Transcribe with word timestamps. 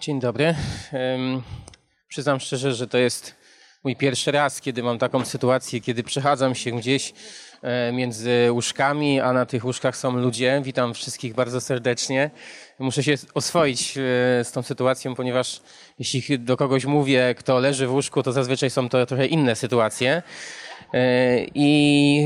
Dzień 0.00 0.20
dobry. 0.20 0.54
Przyznam 2.08 2.40
szczerze, 2.40 2.74
że 2.74 2.86
to 2.86 2.98
jest 2.98 3.34
mój 3.84 3.96
pierwszy 3.96 4.32
raz, 4.32 4.60
kiedy 4.60 4.82
mam 4.82 4.98
taką 4.98 5.24
sytuację, 5.24 5.80
kiedy 5.80 6.02
przechadzam 6.02 6.54
się 6.54 6.70
gdzieś 6.70 7.12
e, 7.62 7.92
między 7.92 8.48
łóżkami, 8.50 9.20
a 9.20 9.32
na 9.32 9.46
tych 9.46 9.64
łóżkach 9.64 9.96
są 9.96 10.16
ludzie. 10.16 10.60
Witam 10.64 10.94
wszystkich 10.94 11.34
bardzo 11.34 11.60
serdecznie. 11.60 12.30
Muszę 12.78 13.02
się 13.02 13.14
oswoić 13.34 13.98
e, 13.98 14.00
z 14.44 14.52
tą 14.52 14.62
sytuacją, 14.62 15.14
ponieważ 15.14 15.60
jeśli 15.98 16.38
do 16.38 16.56
kogoś 16.56 16.84
mówię, 16.84 17.34
kto 17.38 17.58
leży 17.58 17.86
w 17.86 17.92
łóżku, 17.92 18.22
to 18.22 18.32
zazwyczaj 18.32 18.70
są 18.70 18.88
to 18.88 19.06
trochę 19.06 19.26
inne 19.26 19.56
sytuacje. 19.56 20.22
E, 20.94 21.44
I, 21.54 21.68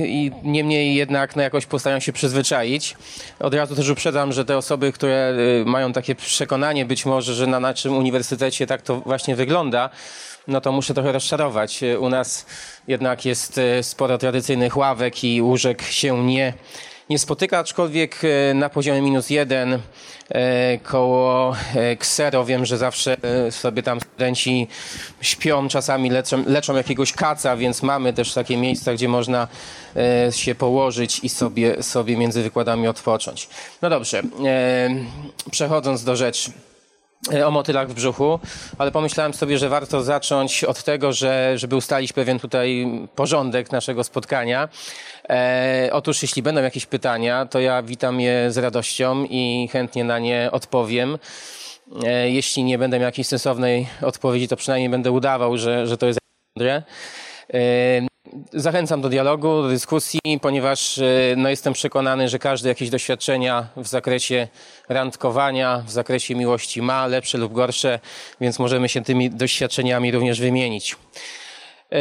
I 0.07 0.33
niemniej 0.49 0.95
jednak 0.95 1.37
no, 1.37 1.43
jakoś 1.43 1.67
postaram 1.67 2.01
się 2.01 2.13
przyzwyczaić. 2.13 2.97
Od 3.41 3.55
razu 3.55 3.77
też 3.77 3.89
uprzedzam, 3.89 4.33
że 4.33 4.45
te 4.45 4.57
osoby, 4.57 4.93
które 4.93 5.35
e, 5.61 5.65
mają 5.65 5.93
takie 5.93 6.15
przekonanie 6.15 6.85
być 6.85 7.07
może, 7.07 7.35
że 7.35 7.47
na 7.47 7.61
naszym 7.61 7.97
uniwersytecie 7.97 8.67
tak 8.67 8.83
to 8.83 9.01
właśnie 9.01 9.37
wygląda, 9.37 9.91
no 10.49 10.61
to 10.61 10.73
muszę 10.73 10.95
trochę 10.95 11.13
rozczarować. 11.13 11.83
E, 11.83 11.99
u 11.99 12.09
nas 12.09 12.47
jednak 12.89 13.25
jest 13.25 13.61
sporo 13.83 14.19
tradycyjnych 14.19 14.77
ławek 14.77 15.25
i 15.25 15.43
łóżek 15.43 15.83
się 15.83 16.25
nie 16.25 16.53
nie 17.11 17.19
spotyka, 17.19 17.59
aczkolwiek 17.59 18.21
e, 18.25 18.55
na 18.55 18.69
poziomie 18.69 19.03
minus 19.03 19.31
jeden 19.31 19.79
e, 20.29 20.79
koło 20.79 21.57
Ksero 21.99 22.43
e, 22.43 22.45
wiem, 22.45 22.67
że 22.67 22.79
zawsze 22.79 23.17
sobie 23.51 23.83
tam 23.83 24.01
studenci 24.01 24.69
śpią, 25.21 25.69
czasami 25.69 26.11
leczą, 26.11 26.45
leczą 26.47 26.77
jakiegoś 26.77 27.13
kaca, 27.13 27.57
więc 27.57 27.83
mamy 27.83 28.13
też 28.13 28.35
takie 28.35 28.57
miejsca, 28.57 28.95
gdzie 28.95 29.09
można 29.09 29.49
się 30.31 30.55
położyć 30.55 31.21
i 31.23 31.29
sobie, 31.29 31.83
sobie 31.83 32.17
między 32.17 32.43
wykładami 32.43 32.89
odpocząć. 32.89 33.49
No 33.83 33.91
dobrze, 33.91 34.23
przechodząc 35.51 36.05
do 36.05 36.17
rzeczy. 36.17 36.53
E, 37.33 37.47
o 37.47 37.51
motylach 37.51 37.89
w 37.89 37.95
brzuchu, 37.95 38.41
ale 38.79 38.93
pomyślałem 38.93 39.35
sobie, 39.35 39.59
że 39.59 39.69
warto 39.69 40.03
zacząć 40.03 40.65
od 40.65 40.83
tego, 40.83 41.13
że, 41.13 41.53
żeby 41.59 41.77
ustalić 41.77 42.13
pewien 42.13 42.39
tutaj 42.39 42.87
porządek 43.15 43.73
naszego 43.73 44.05
spotkania. 44.05 44.69
E, 45.31 45.89
otóż 45.93 46.23
jeśli 46.23 46.43
będą 46.43 46.63
jakieś 46.63 46.87
pytania, 46.87 47.47
to 47.47 47.61
ja 47.61 47.83
witam 47.83 48.21
je 48.21 48.53
z 48.53 48.59
radością 48.59 49.25
i 49.31 49.69
chętnie 49.73 50.05
na 50.05 50.19
nie 50.19 50.49
odpowiem. 50.53 51.19
E, 52.05 52.31
jeśli 52.31 52.65
nie 52.65 52.79
będę 52.79 52.99
miał 52.99 53.07
jakiejś 53.07 53.27
sensownej 53.27 53.87
odpowiedzi, 54.03 54.49
to 54.49 54.57
przynajmniej 54.57 54.91
będę 54.91 55.13
udawał, 55.13 55.59
że, 55.59 55.87
że 55.87 55.97
to 55.97 56.07
jest 56.07 56.19
mądre. 56.57 56.83
E, 57.55 58.14
Zachęcam 58.53 59.01
do 59.01 59.09
dialogu, 59.09 59.63
do 59.63 59.69
dyskusji, 59.69 60.21
ponieważ 60.43 60.99
e, 60.99 61.05
no, 61.37 61.49
jestem 61.49 61.73
przekonany, 61.73 62.29
że 62.29 62.39
każdy 62.39 62.69
jakieś 62.69 62.91
doświadczenia 62.91 63.69
w 63.77 63.87
zakresie 63.87 64.49
randkowania, 64.89 65.83
w 65.87 65.91
zakresie 65.91 66.35
miłości 66.35 66.83
ma, 66.83 67.07
lepsze 67.07 67.39
lub 67.39 67.53
gorsze, 67.53 68.01
więc 68.41 68.59
możemy 68.59 68.89
się 68.89 69.03
tymi 69.03 69.31
doświadczeniami 69.31 70.13
również 70.13 70.41
wymienić. 70.41 70.97
E, 71.93 71.99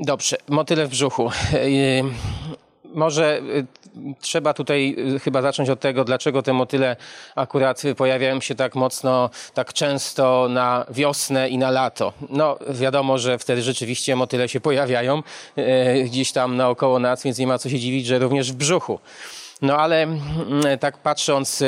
dobrze, 0.00 0.36
motyle 0.48 0.86
w 0.86 0.90
brzuchu. 0.90 1.28
E, 1.28 1.62
może 2.84 3.42
trzeba 4.20 4.54
tutaj 4.54 4.96
y, 5.16 5.20
chyba 5.20 5.42
zacząć 5.42 5.70
od 5.70 5.80
tego, 5.80 6.04
dlaczego 6.04 6.42
te 6.42 6.52
motyle 6.52 6.96
akurat 7.34 7.82
pojawiają 7.96 8.40
się 8.40 8.54
tak 8.54 8.74
mocno, 8.74 9.30
tak 9.54 9.72
często 9.72 10.46
na 10.50 10.86
wiosnę 10.90 11.48
i 11.48 11.58
na 11.58 11.70
lato. 11.70 12.12
No 12.30 12.58
wiadomo, 12.70 13.18
że 13.18 13.38
wtedy 13.38 13.62
rzeczywiście 13.62 14.16
motyle 14.16 14.48
się 14.48 14.60
pojawiają 14.60 15.22
y, 15.58 16.04
gdzieś 16.04 16.32
tam 16.32 16.56
naokoło 16.56 16.98
nas, 16.98 17.22
więc 17.22 17.38
nie 17.38 17.46
ma 17.46 17.58
co 17.58 17.70
się 17.70 17.78
dziwić, 17.78 18.06
że 18.06 18.18
również 18.18 18.52
w 18.52 18.56
brzuchu. 18.56 18.98
No 19.62 19.76
ale 19.76 20.02
mm, 20.02 20.78
tak 20.80 20.98
patrząc 20.98 21.62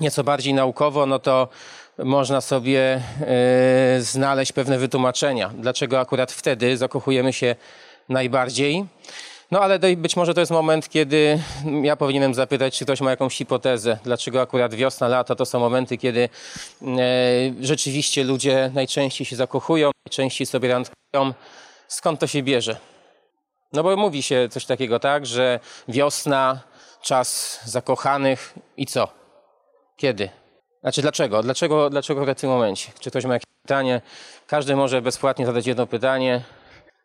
nieco 0.00 0.24
bardziej 0.24 0.54
naukowo, 0.54 1.06
no 1.06 1.18
to 1.18 1.48
można 1.98 2.40
sobie 2.40 3.02
znaleźć 3.98 4.52
pewne 4.52 4.78
wytłumaczenia, 4.78 5.50
dlaczego 5.58 6.00
akurat 6.00 6.32
wtedy 6.32 6.76
zakochujemy 6.76 7.32
się 7.32 7.56
najbardziej. 8.08 8.84
No 9.50 9.60
ale 9.60 9.78
być 9.78 10.16
może 10.16 10.34
to 10.34 10.40
jest 10.40 10.52
moment, 10.52 10.88
kiedy 10.88 11.42
ja 11.82 11.96
powinienem 11.96 12.34
zapytać, 12.34 12.78
czy 12.78 12.84
ktoś 12.84 13.00
ma 13.00 13.10
jakąś 13.10 13.36
hipotezę, 13.36 13.98
dlaczego 14.04 14.40
akurat 14.40 14.74
wiosna, 14.74 15.08
lato 15.08 15.36
to 15.36 15.46
są 15.46 15.60
momenty, 15.60 15.98
kiedy 15.98 16.28
e, 16.82 16.88
rzeczywiście 17.60 18.24
ludzie 18.24 18.70
najczęściej 18.74 19.26
się 19.26 19.36
zakochują, 19.36 19.90
najczęściej 20.06 20.46
sobie 20.46 20.68
randkują. 20.68 21.34
Skąd 21.88 22.20
to 22.20 22.26
się 22.26 22.42
bierze? 22.42 22.76
No 23.72 23.82
bo 23.82 23.96
mówi 23.96 24.22
się 24.22 24.48
coś 24.50 24.66
takiego, 24.66 24.98
tak, 24.98 25.26
że 25.26 25.60
wiosna, 25.88 26.60
czas 27.02 27.60
zakochanych 27.64 28.54
i 28.76 28.86
co? 28.86 29.08
Kiedy? 29.96 30.28
Znaczy 30.80 31.02
dlaczego? 31.02 31.42
Dlaczego, 31.42 31.90
dlaczego 31.90 32.34
w 32.34 32.34
tym 32.34 32.50
momencie? 32.50 32.92
Czy 33.00 33.10
ktoś 33.10 33.24
ma 33.24 33.34
jakieś 33.34 33.50
pytanie? 33.62 34.00
Każdy 34.46 34.76
może 34.76 35.02
bezpłatnie 35.02 35.46
zadać 35.46 35.66
jedno 35.66 35.86
pytanie. 35.86 36.42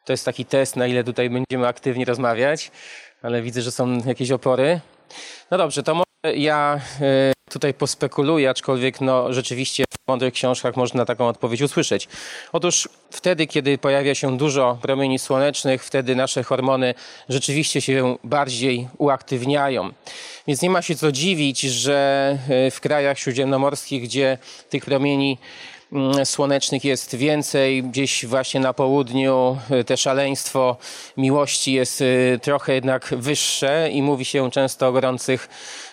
To 0.06 0.14
jest 0.14 0.26
taki 0.26 0.46
test, 0.46 0.76
na 0.76 0.88
ile 0.88 1.04
tutaj 1.04 1.30
będziemy 1.30 1.68
aktywnie 1.68 2.06
rozmawiać, 2.06 2.72
ale 3.22 3.42
widzę, 3.42 3.62
że 3.62 3.72
są 3.72 3.98
jakieś 4.06 4.32
opory. 4.32 4.80
No 5.52 5.58
dobrze, 5.58 5.84
to 5.84 5.96
może 5.96 6.38
ja 6.38 6.80
e, 7.02 7.34
tutaj 7.52 7.74
pospekuluję, 7.74 8.50
aczkolwiek 8.50 9.02
no, 9.02 9.34
rzeczywiście 9.34 9.84
w 9.92 10.08
mądrych 10.08 10.34
książkach 10.34 10.76
można 10.76 11.06
taką 11.06 11.28
odpowiedź 11.28 11.62
usłyszeć. 11.62 12.08
Otóż 12.52 12.90
wtedy, 13.12 13.48
kiedy 13.48 13.78
pojawia 13.78 14.16
się 14.16 14.38
dużo 14.38 14.78
promieni 14.82 15.20
słonecznych, 15.20 15.84
wtedy 15.84 16.16
nasze 16.16 16.44
hormony 16.44 16.94
rzeczywiście 17.30 17.82
się 17.82 18.18
bardziej 18.24 18.88
uaktywniają. 18.98 19.90
Więc 20.48 20.62
nie 20.62 20.70
ma 20.70 20.82
się 20.82 20.96
co 20.96 21.12
dziwić, 21.12 21.62
że 21.62 22.38
e, 22.50 22.72
w 22.72 22.80
krajach 22.80 23.20
śródziemnomorskich, 23.20 24.04
gdzie 24.04 24.38
tych 24.70 24.86
promieni 24.86 25.38
słonecznych 26.26 26.84
jest 26.84 27.16
więcej, 27.16 27.84
gdzieś 27.84 28.26
właśnie 28.26 28.60
na 28.60 28.74
południu 28.74 29.58
y, 29.72 29.84
te 29.84 29.98
szaleństwo 29.98 30.78
miłości 31.18 31.74
jest 31.74 32.02
y, 32.02 32.40
trochę 32.42 32.74
jednak 32.74 33.14
wyższe 33.18 33.90
i 33.92 34.02
mówi 34.02 34.26
się 34.26 34.52
często 34.52 34.88
o 34.88 34.92
gorących 34.92 35.50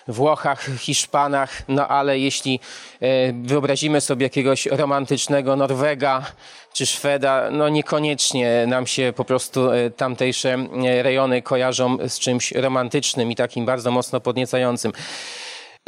Włochach, 0.07 0.69
Hiszpanach, 0.77 1.63
no 1.67 1.87
ale 1.87 2.19
jeśli 2.19 2.59
y, 3.01 3.07
wyobrazimy 3.43 4.01
sobie 4.01 4.25
jakiegoś 4.25 4.65
romantycznego 4.65 5.55
Norwega 5.55 6.25
czy 6.73 6.85
Szweda, 6.85 7.49
no 7.51 7.69
niekoniecznie 7.69 8.65
nam 8.67 8.87
się 8.87 9.13
po 9.15 9.25
prostu 9.25 9.69
tamtejsze 9.97 10.57
rejony 11.01 11.41
kojarzą 11.41 11.97
z 12.07 12.19
czymś 12.19 12.51
romantycznym 12.51 13.31
i 13.31 13.35
takim 13.35 13.65
bardzo 13.65 13.91
mocno 13.91 14.19
podniecającym 14.19 14.91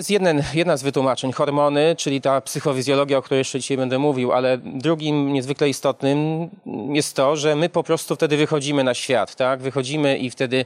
jest 0.02 0.12
jeden, 0.12 0.44
jedna 0.54 0.78
z 0.78 0.84
wytłumaczeń, 0.84 1.32
hormony, 1.32 1.96
czyli 1.98 2.22
ta 2.22 2.42
psychofizjologia, 2.42 3.18
o 3.18 3.22
której 3.22 3.40
jeszcze 3.40 3.60
dzisiaj 3.60 3.78
będę 3.78 4.00
mówił, 4.00 4.32
ale 4.32 4.58
drugim 4.58 5.34
niezwykle 5.34 5.70
istotnym 5.70 6.50
jest 6.94 7.16
to, 7.16 7.36
że 7.36 7.56
my 7.56 7.70
po 7.70 7.84
prostu 7.84 8.16
wtedy 8.16 8.38
wychodzimy 8.38 8.84
na 8.84 8.94
świat, 8.94 9.36
tak? 9.36 9.62
Wychodzimy 9.62 10.18
i 10.18 10.30
wtedy 10.30 10.66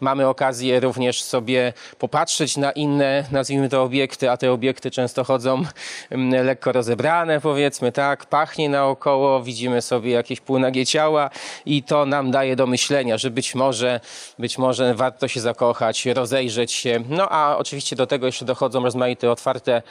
mamy 0.00 0.28
okazję 0.28 0.80
również 0.80 1.22
sobie 1.22 1.72
popatrzeć 1.98 2.56
na 2.56 2.72
inne, 2.72 3.24
nazwijmy 3.32 3.68
to 3.68 3.82
obiekty, 3.82 4.30
a 4.30 4.36
te 4.36 4.52
obiekty 4.52 4.90
często 4.90 5.24
chodzą 5.24 5.62
mm, 6.10 6.46
lekko 6.46 6.72
rozebrane, 6.72 7.40
powiedzmy, 7.40 7.92
tak? 7.92 8.26
Pachnie 8.26 8.68
naokoło, 8.68 9.42
widzimy 9.42 9.82
sobie 9.82 10.10
jakieś 10.10 10.40
półnagie 10.40 10.86
ciała 10.86 11.30
i 11.66 11.82
to 11.82 12.06
nam 12.06 12.30
daje 12.30 12.56
do 12.56 12.66
myślenia, 12.66 13.18
że 13.18 13.30
być 13.30 13.54
może, 13.54 14.00
być 14.38 14.58
może 14.58 14.94
warto 14.94 15.28
się 15.28 15.40
zakochać, 15.40 16.06
rozejrzeć 16.06 16.72
się. 16.72 17.00
No 17.08 17.28
a 17.28 17.56
oczywiście 17.56 17.96
do 17.96 18.06
tego 18.06 18.26
jeszcze 18.26 18.44
dochodzą 18.44 18.75
prowadzą 18.76 18.84
rozmaite 18.84 19.30
otwarte 19.30 19.82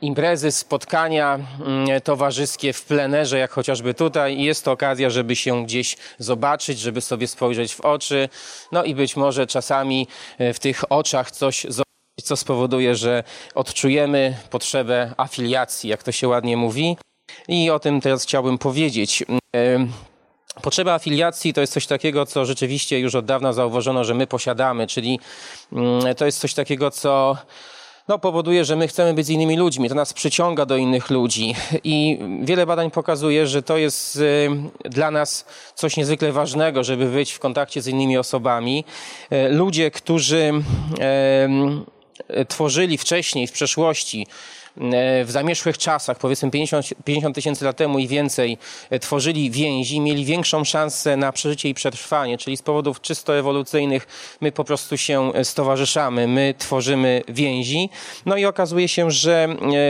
imprezy, 0.00 0.52
spotkania 0.52 1.38
mm, 1.60 2.00
towarzyskie 2.00 2.72
w 2.72 2.84
plenerze, 2.84 3.38
jak 3.38 3.50
chociażby 3.50 3.94
tutaj. 3.94 4.36
I 4.38 4.44
jest 4.44 4.64
to 4.64 4.72
okazja, 4.72 5.10
żeby 5.10 5.36
się 5.36 5.64
gdzieś 5.64 5.96
zobaczyć, 6.18 6.78
żeby 6.78 7.00
sobie 7.00 7.26
spojrzeć 7.26 7.74
w 7.74 7.80
oczy. 7.80 8.28
No 8.72 8.84
i 8.84 8.94
być 8.94 9.16
może 9.16 9.46
czasami 9.46 10.08
e, 10.38 10.52
w 10.52 10.58
tych 10.58 10.92
oczach 10.92 11.30
coś 11.30 11.62
zobaczyć 11.62 11.86
co 12.22 12.36
spowoduje, 12.36 12.94
że 12.94 13.24
odczujemy 13.54 14.36
potrzebę 14.50 15.14
afiliacji, 15.16 15.90
jak 15.90 16.02
to 16.02 16.12
się 16.12 16.28
ładnie 16.28 16.56
mówi. 16.56 16.96
I 17.48 17.70
o 17.70 17.78
tym 17.78 18.00
teraz 18.00 18.22
chciałbym 18.22 18.58
powiedzieć. 18.58 19.24
Potrzeba 20.62 20.94
afiliacji 20.94 21.54
to 21.54 21.60
jest 21.60 21.72
coś 21.72 21.86
takiego, 21.86 22.26
co 22.26 22.44
rzeczywiście 22.44 23.00
już 23.00 23.14
od 23.14 23.24
dawna 23.24 23.52
zauważono, 23.52 24.04
że 24.04 24.14
my 24.14 24.26
posiadamy, 24.26 24.86
czyli 24.86 25.20
mm, 25.72 26.14
to 26.14 26.26
jest 26.26 26.38
coś 26.38 26.54
takiego, 26.54 26.90
co 26.90 27.36
no, 28.08 28.18
powoduje, 28.18 28.64
że 28.64 28.76
my 28.76 28.88
chcemy 28.88 29.14
być 29.14 29.26
z 29.26 29.30
innymi 29.30 29.56
ludźmi. 29.56 29.88
To 29.88 29.94
nas 29.94 30.12
przyciąga 30.12 30.66
do 30.66 30.76
innych 30.76 31.10
ludzi. 31.10 31.54
I 31.84 32.18
wiele 32.42 32.66
badań 32.66 32.90
pokazuje, 32.90 33.46
że 33.46 33.62
to 33.62 33.76
jest 33.76 34.16
y, 34.16 34.50
dla 34.84 35.10
nas 35.10 35.44
coś 35.74 35.96
niezwykle 35.96 36.32
ważnego, 36.32 36.84
żeby 36.84 37.06
być 37.06 37.32
w 37.32 37.38
kontakcie 37.38 37.82
z 37.82 37.86
innymi 37.86 38.18
osobami. 38.18 38.84
E, 39.30 39.48
ludzie, 39.48 39.90
którzy 39.90 40.52
tworzyli 42.48 42.98
wcześniej, 42.98 43.46
w 43.46 43.52
przeszłości, 43.52 44.26
w 45.24 45.26
zamierzchłych 45.28 45.78
czasach, 45.78 46.18
powiedzmy 46.18 46.50
50, 46.50 46.86
50 47.04 47.34
tysięcy 47.34 47.64
lat 47.64 47.76
temu 47.76 47.98
i 47.98 48.08
więcej, 48.08 48.58
tworzyli 49.00 49.50
więzi, 49.50 50.00
mieli 50.00 50.24
większą 50.24 50.64
szansę 50.64 51.16
na 51.16 51.32
przeżycie 51.32 51.68
i 51.68 51.74
przetrwanie, 51.74 52.38
czyli 52.38 52.56
z 52.56 52.62
powodów 52.62 53.00
czysto 53.00 53.38
ewolucyjnych 53.38 54.06
my 54.40 54.52
po 54.52 54.64
prostu 54.64 54.96
się 54.96 55.32
stowarzyszamy, 55.42 56.28
my 56.28 56.54
tworzymy 56.58 57.22
więzi. 57.28 57.90
No 58.26 58.36
i 58.36 58.44
okazuje 58.44 58.88
się, 58.88 59.10
że 59.10 59.48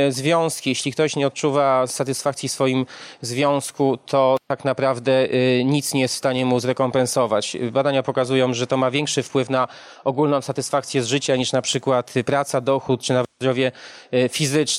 związki, 0.09 0.71
jeśli 0.71 0.93
ktoś 0.93 1.17
nie 1.17 1.27
odczuwa 1.27 1.87
satysfakcji 1.87 2.49
w 2.49 2.53
swoim 2.53 2.87
związku, 3.21 3.99
to 4.07 4.37
tak 4.47 4.65
naprawdę 4.65 5.29
nic 5.65 5.95
nie 5.95 6.01
jest 6.01 6.15
w 6.15 6.19
stanie 6.19 6.47
mu 6.47 6.61
zrekompensować. 6.61 7.57
Badania 7.73 8.03
pokazują, 8.03 8.55
że 8.55 8.67
to 8.67 8.77
ma 8.77 8.91
większy 8.91 9.23
wpływ 9.23 9.51
na 9.51 9.69
ogólną 10.05 10.43
satysfakcję 10.43 11.03
z 11.03 11.07
życia 11.07 11.37
niż 11.37 11.53
na 11.53 11.63
przykład 11.63 12.15
praca, 12.27 12.61
dochód 12.61 13.03
czy 13.03 13.13
nawet 13.13 13.27
zdrowie 13.41 13.73
e, 14.11 14.29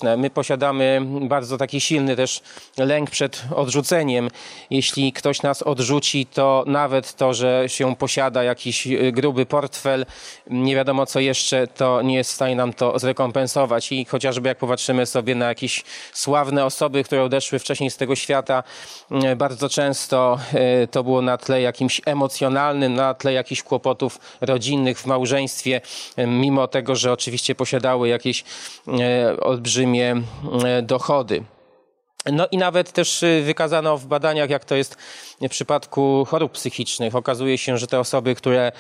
My 0.04 0.30
posiadamy 0.30 1.02
bardzo 1.22 1.58
taki 1.58 1.82
silny 1.82 2.16
też 2.16 2.42
lęk 2.78 3.10
przed 3.10 3.44
odrzuceniem. 3.56 4.30
Jeśli 4.70 5.14
ktoś 5.14 5.42
nas 5.42 5.62
odrzuci, 5.62 6.26
to 6.26 6.64
nawet 6.68 7.14
to, 7.14 7.34
że 7.34 7.64
się 7.68 7.96
posiada 7.96 8.44
jakiś 8.44 8.88
e, 8.88 9.12
gruby 9.12 9.46
portfel, 9.46 10.06
nie 10.50 10.76
wiadomo 10.76 11.06
co 11.06 11.20
jeszcze, 11.20 11.68
to 11.68 12.02
nie 12.02 12.16
jest 12.16 12.32
w 12.32 12.34
stanie 12.34 12.56
nam 12.56 12.74
to 12.74 13.00
zrekompensować. 13.00 13.92
I 13.92 14.06
chociażby 14.06 14.50
jak 14.50 14.58
popatrzymy 14.58 15.06
sobie 15.06 15.36
na 15.36 15.48
jakieś 15.48 15.84
sławne 16.14 16.66
osoby, 16.66 17.04
które 17.04 17.24
odeszły 17.24 17.60
wcześniej 17.60 17.90
z 17.90 17.98
tego 17.98 18.16
świata, 18.16 18.64
bardzo 19.38 19.70
często 19.70 20.40
e, 20.54 20.88
to 20.88 21.04
było 21.04 21.22
na 21.22 21.38
tle 21.38 21.62
jakimś 21.62 22.02
emocjonalnym, 22.06 22.94
na 22.94 23.14
tle 23.14 23.34
jakichś 23.34 23.64
kłopotów 23.64 24.20
rodzinnych 24.42 25.00
w 25.00 25.06
małżeństwie, 25.06 25.82
mimo 26.28 26.68
tego, 26.68 26.96
że 26.96 27.12
oczywiście 27.12 27.56
posiadały 27.56 28.08
jakieś 28.08 28.44
e, 28.88 29.38
olbrzymie 29.88 30.22
e, 30.66 30.82
dochody. 30.82 31.44
No 32.32 32.48
i 32.52 32.58
nawet 32.58 32.92
też 32.92 33.24
y, 33.24 33.42
wykazano 33.46 33.98
w 33.98 34.06
badaniach, 34.06 34.50
jak 34.50 34.66
to 34.66 34.76
jest 34.76 34.98
w 35.42 35.50
przypadku 35.50 36.26
chorób 36.28 36.52
psychicznych. 36.52 37.16
Okazuje 37.16 37.58
się, 37.58 37.78
że 37.78 37.88
te 37.88 38.00
osoby, 38.00 38.36
które 38.36 38.72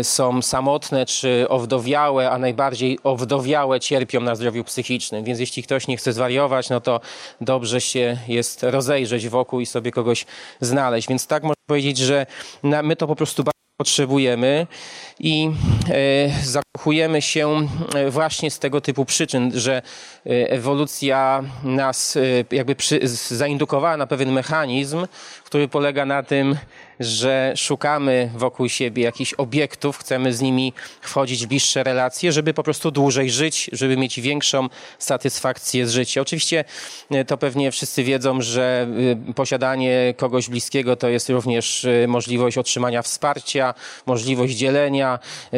y, 0.00 0.04
są 0.04 0.42
samotne 0.42 1.06
czy 1.06 1.46
owdowiałe, 1.48 2.30
a 2.30 2.38
najbardziej 2.38 2.98
owdowiałe 3.04 3.80
cierpią 3.80 4.20
na 4.20 4.34
zdrowiu 4.34 4.64
psychicznym. 4.64 5.24
Więc 5.24 5.40
jeśli 5.40 5.62
ktoś 5.62 5.88
nie 5.88 5.96
chce 5.96 6.12
zwariować, 6.12 6.70
no 6.70 6.80
to 6.80 7.00
dobrze 7.40 7.80
się 7.80 8.18
jest 8.28 8.62
rozejrzeć 8.62 9.28
wokół 9.28 9.60
i 9.60 9.66
sobie 9.66 9.90
kogoś 9.90 10.26
znaleźć. 10.60 11.08
Więc 11.08 11.26
tak 11.26 11.42
można 11.42 11.64
powiedzieć, 11.66 11.98
że 11.98 12.26
my 12.62 12.96
to 12.96 13.06
po 13.06 13.16
prostu 13.16 13.44
potrzebujemy 13.76 14.66
i 15.20 15.50
e, 15.88 16.44
zakochujemy 16.44 17.22
się 17.22 17.68
e, 17.94 18.10
właśnie 18.10 18.50
z 18.50 18.58
tego 18.58 18.80
typu 18.80 19.04
przyczyn, 19.04 19.52
że 19.54 19.76
e, 19.76 20.30
ewolucja 20.50 21.44
nas 21.64 22.18
jakby 22.50 22.74
przy, 22.74 23.00
zaindukowała 23.08 23.96
na 23.96 24.06
pewien 24.06 24.32
mechanizm, 24.32 25.06
który 25.44 25.68
polega 25.68 26.06
na 26.06 26.22
tym, 26.22 26.56
że 27.00 27.52
szukamy 27.56 28.30
wokół 28.36 28.68
siebie 28.68 29.02
jakichś 29.02 29.34
obiektów, 29.34 29.98
chcemy 29.98 30.32
z 30.32 30.40
nimi 30.40 30.72
wchodzić 31.00 31.44
w 31.44 31.48
bliższe 31.48 31.82
relacje, 31.82 32.32
żeby 32.32 32.54
po 32.54 32.62
prostu 32.62 32.90
dłużej 32.90 33.30
żyć, 33.30 33.70
żeby 33.72 33.96
mieć 33.96 34.20
większą 34.20 34.68
satysfakcję 34.98 35.86
z 35.86 35.92
życia. 35.92 36.20
Oczywiście 36.20 36.64
to 37.26 37.38
pewnie 37.38 37.70
wszyscy 37.70 38.04
wiedzą, 38.04 38.42
że 38.42 38.86
posiadanie 39.34 40.14
kogoś 40.16 40.48
bliskiego 40.48 40.96
to 40.96 41.08
jest 41.08 41.28
również 41.28 41.86
możliwość 42.08 42.58
otrzymania 42.58 43.02
wsparcia, 43.02 43.74
możliwość 44.06 44.54
dzielenia 44.54 45.03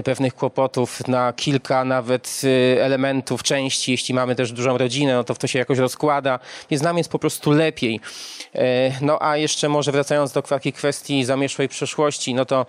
pewnych 0.05 0.35
kłopotów 0.35 1.09
na 1.09 1.33
kilka 1.33 1.85
nawet 1.85 2.43
elementów, 2.81 3.43
części. 3.43 3.91
Jeśli 3.91 4.15
mamy 4.15 4.35
też 4.35 4.53
dużą 4.53 4.79
rodzinę, 4.79 5.15
no 5.15 5.25
to 5.25 5.35
w 5.35 5.39
to 5.39 5.47
się 5.47 5.59
jakoś 5.59 5.79
rozkłada, 5.79 6.39
więc 6.71 6.83
nam 6.83 6.99
jest 6.99 7.11
po 7.11 7.19
prostu 7.19 7.51
lepiej. 7.51 8.01
No 9.01 9.23
a 9.23 9.37
jeszcze 9.37 9.69
może 9.69 9.93
wracając 9.93 10.33
do 10.33 10.43
takiej 10.43 10.73
kwestii 10.73 11.25
zamierzchłej 11.25 11.69
przeszłości, 11.69 12.35
no 12.35 12.45
to 12.45 12.67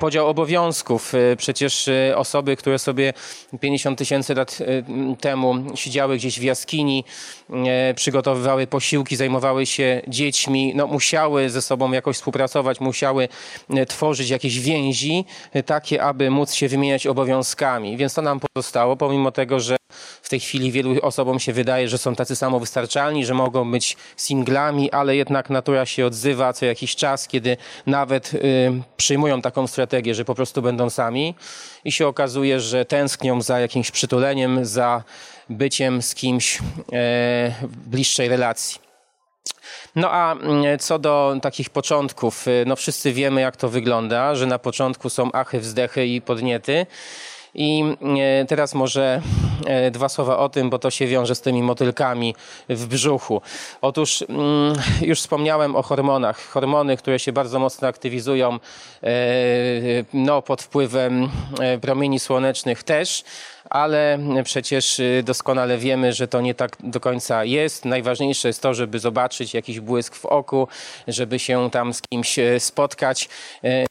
podział 0.00 0.26
obowiązków. 0.26 1.12
Przecież 1.36 1.88
osoby, 2.14 2.56
które 2.56 2.78
sobie 2.78 3.12
50 3.60 3.98
tysięcy 3.98 4.34
lat 4.34 4.58
temu 5.20 5.54
siedziały 5.74 6.16
gdzieś 6.16 6.40
w 6.40 6.42
jaskini, 6.42 7.04
przygotowywały 7.94 8.66
posiłki, 8.66 9.16
zajmowały 9.16 9.66
się 9.66 10.02
dziećmi, 10.08 10.72
no 10.74 10.86
musiały 10.86 11.50
ze 11.50 11.62
sobą 11.62 11.92
jakoś 11.92 12.16
współpracować, 12.16 12.80
musiały 12.80 13.28
tworzyć 13.88 14.30
jakieś 14.30 14.60
więzi 14.60 15.24
takie, 15.66 16.02
aby 16.08 16.30
móc 16.30 16.52
się 16.52 16.68
wymieniać 16.68 17.06
obowiązkami. 17.06 17.96
Więc 17.96 18.14
to 18.14 18.22
nam 18.22 18.40
pozostało, 18.40 18.96
pomimo 18.96 19.32
tego, 19.32 19.60
że 19.60 19.76
w 20.22 20.28
tej 20.28 20.40
chwili 20.40 20.72
wielu 20.72 21.00
osobom 21.02 21.40
się 21.40 21.52
wydaje, 21.52 21.88
że 21.88 21.98
są 21.98 22.14
tacy 22.14 22.36
samowystarczalni, 22.36 23.26
że 23.26 23.34
mogą 23.34 23.70
być 23.70 23.96
singlami, 24.16 24.90
ale 24.90 25.16
jednak 25.16 25.50
natura 25.50 25.86
się 25.86 26.06
odzywa 26.06 26.52
co 26.52 26.66
jakiś 26.66 26.96
czas, 26.96 27.28
kiedy 27.28 27.56
nawet 27.86 28.34
y, 28.34 28.82
przyjmują 28.96 29.42
taką 29.42 29.66
strategię, 29.66 30.14
że 30.14 30.24
po 30.24 30.34
prostu 30.34 30.62
będą 30.62 30.90
sami 30.90 31.34
i 31.84 31.92
się 31.92 32.06
okazuje, 32.06 32.60
że 32.60 32.84
tęsknią 32.84 33.42
za 33.42 33.60
jakimś 33.60 33.90
przytuleniem, 33.90 34.64
za 34.64 35.02
byciem 35.50 36.02
z 36.02 36.14
kimś 36.14 36.58
e, 36.58 36.60
w 37.62 37.88
bliższej 37.88 38.28
relacji. 38.28 38.87
No 39.96 40.10
a 40.10 40.32
mm, 40.32 40.78
co 40.78 40.98
do 40.98 41.36
takich 41.42 41.70
początków, 41.70 42.48
y, 42.48 42.64
no 42.66 42.76
wszyscy 42.76 43.12
wiemy 43.12 43.40
jak 43.40 43.56
to 43.56 43.68
wygląda, 43.68 44.34
że 44.34 44.46
na 44.46 44.58
początku 44.58 45.10
są 45.10 45.32
achy, 45.32 45.60
wzdechy 45.60 46.06
i 46.06 46.20
podniety. 46.20 46.86
I 47.54 47.84
e, 48.20 48.44
teraz 48.44 48.74
może 48.74 49.22
e, 49.66 49.90
dwa 49.90 50.08
słowa 50.08 50.38
o 50.38 50.48
tym, 50.48 50.70
bo 50.70 50.78
to 50.78 50.90
się 50.90 51.06
wiąże 51.06 51.34
z 51.34 51.40
tymi 51.40 51.62
motylkami 51.62 52.34
w 52.68 52.86
brzuchu. 52.86 53.42
Otóż 53.80 54.24
mm, 54.28 54.74
już 55.00 55.20
wspomniałem 55.20 55.76
o 55.76 55.82
hormonach. 55.82 56.48
Hormony, 56.48 56.96
które 56.96 57.18
się 57.18 57.32
bardzo 57.32 57.58
mocno 57.58 57.88
aktywizują 57.88 58.58
no, 60.14 60.42
pod 60.42 60.62
wpływem 60.62 61.30
promieni 61.80 62.18
słonecznych 62.18 62.82
też 62.82 63.24
ale 63.70 64.18
przecież 64.44 65.00
doskonale 65.24 65.78
wiemy, 65.78 66.12
że 66.12 66.28
to 66.28 66.40
nie 66.40 66.54
tak 66.54 66.76
do 66.80 67.00
końca 67.00 67.44
jest. 67.44 67.84
Najważniejsze 67.84 68.48
jest 68.48 68.62
to, 68.62 68.74
żeby 68.74 68.98
zobaczyć 68.98 69.54
jakiś 69.54 69.80
błysk 69.80 70.14
w 70.14 70.26
oku, 70.26 70.68
żeby 71.08 71.38
się 71.38 71.70
tam 71.70 71.94
z 71.94 72.02
kimś 72.02 72.36
spotkać. 72.58 73.28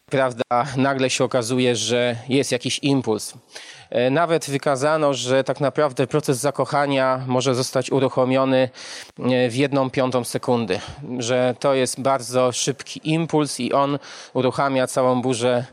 Prawda, 0.09 0.44
nagle 0.77 1.09
się 1.09 1.24
okazuje, 1.24 1.75
że 1.75 2.15
jest 2.29 2.51
jakiś 2.51 2.79
impuls. 2.79 3.33
Nawet 4.12 4.50
wykazano, 4.50 5.13
że 5.13 5.44
tak 5.44 5.59
naprawdę 5.59 6.07
proces 6.07 6.38
zakochania 6.38 7.21
może 7.27 7.56
zostać 7.56 7.91
uruchomiony 7.91 8.69
w 9.50 9.56
jedną 9.56 9.89
piątą 9.89 10.24
sekundy, 10.24 10.79
że 11.19 11.56
to 11.59 11.74
jest 11.74 12.01
bardzo 12.01 12.51
szybki 12.51 13.01
impuls 13.03 13.59
i 13.59 13.74
on 13.74 14.00
uruchamia 14.33 14.88
całą 14.88 15.21
burzę 15.21 15.65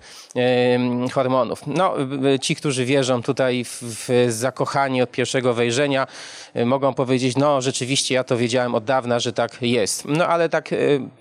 hormonów. 1.12 1.66
No, 1.66 1.94
ci, 2.40 2.56
którzy 2.56 2.84
wierzą 2.84 3.22
tutaj 3.22 3.64
w, 3.64 3.82
w 3.82 4.26
zakochanie 4.32 5.02
od 5.02 5.10
pierwszego 5.10 5.54
wejrzenia, 5.54 6.06
e, 6.54 6.66
mogą 6.66 6.94
powiedzieć, 6.94 7.36
no 7.36 7.60
rzeczywiście 7.60 8.14
ja 8.14 8.24
to 8.24 8.36
wiedziałem 8.36 8.74
od 8.74 8.84
dawna, 8.84 9.18
że 9.20 9.32
tak 9.32 9.58
jest. 9.60 10.04
No 10.04 10.26
ale 10.26 10.48
tak 10.48 10.70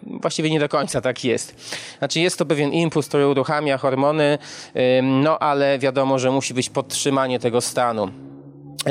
właściwie 0.03 0.49
nie 0.49 0.59
do 0.59 0.69
końca 0.69 1.01
tak 1.01 1.23
jest. 1.23 1.55
Znaczy 1.99 2.19
jest 2.19 2.37
to 2.37 2.45
pewien 2.45 2.71
impuls, 2.71 3.07
który 3.07 3.27
uruchamia 3.27 3.77
hormony, 3.77 4.37
no 5.03 5.39
ale 5.39 5.79
wiadomo, 5.79 6.19
że 6.19 6.31
musi 6.31 6.53
być 6.53 6.69
podtrzymanie 6.69 7.39
tego 7.39 7.61
stanu. 7.61 8.32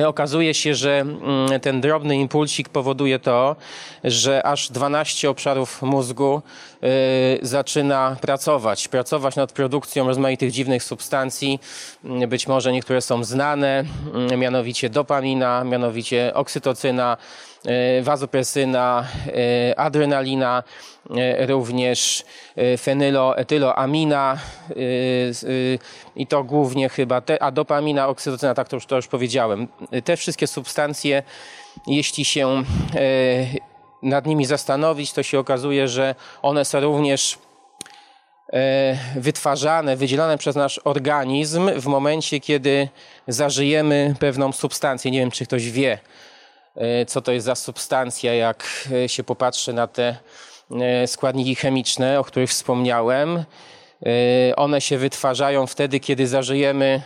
Okazuje 0.07 0.55
się, 0.55 0.75
że 0.75 1.01
mm, 1.01 1.61
ten 1.61 1.81
drobny 1.81 2.17
impulsik 2.17 2.69
powoduje 2.69 3.19
to, 3.19 3.57
że 4.05 4.47
aż 4.47 4.71
12 4.71 5.31
obszarów 5.31 5.83
mózgu 5.83 6.43
y, 6.83 7.47
zaczyna 7.47 8.17
pracować. 8.21 8.89
Pracować 8.89 9.37
nad 9.37 9.53
produkcją 9.53 10.07
rozmaitych 10.07 10.51
dziwnych 10.51 10.85
substancji. 10.85 11.61
Mm, 12.05 12.29
być 12.29 12.47
może 12.47 12.73
niektóre 12.73 13.01
są 13.01 13.25
znane, 13.25 13.85
mm, 14.15 14.41
mianowicie 14.41 14.91
dopamina, 14.91 15.65
mianowicie 15.65 16.33
oksytocyna, 16.35 17.17
wazopresyna, 18.03 19.07
y, 19.71 19.77
adrenalina, 19.77 20.63
również 21.47 22.25
fenyloetyloamina 22.79 24.39
i 26.17 26.27
to 26.27 26.45
głównie 26.45 26.89
chyba, 26.89 27.21
te, 27.21 27.43
a 27.43 27.51
dopamina, 27.51 28.09
oksytocyna, 28.09 28.55
tak 28.55 28.69
to 28.69 28.77
już, 28.77 28.87
to 28.87 28.97
już 28.97 29.07
powiedziałem. 29.07 29.69
Te 30.05 30.17
wszystkie 30.17 30.47
substancje, 30.47 31.23
jeśli 31.87 32.25
się 32.25 32.49
e, 32.49 32.63
nad 34.03 34.27
nimi 34.27 34.45
zastanowić, 34.45 35.13
to 35.13 35.23
się 35.23 35.39
okazuje, 35.39 35.89
że 35.89 36.15
one 36.43 36.65
są 36.65 36.81
również 36.81 37.39
e, 38.53 38.97
wytwarzane, 39.17 39.97
wydzielane 39.97 40.39
przez 40.39 40.57
nasz 40.57 40.81
organizm 40.85 41.71
w 41.81 41.87
momencie, 41.87 42.41
kiedy 42.41 42.89
zażyjemy 43.29 44.15
pewną 44.19 44.53
substancję. 44.53 45.11
Nie 45.11 45.19
wiem, 45.19 45.31
czy 45.31 45.47
ktoś 45.47 45.71
wie, 45.71 45.93
e, 45.93 46.32
co 47.07 47.21
to 47.21 47.33
jest 47.33 47.47
za 47.47 47.55
substancja, 47.55 48.35
jak 48.35 48.89
się 49.07 49.25
popatrzy 49.25 49.73
na 49.73 49.87
te 49.87 50.17
składniki 51.07 51.55
chemiczne, 51.55 52.21
o 52.21 52.25
których 52.25 52.51
wspomniałem. 52.51 53.45
One 54.57 54.81
się 54.81 54.99
wytwarzają 54.99 55.67
wtedy, 55.67 56.01
kiedy 56.01 56.27
zażyjemy 56.27 57.03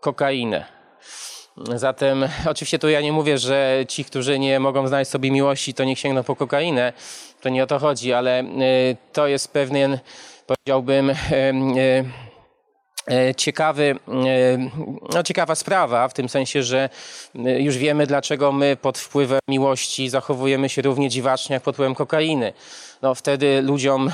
kokainę. 0.00 0.64
Zatem 1.74 2.28
oczywiście 2.50 2.78
tu 2.78 2.88
ja 2.88 3.00
nie 3.00 3.12
mówię, 3.12 3.38
że 3.38 3.84
ci, 3.88 4.04
którzy 4.04 4.38
nie 4.38 4.60
mogą 4.60 4.88
znaleźć 4.88 5.10
sobie 5.10 5.30
miłości, 5.30 5.74
to 5.74 5.84
niech 5.84 5.98
sięgną 5.98 6.22
po 6.22 6.36
kokainę. 6.36 6.92
To 7.40 7.48
nie 7.48 7.62
o 7.62 7.66
to 7.66 7.78
chodzi, 7.78 8.12
ale 8.12 8.44
to 9.12 9.26
jest 9.26 9.52
pewien, 9.52 9.98
powiedziałbym, 10.46 11.10
E, 11.10 12.27
ciekawy, 13.36 13.96
e, 14.08 14.70
no 15.14 15.22
ciekawa 15.22 15.54
sprawa, 15.54 16.08
w 16.08 16.14
tym 16.14 16.28
sensie, 16.28 16.62
że 16.62 16.88
e, 17.34 17.60
już 17.62 17.76
wiemy, 17.76 18.06
dlaczego 18.06 18.52
my 18.52 18.76
pod 18.76 18.98
wpływem 18.98 19.40
miłości 19.48 20.08
zachowujemy 20.08 20.68
się 20.68 20.82
równie 20.82 21.08
dziwacznie 21.08 21.54
jak 21.54 21.62
pod 21.62 21.76
wpływem 21.76 21.94
kokainy. 21.94 22.52
No, 23.02 23.14
wtedy 23.14 23.62
ludziom 23.62 24.10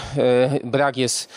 brak 0.65 0.97
jest, 0.97 1.33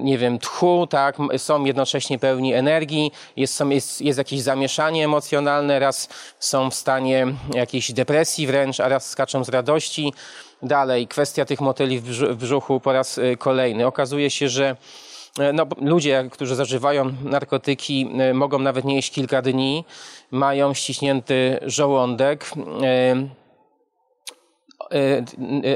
nie 0.00 0.18
wiem, 0.18 0.38
tchu, 0.38 0.86
tak, 0.86 1.16
są 1.36 1.64
jednocześnie 1.64 2.18
pełni 2.18 2.54
energii, 2.54 3.12
jest, 3.36 3.54
są, 3.54 3.68
jest, 3.68 4.00
jest 4.00 4.18
jakieś 4.18 4.40
zamieszanie 4.40 5.04
emocjonalne, 5.04 5.78
raz 5.78 6.08
są 6.38 6.70
w 6.70 6.74
stanie 6.74 7.26
jakiejś 7.54 7.92
depresji 7.92 8.46
wręcz, 8.46 8.80
a 8.80 8.88
raz 8.88 9.10
skaczą 9.10 9.44
z 9.44 9.48
radości. 9.48 10.12
Dalej, 10.62 11.08
kwestia 11.08 11.44
tych 11.44 11.60
motyli 11.60 12.00
w 12.00 12.34
brzuchu 12.34 12.80
po 12.80 12.92
raz 12.92 13.20
kolejny. 13.38 13.86
Okazuje 13.86 14.30
się, 14.30 14.48
że 14.48 14.76
E, 14.76 14.76
no, 15.52 15.66
ludzie, 15.80 16.28
którzy 16.30 16.56
zażywają 16.56 17.12
narkotyki, 17.24 18.10
e, 18.18 18.34
mogą 18.34 18.58
nawet 18.58 18.84
nie 18.84 18.96
jeść 18.96 19.10
kilka 19.10 19.42
dni, 19.42 19.84
mają 20.30 20.74
ściśnięty 20.74 21.58
żołądek. 21.62 22.50
E, 22.82 23.42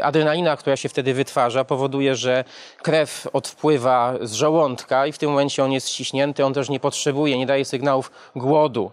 adrenalina, 0.03 0.57
która 0.57 0.77
się 0.77 0.89
wtedy 0.89 1.15
wytwarza, 1.15 1.65
powoduje, 1.65 2.17
że 2.17 2.45
krew 2.83 3.29
odpływa 3.33 4.15
z 4.23 4.33
żołądka 4.33 5.07
i 5.07 5.13
w 5.13 5.19
tym 5.19 5.31
momencie 5.31 5.65
on 5.65 5.73
jest 5.73 5.89
ściśnięty, 5.89 6.45
on 6.45 6.55
też 6.55 6.69
nie 6.69 6.81
potrzebuje, 6.81 7.39
nie 7.39 7.47
daje 7.47 7.65
sygnałów 7.65 8.11
głodu. 8.37 8.91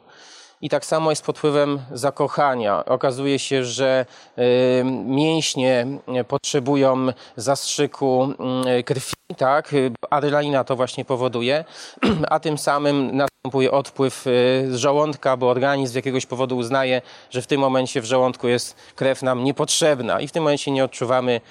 I 0.63 0.69
tak 0.69 0.85
samo 0.85 1.09
jest 1.09 1.25
pod 1.25 1.37
wpływem 1.37 1.79
zakochania. 1.91 2.85
Okazuje 2.85 3.39
się, 3.39 3.63
że 3.63 4.05
y, 4.37 4.83
mięśnie 5.05 5.87
potrzebują 6.27 7.07
zastrzyku 7.35 8.33
y, 8.79 8.83
krwi, 8.83 9.13
tak? 9.37 9.75
Adrenalina 10.09 10.63
to 10.63 10.75
właśnie 10.75 11.05
powoduje, 11.05 11.65
a 12.29 12.39
tym 12.39 12.57
samym 12.57 13.17
następuje 13.17 13.71
odpływ 13.71 14.27
y, 14.27 14.29
z 14.71 14.75
żołądka, 14.75 15.37
bo 15.37 15.49
organizm 15.49 15.93
z 15.93 15.95
jakiegoś 15.95 16.25
powodu 16.25 16.57
uznaje, 16.57 17.01
że 17.29 17.41
w 17.41 17.47
tym 17.47 17.61
momencie 17.61 18.01
w 18.01 18.05
żołądku 18.05 18.47
jest 18.47 18.75
krew 18.95 19.21
nam 19.21 19.43
niepotrzebna 19.43 20.21
i 20.21 20.27
w 20.27 20.31
tym 20.31 20.43
momencie 20.43 20.71
nie 20.71 20.83
odczuwamy 20.83 21.41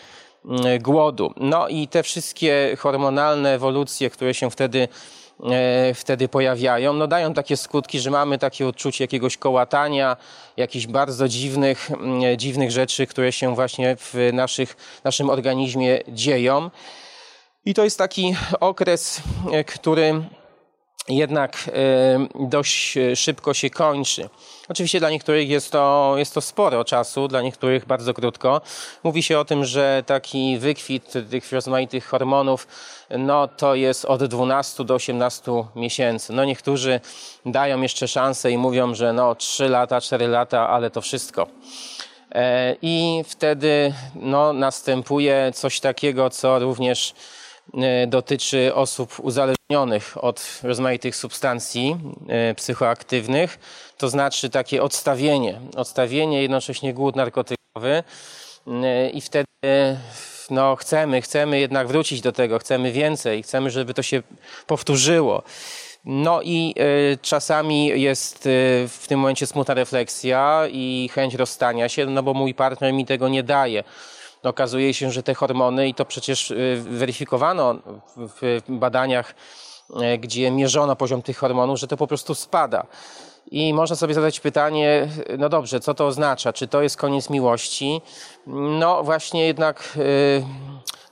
głodu. 0.81 1.35
No 1.37 1.69
i 1.69 1.89
te 1.89 2.03
wszystkie 2.03 2.77
hormonalne 2.79 3.55
ewolucje, 3.55 4.11
które 4.11 4.35
się 4.35 4.51
wtedy 4.51 4.89
wtedy 5.95 6.29
pojawiają, 6.29 6.93
no 6.93 7.07
dają 7.07 7.35
takie 7.35 7.57
skutki, 7.57 8.01
że 8.01 8.11
mamy 8.11 8.39
takie 8.39 8.67
odczucie 8.67 9.05
jakiegoś 9.05 9.37
kołatania, 9.37 10.17
jakichś 10.57 10.87
bardzo 10.87 11.29
dziwnych, 11.29 11.91
mm, 11.91 12.39
dziwnych 12.39 12.71
rzeczy, 12.71 13.07
które 13.07 13.33
się 13.33 13.55
właśnie 13.55 13.97
w 13.97 14.15
naszych, 14.33 14.77
naszym 15.05 15.31
organizmie 15.31 16.01
dzieją. 16.09 16.71
I 17.65 17.75
to 17.75 17.85
jest 17.85 17.99
taki 17.99 18.35
okres, 18.61 19.23
e, 19.53 19.65
który 19.65 20.23
jednak 21.09 21.57
e, 21.69 22.49
dość 22.49 22.99
szybko 23.15 23.55
się 23.55 23.71
kończy. 23.71 24.29
Oczywiście 24.69 25.01
dla 25.01 25.11
niektórych 25.11 25.49
jest 25.49 25.73
to, 25.73 26.15
jest 26.17 26.35
to 26.35 26.41
sporo 26.41 26.85
czasu, 26.85 27.29
dla 27.29 27.43
niektórych 27.43 27.87
bardzo 27.87 28.15
krótko. 28.15 28.61
Mówi 29.05 29.23
się 29.23 29.39
o 29.39 29.45
tym, 29.45 29.65
że 29.65 30.03
taki 30.07 30.59
wykwit 30.59 31.13
tych 31.31 31.53
rozmaitych 31.53 32.07
hormonów 32.07 32.67
no 33.19 33.49
to 33.49 33.75
jest 33.75 34.05
od 34.05 34.25
12 34.25 34.85
do 34.85 34.95
18 34.95 35.53
miesięcy. 35.77 36.33
No 36.33 36.45
niektórzy 36.45 37.01
dają 37.47 37.83
jeszcze 37.83 38.09
szansę 38.09 38.51
i 38.51 38.59
mówią, 38.59 38.95
że 38.95 39.13
no 39.13 39.35
3 39.35 39.69
lata, 39.69 40.01
4 40.01 40.29
lata, 40.29 40.69
ale 40.69 40.91
to 40.91 41.01
wszystko. 41.01 41.47
E, 42.35 42.77
I 42.83 43.25
wtedy 43.29 43.95
no, 44.15 44.53
następuje 44.53 45.51
coś 45.55 45.81
takiego, 45.81 46.31
co 46.31 46.59
również 46.59 47.15
e, 47.75 48.07
dotyczy 48.07 48.75
osób 48.75 49.21
uzależnionych 49.21 49.62
od 50.17 50.61
rozmaitych 50.63 51.17
substancji 51.17 51.97
e, 52.29 52.55
psychoaktywnych, 52.55 53.59
to 53.97 54.09
znaczy 54.09 54.51
takie 54.51 54.83
odstawienie, 54.83 55.61
odstawienie, 55.77 56.43
jednocześnie 56.43 56.95
głód 56.95 57.17
narkotykowy 57.17 58.03
i 59.13 59.21
wtedy 59.21 59.47
no 60.51 60.77
chcemy, 60.77 61.23
chcemy 61.23 61.61
jednak 61.61 61.89
wrócić 61.89 62.21
do 62.21 62.33
tego, 62.33 62.59
chcemy 62.59 62.93
więcej, 62.93 63.43
chcemy, 63.43 63.71
żeby 63.71 63.95
to 63.95 64.03
się 64.03 64.23
powtórzyło. 64.67 65.43
No 66.05 66.43
i 66.43 66.75
czasami 67.23 68.01
jest 68.01 68.49
w 68.89 69.05
tym 69.09 69.21
momencie 69.21 69.47
smutna 69.47 69.75
refleksja 69.75 70.63
i 70.71 71.11
chęć 71.13 71.35
rozstania 71.35 71.89
się, 71.89 72.07
no 72.07 72.23
bo 72.23 72.35
mój 72.35 72.55
partner 72.55 72.93
mi 72.93 73.07
tego 73.07 73.29
nie 73.29 73.43
daje. 73.43 73.85
Okazuje 74.43 74.95
się, 74.95 75.11
że 75.11 75.23
te 75.23 75.35
hormony, 75.35 75.89
i 75.89 75.95
to 75.95 76.05
przecież 76.05 76.51
y, 76.51 76.83
weryfikowano 76.87 77.75
w, 78.17 78.61
badaniach, 78.69 79.35
gdzie 80.19 80.51
mierzono 80.51 80.97
poziom 80.97 81.23
tych 81.23 81.39
hormonów, 81.39 81.79
że 81.79 81.87
to 81.87 81.97
po 81.97 82.07
prostu 82.07 82.35
spada. 82.35 82.87
I 83.51 83.75
można 83.75 83.97
sobie 83.97 84.15
zadać 84.15 84.41
pytanie, 84.41 85.09
no 85.39 85.49
dobrze, 85.49 85.81
co 85.81 85.95
to 85.95 86.07
oznacza? 86.07 86.53
Czy 86.53 86.69
to 86.69 86.83
jest 86.83 86.97
koniec 86.97 87.31
miłości? 87.31 88.01
No 88.47 89.03
właśnie 89.03 89.47
jednak 89.47 89.93
yy, 89.97 90.45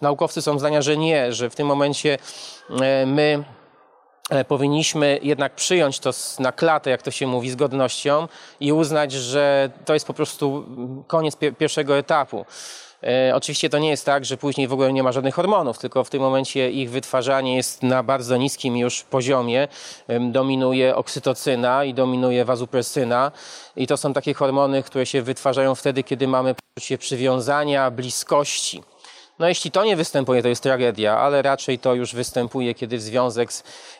naukowcy 0.00 0.42
są 0.42 0.58
zdania, 0.58 0.82
że 0.82 0.96
nie, 0.96 1.32
że 1.32 1.50
w 1.50 1.54
tym 1.54 1.66
momencie 1.66 2.18
yy, 2.70 2.76
my 3.06 3.44
e, 4.30 4.44
powinniśmy 4.44 5.18
jednak 5.22 5.54
przyjąć 5.54 5.99
to 5.99 6.10
na 6.38 6.52
klatę, 6.52 6.90
jak 6.90 7.02
to 7.02 7.10
się 7.10 7.26
mówi, 7.26 7.50
z 7.50 7.56
godnością 7.56 8.28
i 8.60 8.72
uznać, 8.72 9.12
że 9.12 9.70
to 9.84 9.94
jest 9.94 10.06
po 10.06 10.14
prostu 10.14 10.66
koniec 11.06 11.37
pierwszego 11.58 11.96
etapu. 11.96 12.44
E, 13.02 13.33
oczywiście 13.35 13.71
to 13.71 13.78
nie 13.78 13.90
jest 13.90 14.07
tak, 14.07 14.25
że 14.25 14.37
później 14.37 14.69
w 14.69 14.73
ogóle 14.73 14.92
nie 14.92 15.02
ma 15.02 15.12
żadnych 15.12 15.35
hormonów, 15.35 15.78
tylko 15.78 16.04
w 16.04 16.11
tym 16.11 16.23
momencie 16.23 16.71
ich 16.71 16.90
wytwarzanie 16.90 17.57
jest 17.57 17.83
na 17.83 18.02
bardzo 18.02 18.37
niskim 18.37 18.76
już 18.76 19.02
poziomie. 19.02 19.69
Dominuje 20.21 20.97
oksytocyna 20.97 21.85
i 21.85 21.95
dominuje 21.95 22.45
wazupresyna. 22.45 23.33
I 23.76 23.87
to 23.87 23.97
są 23.97 24.12
takie 24.12 24.35
hormony, 24.35 24.83
które 24.83 25.07
się 25.07 25.23
wytwarzają 25.23 25.75
wtedy, 25.75 26.02
kiedy 26.02 26.28
mamy 26.28 26.54
poczucie 26.75 26.99
przywiązania, 26.99 27.90
bliskości. 27.90 28.83
No 29.40 29.49
jeśli 29.49 29.70
to 29.70 29.85
nie 29.85 29.97
występuje, 29.97 30.42
to 30.42 30.49
jest 30.49 30.62
tragedia, 30.62 31.18
ale 31.18 31.42
raczej 31.42 31.78
to 31.78 31.94
już 31.94 32.14
występuje, 32.14 32.75
kiedy 32.75 33.00
związek 33.00 33.50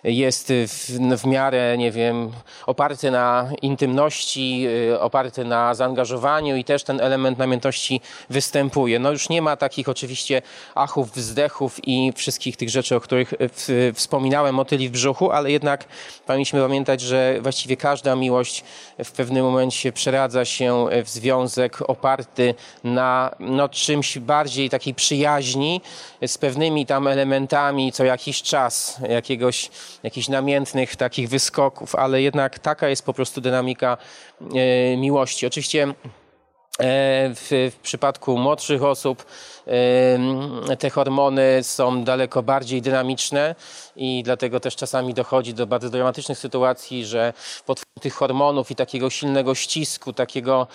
jest 0.05 0.53
w, 0.69 0.99
w 1.17 1.27
miarę, 1.27 1.79
nie 1.79 1.91
wiem, 1.91 2.33
oparty 2.67 3.11
na 3.11 3.51
intymności, 3.63 4.67
y, 4.93 5.01
oparty 5.01 5.45
na 5.45 5.75
zaangażowaniu 5.75 6.57
i 6.57 6.65
też 6.65 6.85
ten 6.85 7.01
element 7.01 7.39
namiętności 7.39 8.01
występuje. 8.31 8.99
No 8.99 9.13
już 9.13 9.29
nie 9.29 9.43
ma 9.43 9.57
takich 9.57 9.89
oczywiście 9.89 10.43
achów, 10.75 11.13
wzdechów 11.13 11.89
i 11.89 12.13
wszystkich 12.17 12.57
tych 12.57 12.71
rzeczy, 12.71 12.97
o 12.97 13.01
których 13.01 13.33
y, 13.33 13.93
wspominałem, 13.95 14.55
motyli 14.55 14.89
w 14.89 14.93
brzuchu, 14.93 15.31
ale 15.31 15.51
jednak 15.51 15.85
powinniśmy 16.27 16.61
pamiętać, 16.61 17.01
że 17.01 17.39
właściwie 17.41 17.77
każda 17.77 18.17
miłość 18.17 18.65
w 19.05 19.13
pewnym 19.13 19.45
momencie 19.45 19.93
przeradza 19.93 20.45
się 20.45 20.87
w 21.05 21.09
związek 21.09 21.91
oparty 21.91 22.55
na 22.85 23.35
no, 23.39 23.69
czymś 23.69 24.19
bardziej 24.19 24.71
takiej 24.71 24.95
przyjaznej, 24.95 25.30
przyjaźni 25.31 25.81
z 26.27 26.39
pewnymi 26.39 26.87
tam 26.87 27.07
elementami 27.07 27.93
co 27.93 28.05
jakiś 28.05 28.43
czas, 28.43 28.97
jakiegoś, 29.09 29.71
jakichś 30.03 30.29
namiętnych 30.29 30.97
takich 30.97 31.29
wyskoków, 31.29 31.95
ale 31.95 32.23
jednak 32.23 32.59
taka 32.59 32.89
jest 32.89 33.05
po 33.05 33.13
prostu 33.13 33.41
dynamika 33.41 33.97
e, 34.41 34.97
miłości. 34.97 35.47
Oczywiście 35.47 35.95
w, 37.35 37.71
w, 37.77 37.81
przypadku 37.83 38.39
młodszych 38.39 38.83
osób 38.85 39.25
te 40.79 40.91
hormony 40.91 41.59
są 41.63 42.05
daleko 42.05 42.43
bardziej 42.43 42.83
dynamiczne 42.83 43.55
i 43.97 44.23
dlatego 44.23 44.61
też 44.61 44.77
czasami 44.77 45.15
dochodzi 45.15 45.55
do 45.55 45.67
bardzo 45.67 45.91
dramatycznych 45.91 46.39
sytuacji, 46.39 47.07
że 47.07 47.33
pod 47.67 47.83
tych 48.01 48.15
hormonów 48.15 48.71
i 48.71 48.75
takiego 48.75 49.11
silnego 49.11 49.55
ścisku, 49.55 50.13
takiego, 50.13 50.67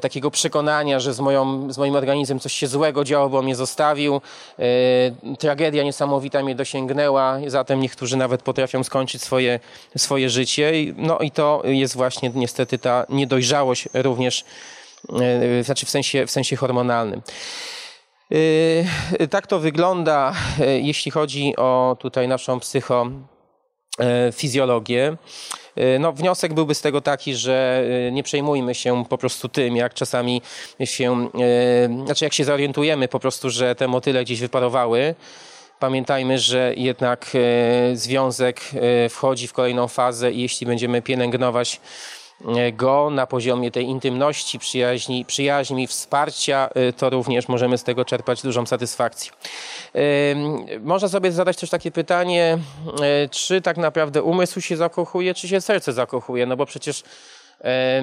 takiego 0.00 0.30
przekonania, 0.30 1.00
że 1.00 1.14
z, 1.14 1.20
moją, 1.20 1.72
z 1.72 1.78
moim 1.78 1.94
organizmem 1.94 2.40
coś 2.40 2.52
się 2.52 2.66
złego 2.66 3.04
działo, 3.04 3.28
bo 3.28 3.42
mnie 3.42 3.56
zostawił, 3.56 4.20
e, 4.58 5.36
tragedia 5.38 5.82
niesamowita 5.82 6.42
mnie 6.42 6.54
dosięgnęła, 6.54 7.38
zatem 7.46 7.80
niektórzy 7.80 8.16
nawet 8.16 8.42
potrafią 8.42 8.84
skończyć 8.84 9.22
swoje, 9.22 9.60
swoje 9.96 10.30
życie. 10.30 10.72
No 10.96 11.18
i 11.18 11.30
to 11.30 11.62
jest 11.64 11.96
właśnie 11.96 12.30
niestety 12.34 12.78
ta 12.78 13.06
niedojrzałość 13.08 13.88
również, 13.94 14.40
e, 14.40 14.77
znaczy 15.62 15.86
w 15.86 15.90
sensie, 15.90 16.26
w 16.26 16.30
sensie 16.30 16.56
hormonalnym. 16.56 17.22
Yy, 18.30 18.84
tak 19.30 19.46
to 19.46 19.58
wygląda, 19.58 20.34
yy, 20.58 20.80
jeśli 20.80 21.10
chodzi 21.10 21.56
o 21.56 21.96
tutaj 22.00 22.28
naszą 22.28 22.60
psychofizjologię. 22.60 25.16
No, 26.00 26.12
wniosek 26.12 26.54
byłby 26.54 26.74
z 26.74 26.80
tego 26.80 27.00
taki, 27.00 27.34
że 27.34 27.84
nie 28.12 28.22
przejmujmy 28.22 28.74
się 28.74 29.04
po 29.08 29.18
prostu 29.18 29.48
tym, 29.48 29.76
jak 29.76 29.94
czasami 29.94 30.42
się, 30.84 31.28
znaczy 32.04 32.24
jak 32.24 32.34
się 32.34 32.44
zorientujemy 32.44 33.08
po 33.08 33.20
prostu, 33.20 33.50
że 33.50 33.74
te 33.74 33.88
motyle 33.88 34.24
gdzieś 34.24 34.40
wyparowały, 34.40 35.14
Pamiętajmy, 35.78 36.38
że 36.38 36.74
jednak 36.76 37.36
związek 37.94 38.60
wchodzi 39.10 39.48
w 39.48 39.52
kolejną 39.52 39.88
fazę 39.88 40.32
i 40.32 40.42
jeśli 40.42 40.66
będziemy 40.66 41.02
pielęgnować 41.02 41.80
go 42.72 43.10
na 43.10 43.26
poziomie 43.26 43.70
tej 43.70 43.84
intymności, 43.84 44.58
przyjaźni, 44.58 45.24
przyjaźni, 45.24 45.86
wsparcia, 45.86 46.70
to 46.96 47.10
również 47.10 47.48
możemy 47.48 47.78
z 47.78 47.84
tego 47.84 48.04
czerpać 48.04 48.42
dużą 48.42 48.66
satysfakcję. 48.66 49.32
Można 50.80 51.08
sobie 51.08 51.32
zadać 51.32 51.56
też 51.56 51.70
takie 51.70 51.90
pytanie, 51.90 52.58
czy 53.30 53.60
tak 53.60 53.76
naprawdę 53.76 54.22
umysł 54.22 54.60
się 54.60 54.76
zakochuje, 54.76 55.34
czy 55.34 55.48
się 55.48 55.60
serce 55.60 55.92
zakochuje, 55.92 56.46
no 56.46 56.56
bo 56.56 56.66
przecież 56.66 57.02
E, 57.64 58.02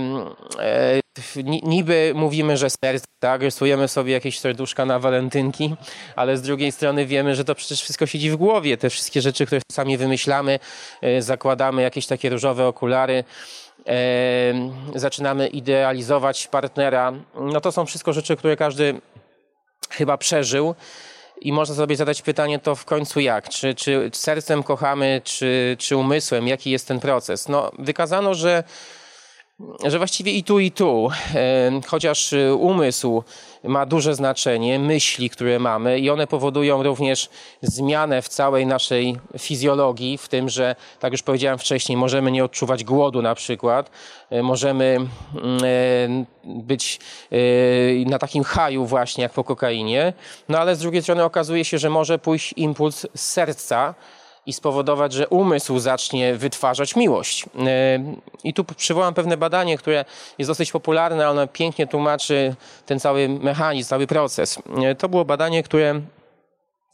niby 1.64 2.14
mówimy, 2.16 2.58
że 2.58 2.70
serce, 2.70 3.06
tak, 3.20 3.42
rysujemy 3.42 3.88
sobie 3.88 4.14
jakieś 4.14 4.40
serduszka 4.40 4.86
na 4.86 5.00
walentynki, 5.00 5.76
ale 6.16 6.38
z 6.38 6.42
drugiej 6.42 6.72
strony 6.72 7.06
wiemy, 7.06 7.36
że 7.36 7.44
to 7.44 7.56
przecież 7.56 7.82
wszystko 7.82 8.06
siedzi 8.06 8.32
w 8.32 8.36
głowie. 8.36 8.78
Te 8.78 8.90
wszystkie 8.90 9.22
rzeczy, 9.22 9.46
które 9.46 9.62
sami 9.72 9.98
wymyślamy, 9.98 10.60
e, 11.02 11.22
zakładamy 11.22 11.82
jakieś 11.82 12.08
takie 12.08 12.30
różowe 12.30 12.68
okulary, 12.68 13.24
zaczynamy 14.96 15.48
idealizować 15.48 16.48
partnera. 16.48 17.14
No 17.36 17.62
to 17.62 17.72
są 17.72 17.86
wszystko 17.86 18.14
rzeczy, 18.14 18.36
które 18.36 18.58
każdy 18.58 19.02
chyba 19.90 20.18
przeżył. 20.18 20.76
I 21.42 21.54
można 21.54 21.76
sobie 21.76 21.96
zadać 21.96 22.22
pytanie, 22.22 22.60
to 22.60 22.76
w 22.76 22.86
końcu 22.86 23.20
jak? 23.20 23.50
Czy, 23.50 23.76
czy 23.76 24.10
sercem 24.14 24.64
kochamy, 24.64 25.22
czy, 25.24 25.76
czy 25.80 25.98
umysłem? 25.98 26.48
Jaki 26.48 26.72
jest 26.72 26.88
ten 26.88 27.00
proces? 27.00 27.50
No, 27.50 27.72
wykazano, 27.80 28.34
że 28.34 28.64
że 29.86 29.98
właściwie 29.98 30.32
i 30.32 30.44
tu, 30.44 30.60
i 30.60 30.72
tu, 30.72 31.10
chociaż 31.88 32.34
e, 32.34 32.56
umysł 32.56 33.24
ma 33.68 33.86
duże 33.86 34.16
znaczenie, 34.16 34.80
myśli, 34.80 35.30
które 35.30 35.60
mamy, 35.60 36.00
i 36.00 36.10
one 36.10 36.28
powodują 36.28 36.84
również 36.84 37.30
zmianę 37.62 38.22
w 38.22 38.30
całej 38.30 38.66
naszej 38.66 39.18
fizjologii, 39.38 40.18
w 40.18 40.28
tym, 40.28 40.50
że, 40.50 40.76
tak 41.00 41.12
już 41.12 41.24
powiedziałem 41.24 41.60
wcześniej, 41.60 41.98
możemy 41.98 42.32
nie 42.32 42.44
odczuwać 42.44 42.84
głodu 42.84 43.22
na 43.22 43.36
przykład, 43.36 43.92
e, 44.30 44.44
możemy 44.44 44.98
mm, 45.36 46.26
być 46.46 47.00
na 48.06 48.20
takim 48.20 48.44
haju 48.44 48.86
właśnie 48.86 49.22
jak 49.22 49.34
po 49.34 49.44
kokainie, 49.44 50.14
no 50.50 50.60
ale 50.60 50.76
z 50.76 50.80
drugiej 50.80 51.02
strony 51.02 51.24
okazuje 51.24 51.66
się, 51.66 51.78
że 51.78 51.90
może 51.90 52.20
pójść 52.20 52.54
impuls 52.58 53.08
z 53.16 53.22
serca, 53.22 53.96
i 54.46 54.54
spowodować, 54.54 55.14
że 55.14 55.28
umysł 55.28 55.80
zacznie 55.80 56.36
wytwarzać 56.36 56.96
miłość. 56.96 57.46
E, 57.46 58.00
I 58.44 58.54
tu 58.54 58.64
przywołam 58.64 59.14
pewne 59.14 59.38
badanie, 59.38 59.78
które 59.78 60.06
jest 60.38 60.50
dosyć 60.50 60.72
popularne, 60.72 61.30
ono 61.30 61.48
pięknie 61.48 61.88
tłumaczy 61.88 62.56
ten 62.86 63.00
cały 63.00 63.30
mechanizm, 63.30 63.90
cały 63.90 64.08
proces. 64.08 64.60
E, 64.84 64.96
to 64.96 65.10
było 65.10 65.26
badanie, 65.26 65.64
które 65.64 66.02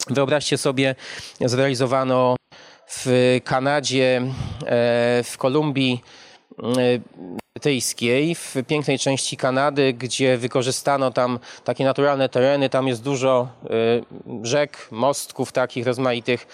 wyobraźcie 0.10 0.58
sobie 0.58 0.96
zrealizowano 1.42 2.36
w 2.88 3.38
Kanadzie, 3.44 4.22
e, 4.66 5.24
w 5.24 5.36
Kolumbii 5.38 6.02
brytyjskiej, 7.62 8.36
w 8.36 8.56
pięknej 8.68 9.00
części 9.00 9.38
Kanady, 9.38 9.94
gdzie 9.94 10.38
wykorzystano 10.38 11.12
tam 11.12 11.40
takie 11.64 11.86
naturalne 11.86 12.30
tereny, 12.30 12.70
tam 12.70 12.88
jest 12.88 13.04
dużo 13.04 13.48
rzek, 14.44 14.88
mostków 14.92 15.52
takich 15.52 15.88
rozmaitych 15.88 16.48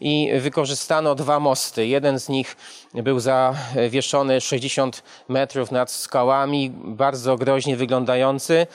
i 0.00 0.30
wykorzystano 0.40 1.14
dwa 1.14 1.40
mosty. 1.40 1.86
Jeden 1.86 2.20
z 2.20 2.28
nich 2.28 2.56
był 2.94 3.20
zawieszony 3.20 4.40
60 4.40 5.02
metrów 5.28 5.70
nad 5.70 5.90
skałami, 5.90 6.70
bardzo 6.74 7.36
groźnie 7.36 7.76
wyglądający, 7.76 8.66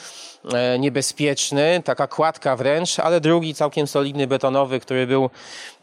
e, 0.54 0.80
niebezpieczny, 0.80 1.82
taka 1.86 2.08
kładka 2.08 2.56
wręcz, 2.56 3.00
ale 3.00 3.22
drugi 3.22 3.54
całkiem 3.56 3.88
solidny, 3.88 4.28
betonowy, 4.28 4.80
który 4.80 5.08
był, 5.08 5.30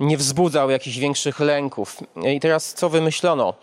nie 0.01 0.17
wzbudzał 0.17 0.71
jakichś 0.71 0.97
większych 0.97 1.41
lęków. 1.41 1.97
I 2.35 2.41
teraz 2.41 2.75
co 2.75 2.89
wymyślono? 2.89 3.55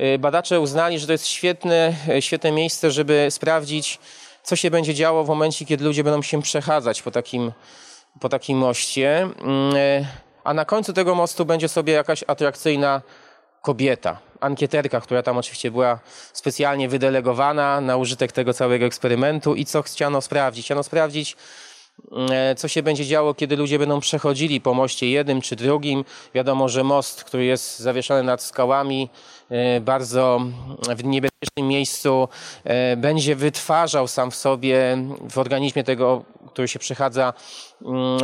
E, 0.00 0.18
badacze 0.18 0.60
uznali, 0.60 0.98
że 0.98 1.06
to 1.06 1.12
jest 1.12 1.26
świetne, 1.26 1.94
e, 2.08 2.22
świetne 2.22 2.52
miejsce, 2.52 2.90
żeby 2.90 3.26
sprawdzić, 3.30 3.98
co 4.42 4.56
się 4.56 4.70
będzie 4.70 4.94
działo 4.94 5.24
w 5.24 5.28
momencie, 5.28 5.64
kiedy 5.64 5.84
ludzie 5.84 6.04
będą 6.04 6.22
się 6.22 6.42
przechadzać 6.42 7.02
po 7.02 7.10
takim, 7.10 7.52
po 8.20 8.28
takim 8.28 8.58
moście. 8.58 9.20
Mm, 9.22 10.06
a 10.44 10.54
na 10.54 10.64
końcu 10.64 10.92
tego 10.92 11.14
mostu 11.14 11.44
będzie 11.44 11.68
sobie 11.68 11.92
jakaś 11.92 12.24
atrakcyjna 12.26 13.02
kobieta, 13.62 14.18
ankieterka, 14.40 15.00
która 15.00 15.22
tam 15.22 15.38
oczywiście 15.38 15.70
była 15.70 15.98
specjalnie 16.32 16.88
wydelegowana 16.88 17.80
na 17.80 17.96
użytek 17.96 18.32
tego 18.32 18.54
całego 18.54 18.86
eksperymentu 18.86 19.54
i 19.54 19.64
co 19.64 19.82
chciano 19.82 20.20
sprawdzić? 20.20 20.64
Chciano 20.64 20.82
sprawdzić, 20.82 21.36
co 22.56 22.68
się 22.68 22.82
będzie 22.82 23.06
działo, 23.06 23.34
kiedy 23.34 23.56
ludzie 23.56 23.78
będą 23.78 24.00
przechodzili 24.00 24.60
po 24.60 24.74
moście 24.74 25.10
jednym 25.10 25.40
czy 25.40 25.56
drugim. 25.56 26.04
Wiadomo, 26.34 26.68
że 26.68 26.84
most, 26.84 27.24
który 27.24 27.44
jest 27.44 27.78
zawieszony 27.78 28.22
nad 28.22 28.42
skałami, 28.42 29.08
e, 29.50 29.80
bardzo 29.80 30.40
w 30.96 31.04
niebezpiecznym 31.04 31.68
miejscu, 31.68 32.28
e, 32.64 32.96
będzie 32.96 33.36
wytwarzał 33.36 34.08
sam 34.08 34.30
w 34.30 34.36
sobie, 34.36 34.98
w 35.30 35.38
organizmie 35.38 35.84
tego, 35.84 36.24
który 36.46 36.68
się 36.68 36.78
przechadza, 36.78 37.32
mm, 37.82 38.20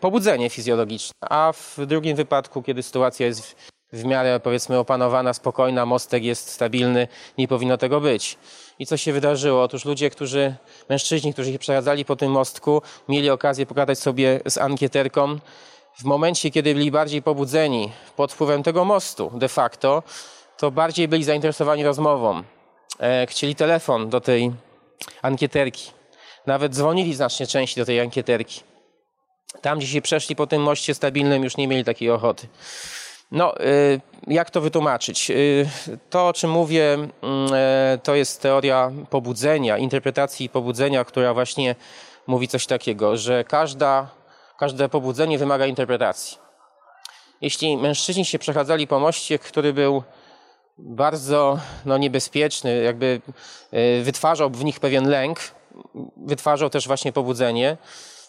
pobudzenie 0.00 0.50
fizjologiczne. 0.50 1.14
A 1.20 1.52
w 1.52 1.86
drugim 1.86 2.16
wypadku, 2.16 2.62
kiedy 2.62 2.82
sytuacja 2.82 3.26
jest 3.26 3.56
w 3.92 4.04
miarę, 4.04 4.40
powiedzmy, 4.40 4.78
opanowana, 4.78 5.34
spokojna, 5.34 5.86
mostek 5.86 6.24
jest 6.24 6.50
stabilny, 6.50 7.08
nie 7.38 7.48
powinno 7.48 7.78
tego 7.78 8.00
być. 8.00 8.38
I 8.80 8.86
co 8.86 8.96
się 8.96 9.12
wydarzyło? 9.12 9.62
Otóż 9.62 9.84
ludzie, 9.84 10.10
którzy, 10.10 10.54
mężczyźni, 10.88 11.32
którzy 11.32 11.52
się 11.52 11.58
przechadzali 11.58 12.04
po 12.04 12.16
tym 12.16 12.32
mostku, 12.32 12.82
mieli 13.08 13.30
okazję 13.30 13.66
pogadać 13.66 13.98
sobie 13.98 14.40
z 14.46 14.58
ankieterką. 14.58 15.38
W 15.98 16.04
momencie, 16.04 16.50
kiedy 16.50 16.74
byli 16.74 16.90
bardziej 16.90 17.22
pobudzeni 17.22 17.92
pod 18.16 18.32
wpływem 18.32 18.62
tego 18.62 18.84
mostu, 18.84 19.30
de 19.34 19.48
facto, 19.48 20.02
to 20.56 20.70
bardziej 20.70 21.08
byli 21.08 21.24
zainteresowani 21.24 21.84
rozmową. 21.84 22.42
E, 23.00 23.26
chcieli 23.26 23.54
telefon 23.54 24.10
do 24.10 24.20
tej 24.20 24.52
ankieterki. 25.22 25.90
Nawet 26.46 26.74
dzwonili 26.74 27.14
znacznie 27.14 27.46
częściej 27.46 27.82
do 27.82 27.86
tej 27.86 28.00
ankieterki. 28.00 28.60
Tam, 29.60 29.78
gdzie 29.78 29.88
się 29.88 30.02
przeszli 30.02 30.36
po 30.36 30.46
tym 30.46 30.62
moście 30.62 30.94
stabilnym, 30.94 31.44
już 31.44 31.56
nie 31.56 31.68
mieli 31.68 31.84
takiej 31.84 32.10
ochoty. 32.10 32.46
No, 33.32 33.60
y, 33.60 34.00
jak 34.26 34.50
to 34.50 34.60
wytłumaczyć? 34.60 35.30
Y, 35.30 35.68
to, 36.10 36.28
o 36.28 36.32
czym 36.32 36.50
mówię, 36.50 36.94
mm, 36.94 37.10
e, 37.54 37.98
to 38.02 38.14
jest 38.14 38.42
teoria 38.42 38.90
pobudzenia, 39.10 39.78
interpretacji 39.78 40.48
pobudzenia, 40.48 41.04
która 41.04 41.34
właśnie 41.34 41.74
mówi 42.26 42.48
coś 42.48 42.66
takiego, 42.66 43.16
że 43.16 43.44
każda, 43.44 44.08
każde 44.58 44.88
pobudzenie 44.88 45.38
wymaga 45.38 45.66
interpretacji. 45.66 46.38
Jeśli 47.40 47.76
mężczyźni 47.76 48.24
się 48.24 48.38
przechadzali 48.38 48.86
po 48.86 49.00
moście, 49.00 49.38
który 49.38 49.72
był 49.72 50.02
bardzo 50.78 51.58
no, 51.84 51.98
niebezpieczny, 51.98 52.82
jakby 52.82 53.20
y, 53.74 54.02
wytwarzał 54.04 54.50
w 54.50 54.64
nich 54.64 54.80
pewien 54.80 55.08
lęk, 55.08 55.38
wytwarzał 56.16 56.70
też 56.70 56.86
właśnie 56.86 57.12
pobudzenie, 57.12 57.76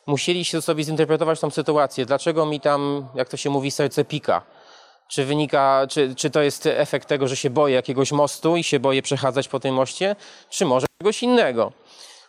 musieli 0.08 0.46
się 0.46 0.62
sobie 0.62 0.84
zinterpretować 0.84 1.40
tą 1.40 1.50
sytuację. 1.50 2.06
Dlaczego 2.06 2.46
mi 2.46 2.60
tam, 2.60 3.08
jak 3.16 3.30
to 3.30 3.38
się 3.38 3.50
mówi, 3.50 3.72
serce 3.72 4.06
pika? 4.06 4.42
Czy 5.12 5.26
wynika, 5.26 5.88
czy, 5.90 6.16
czy 6.16 6.30
to 6.30 6.42
jest 6.42 6.66
efekt 6.66 7.08
tego, 7.08 7.28
że 7.28 7.36
się 7.36 7.50
boję 7.50 7.76
jakiegoś 7.76 8.12
mostu 8.12 8.58
i 8.58 8.64
się 8.64 8.80
boję 8.80 9.02
przechadzać 9.02 9.48
po 9.48 9.60
tym 9.60 9.76
moście, 9.76 10.16
czy 10.50 10.66
może 10.66 10.88
czegoś 11.02 11.24
innego? 11.24 11.72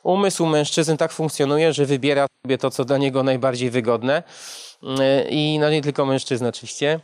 Umysł 0.03 0.47
mężczyzn 0.47 0.97
tak 0.97 1.13
funkcjonuje, 1.13 1.73
że 1.73 1.87
wybiera 1.87 2.27
sobie 2.45 2.59
to, 2.59 2.71
co 2.71 2.85
dla 2.85 2.99
niego 2.99 3.23
najbardziej 3.23 3.71
wygodne. 3.71 4.23
I 5.31 5.59
no 5.61 5.71
nie 5.71 5.83
tylko 5.83 6.07
mężczyzn 6.07 6.47
oczywiście. 6.47 7.01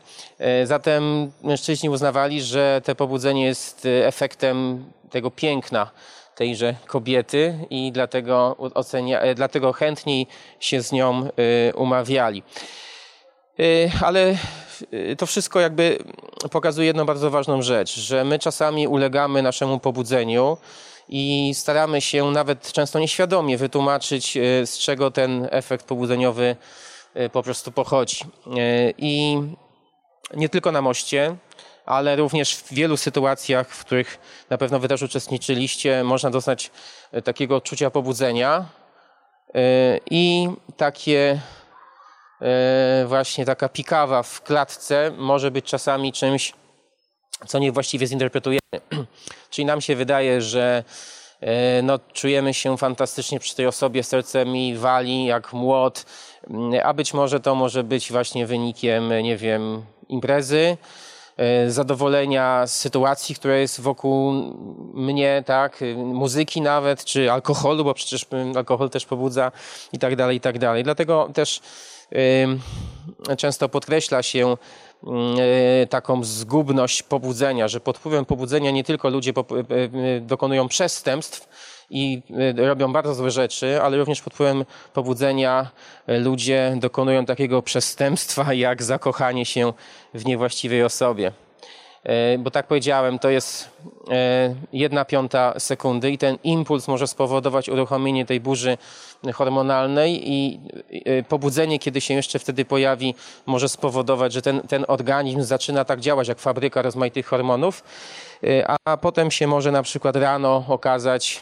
Zatem 0.65 1.33
mężczyźni 1.43 1.91
uznawali, 1.91 2.43
że 2.43 2.81
to 2.85 2.95
pobudzenie 2.95 3.45
jest 3.45 3.89
efektem 4.05 4.85
tego 5.11 5.31
piękna 5.31 5.91
tejże 6.35 6.75
kobiety 6.87 7.67
i 7.71 7.93
dlatego, 7.93 8.57
ocenia, 8.59 9.35
dlatego 9.35 9.73
chętniej 9.73 10.27
się 10.61 10.83
z 10.83 10.93
nią 10.93 11.29
y, 11.71 11.77
umawiali. 11.77 12.43
Y, 13.61 13.91
ale 14.01 14.37
y, 14.93 15.17
to 15.17 15.27
wszystko 15.27 15.61
jakby 15.61 15.99
pokazuje 16.51 16.87
jedną 16.87 17.07
bardzo 17.07 17.31
ważną 17.31 17.63
rzecz, 17.63 17.95
że 17.95 18.25
my 18.25 18.39
czasami 18.39 18.89
ulegamy 18.89 19.43
naszemu 19.43 19.79
pobudzeniu 19.79 20.57
i 21.09 21.53
staramy 21.55 22.01
się 22.01 22.31
nawet 22.31 22.73
często 22.73 22.99
nieświadomie 22.99 23.59
wytłumaczyć, 23.59 24.37
y, 24.37 24.67
z 24.67 24.79
czego 24.79 25.11
ten 25.11 25.49
efekt 25.51 25.87
pobudzeniowy 25.87 26.57
po 27.33 27.43
prostu 27.43 27.73
pochodzi. 27.73 28.25
I 28.99 29.43
nie 30.35 30.49
tylko 30.49 30.73
na 30.73 30.83
moście, 30.83 31.37
ale 31.87 32.17
również 32.17 32.57
w 32.57 32.73
wielu 32.73 32.97
sytuacjach, 32.97 33.69
w 33.69 33.85
których 33.85 34.19
na 34.51 34.59
pewno 34.59 34.79
wy 34.79 34.89
też 34.89 35.03
uczestniczyliście, 35.03 36.05
można 36.05 36.31
doznać 36.31 36.71
takiego 37.25 37.57
odczucia 37.57 37.91
pobudzenia 37.91 38.65
i 40.11 40.49
takie 40.77 41.41
właśnie 43.07 43.45
taka 43.45 43.69
pikawa 43.69 44.23
w 44.23 44.43
klatce 44.43 45.13
może 45.17 45.51
być 45.51 45.65
czasami 45.65 46.13
czymś, 46.13 46.53
co 47.47 47.59
niewłaściwie 47.59 48.07
zinterpretujemy. 48.07 48.61
Czyli 49.51 49.65
nam 49.65 49.81
się 49.81 49.97
wydaje, 49.97 50.43
że 50.43 50.85
e, 51.41 51.83
no, 51.83 51.99
czujemy 52.13 52.55
się 52.55 52.79
fantastycznie 52.79 53.41
przy 53.41 53.57
tej 53.57 53.67
osobie, 53.67 54.03
serce 54.03 54.47
mi 54.47 54.77
wali 54.77 55.25
jak 55.25 55.53
młot, 55.53 56.07
mm, 56.51 56.81
a 56.85 56.95
być 56.95 57.15
może 57.15 57.41
to 57.41 57.55
może 57.55 57.85
być 57.85 58.13
właśnie 58.13 58.47
wynikiem, 58.47 59.23
nie 59.23 59.37
wiem, 59.37 59.83
imprezy, 60.09 60.77
e, 61.37 61.71
zadowolenia 61.71 62.67
z 62.67 62.77
sytuacji, 62.77 63.35
która 63.35 63.57
jest 63.57 63.81
wokół 63.81 64.33
mnie, 64.95 65.43
tak, 65.47 65.81
muzyki 65.97 66.61
nawet, 66.61 67.05
czy 67.05 67.33
alkoholu, 67.33 67.85
bo 67.85 67.95
przecież 67.95 68.27
alkohol 68.57 68.91
też 68.91 69.07
pobudza 69.07 69.53
i 69.93 69.99
tak 69.99 70.17
dalej, 70.17 70.37
i 70.37 70.41
tak 70.41 70.59
dalej. 70.59 70.85
Dlatego 70.85 71.31
też 71.35 71.61
często 73.39 73.69
podkreśla 73.69 74.23
się 74.23 74.57
e, 75.83 75.87
taką 75.87 76.25
zgubność 76.25 77.03
pobudzenia, 77.03 77.69
że 77.69 77.81
pod 77.81 77.99
wpływem 77.99 78.25
pobudzenia 78.25 78.71
nie 78.71 78.85
tylko 78.85 79.09
ludzie 79.09 79.33
dokonują 80.21 80.69
przestępstw 80.69 81.49
i 81.91 82.23
robią 82.57 82.93
bardzo 82.93 83.15
złe 83.15 83.31
rzeczy, 83.31 83.83
ale 83.83 83.97
również 83.97 84.23
pod 84.23 84.35
wpływem 84.35 84.65
pobudzenia 84.93 85.71
ludzie 86.07 86.77
dokonują 86.81 87.27
takiego 87.27 87.63
przestępstwa 87.63 88.55
jak 88.69 88.83
zakochanie 88.83 89.45
się 89.45 89.73
w 90.15 90.25
niewłaściwej 90.27 90.83
osobie. 90.83 91.33
E, 92.05 92.39
bo 92.39 92.51
tak 92.51 92.67
powiedziałem, 92.67 93.19
to 93.19 93.31
jest 93.31 93.71
e, 94.11 94.55
jedna 94.73 95.05
piąta 95.05 95.55
sekundy 95.59 96.11
i 96.11 96.19
ten 96.19 96.39
impuls 96.45 96.89
może 96.89 97.07
spowodować 97.07 97.69
uruchomienie 97.69 98.27
tej 98.27 98.41
burzy 98.41 98.79
hormonalnej 99.35 100.31
i 100.33 100.61
e, 101.05 101.23
pobudzenie, 101.23 101.79
kiedy 101.79 102.01
się 102.01 102.15
jeszcze 102.15 102.39
wtedy 102.39 102.65
pojawi, 102.65 103.15
może 103.47 103.69
spowodować, 103.69 104.33
że 104.33 104.43
ten, 104.43 104.61
ten 104.61 104.85
organizm 104.89 105.43
zaczyna 105.43 105.85
tak 105.85 106.01
działać 106.01 106.29
jak 106.29 106.39
fabryka 106.39 106.83
rozmaitych 106.83 107.27
hormonów, 107.27 107.85
a 108.85 108.97
potem 108.97 109.31
się 109.31 109.47
może 109.47 109.73
na 109.73 109.83
przykład 109.83 110.17
rano 110.17 110.65
okazać, 110.69 111.41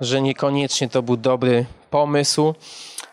że 0.00 0.20
niekoniecznie 0.20 0.88
to 0.88 1.02
był 1.02 1.16
dobry 1.16 1.66
pomysł 1.90 2.54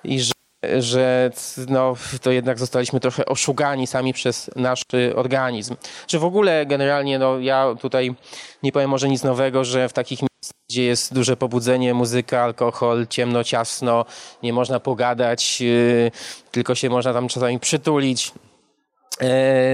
i 0.03 0.21
że 0.21 0.33
że 0.79 1.31
no, 1.67 1.95
to 2.21 2.31
jednak 2.31 2.59
zostaliśmy 2.59 2.99
trochę 2.99 3.25
oszukani 3.25 3.87
sami 3.87 4.13
przez 4.13 4.51
nasz 4.55 4.81
organizm. 5.15 5.75
Czy 6.07 6.19
w 6.19 6.23
ogóle 6.25 6.65
generalnie, 6.65 7.19
no, 7.19 7.39
ja 7.39 7.75
tutaj 7.81 8.15
nie 8.63 8.71
powiem 8.71 8.89
może 8.89 9.09
nic 9.09 9.23
nowego, 9.23 9.65
że 9.65 9.89
w 9.89 9.93
takich 9.93 10.19
miejscach, 10.21 10.57
gdzie 10.69 10.83
jest 10.83 11.13
duże 11.13 11.37
pobudzenie, 11.37 11.93
muzyka, 11.93 12.43
alkohol, 12.43 13.07
ciemno, 13.07 13.43
ciasno, 13.43 14.05
nie 14.43 14.53
można 14.53 14.79
pogadać, 14.79 15.61
yy, 15.61 16.11
tylko 16.51 16.75
się 16.75 16.89
można 16.89 17.13
tam 17.13 17.27
czasami 17.27 17.59
przytulić, 17.59 18.31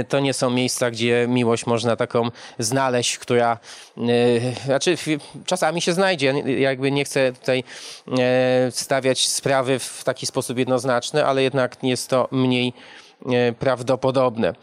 to 0.09 0.19
nie 0.19 0.33
są 0.33 0.49
miejsca, 0.49 0.91
gdzie 0.91 1.25
miłość 1.29 1.65
można 1.65 1.95
taką 1.95 2.29
znaleźć, 2.59 3.17
która 3.17 3.57
e, 3.97 4.01
znaczy 4.65 4.97
czasami 5.45 5.81
się 5.81 5.93
znajdzie. 5.93 6.33
Jakby 6.59 6.91
nie 6.91 7.05
chcę 7.05 7.33
tutaj 7.33 7.63
e, 8.19 8.71
stawiać 8.71 9.27
sprawy 9.27 9.79
w 9.79 10.03
taki 10.03 10.25
sposób 10.25 10.57
jednoznaczny, 10.57 11.25
ale 11.25 11.43
jednak 11.43 11.83
jest 11.83 12.09
to 12.09 12.27
mniej 12.31 12.73
prawdopodobne. 13.59 14.53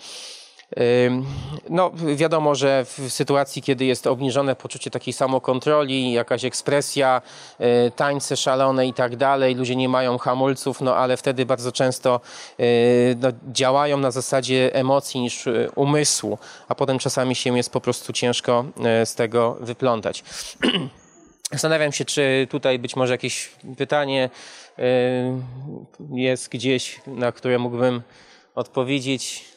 No, 1.71 1.91
wiadomo, 2.17 2.55
że 2.55 2.85
w 2.85 3.13
sytuacji, 3.13 3.63
kiedy 3.63 3.85
jest 3.85 4.07
obniżone 4.07 4.57
poczucie 4.57 4.91
takiej 4.91 5.13
samokontroli, 5.13 6.13
jakaś 6.13 6.45
ekspresja, 6.45 7.23
y, 7.61 7.91
tańce 7.91 8.37
szalone 8.37 8.87
i 8.87 8.93
tak 8.93 9.17
dalej, 9.17 9.55
ludzie 9.55 9.77
nie 9.77 9.89
mają 9.89 10.19
hamulców, 10.19 10.81
no 10.81 10.97
ale 10.97 11.17
wtedy 11.17 11.47
bardzo 11.47 11.73
często 11.73 12.21
y, 12.61 13.17
no, 13.21 13.29
działają 13.53 13.99
na 13.99 14.11
zasadzie 14.11 14.75
emocji 14.75 15.21
niż 15.21 15.47
y, 15.47 15.71
umysłu, 15.75 16.39
a 16.69 16.75
potem 16.75 16.99
czasami 16.99 17.35
się 17.35 17.57
jest 17.57 17.73
po 17.73 17.81
prostu 17.81 18.13
ciężko 18.13 18.65
z 19.05 19.15
tego 19.15 19.57
wyplątać. 19.61 20.25
Zastanawiam 21.53 21.93
się, 21.93 22.05
czy 22.05 22.47
tutaj 22.51 22.79
być 22.79 22.97
może 22.97 23.15
jakieś 23.15 23.51
pytanie 23.77 24.31
jest 26.11 26.49
gdzieś, 26.49 27.01
na 27.07 27.33
które 27.33 27.59
mógłbym 27.59 28.03
odpowiedzieć 28.55 29.56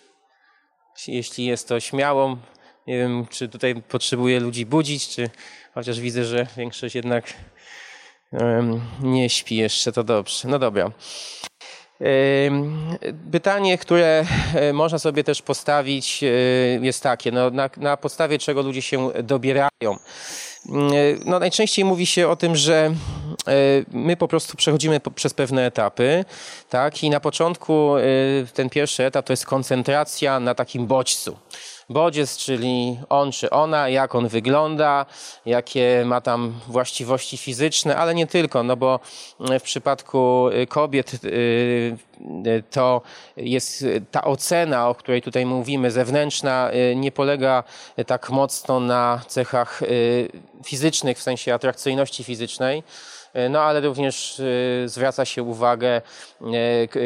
jeśli 1.08 1.46
jest 1.46 1.68
to 1.68 1.80
śmiałą. 1.80 2.38
Nie 2.88 2.98
wiem, 2.98 3.28
czy 3.30 3.50
tutaj 3.50 3.76
potrzebuję 3.76 4.40
ludzi 4.40 4.66
budzić, 4.66 5.10
czy 5.10 5.30
chociaż 5.74 6.00
widzę, 6.00 6.26
że 6.26 6.48
większość 6.58 6.96
jednak 6.96 7.34
nie 9.02 9.30
śpi 9.30 9.56
jeszcze, 9.56 9.92
to 9.92 10.04
dobrze. 10.04 10.48
No 10.48 10.60
dobra. 10.60 10.92
Pytanie, 13.32 13.78
które 13.78 14.26
e, 14.56 14.74
można 14.74 15.00
sobie 15.00 15.24
też 15.24 15.42
postawić, 15.42 16.24
e, 16.24 16.28
jest 16.86 17.04
takie: 17.04 17.32
no, 17.32 17.50
na, 17.50 17.70
na 17.78 17.98
podstawie 17.98 18.40
czego 18.40 18.62
ludzie 18.62 18.82
się 18.82 19.10
dobierają? 19.24 19.98
No, 21.26 21.40
najczęściej 21.40 21.86
mówi 21.86 22.06
się 22.06 22.28
o 22.28 22.36
tym, 22.36 22.56
że 22.56 22.86
e, 22.86 23.29
my 23.92 24.18
po 24.18 24.28
prostu 24.28 24.58
przechodzimy 24.58 25.00
przez 25.16 25.34
pewne 25.34 25.66
etapy, 25.66 26.26
tak? 26.70 27.04
I 27.04 27.10
na 27.10 27.20
początku 27.20 27.94
ten 28.54 28.70
pierwszy 28.70 29.06
etap 29.06 29.26
to 29.26 29.34
jest 29.34 29.46
koncentracja 29.46 30.40
na 30.40 30.56
takim 30.56 30.88
bodźcu 30.88 31.38
bodziec, 31.90 32.38
czyli 32.38 33.00
on 33.10 33.32
czy 33.32 33.50
ona, 33.50 33.90
jak 33.90 34.16
on 34.16 34.28
wygląda, 34.28 35.06
jakie 35.46 36.04
ma 36.06 36.22
tam 36.22 36.60
właściwości 36.68 37.38
fizyczne, 37.38 37.96
ale 37.96 38.16
nie 38.16 38.28
tylko, 38.28 38.64
no 38.64 38.78
bo 38.78 39.00
w 39.40 39.62
przypadku 39.62 40.50
kobiet 40.68 41.12
to 42.72 43.02
jest 43.38 43.86
ta 44.12 44.24
ocena, 44.24 44.90
o 44.90 44.96
której 44.96 45.22
tutaj 45.22 45.46
mówimy, 45.46 45.92
zewnętrzna, 45.92 46.72
nie 46.96 47.12
polega 47.12 47.64
tak 48.08 48.30
mocno 48.30 48.80
na 48.80 49.22
cechach 49.28 49.82
fizycznych, 50.66 51.18
w 51.18 51.22
sensie 51.22 51.54
atrakcyjności 51.54 52.24
fizycznej, 52.24 52.84
no 53.50 53.62
ale 53.62 53.82
również 53.82 54.42
zwraca 54.86 55.26
się 55.26 55.44
uwagę 55.44 56.02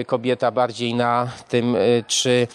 kobieta 0.08 0.52
bardziej 0.52 0.94
na 0.94 1.30
tym, 1.50 1.78
czy 2.08 2.48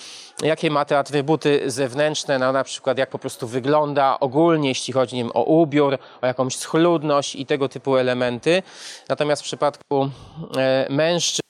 jakie 0.42 0.70
ma 0.70 0.84
te 0.84 0.98
atrybuty 0.98 1.70
zewnętrzne, 1.70 2.38
no, 2.38 2.52
na 2.52 2.64
przykład 2.64 2.98
jak 2.98 3.10
po 3.10 3.18
prostu 3.18 3.46
wygląda 3.46 4.20
ogólnie, 4.20 4.68
jeśli 4.68 4.92
chodzi 4.92 5.16
wiem, 5.16 5.30
o 5.34 5.42
ubiór, 5.42 5.98
o 6.22 6.26
jakąś 6.26 6.56
schludność 6.56 7.36
i 7.36 7.46
tego 7.46 7.68
typu 7.68 7.96
elementy. 7.96 8.62
Natomiast 9.08 9.42
w 9.42 9.44
przypadku 9.44 10.10
e, 10.56 10.86
mężczyzn, 10.90 11.42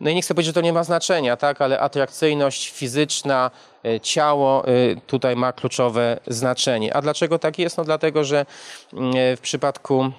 no 0.00 0.10
i 0.10 0.14
nie 0.14 0.22
chcę 0.22 0.34
powiedzieć, 0.34 0.46
że 0.46 0.60
to 0.60 0.60
nie 0.60 0.72
ma 0.72 0.84
znaczenia, 0.84 1.36
tak, 1.36 1.60
ale 1.60 1.80
atrakcyjność 1.80 2.70
fizyczna, 2.70 3.50
e, 3.84 4.00
ciało 4.00 4.66
e, 4.66 4.70
tutaj 5.06 5.36
ma 5.36 5.52
kluczowe 5.52 6.20
znaczenie. 6.26 6.94
A 6.96 7.02
dlaczego 7.02 7.38
tak 7.38 7.58
jest? 7.58 7.78
No 7.78 7.84
dlatego, 7.84 8.24
że 8.24 8.46
mm, 8.92 9.36
w 9.36 9.40
przypadku 9.40 10.10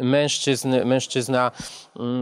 mężczyzn, 0.00 0.84
mężczyzna 0.84 1.50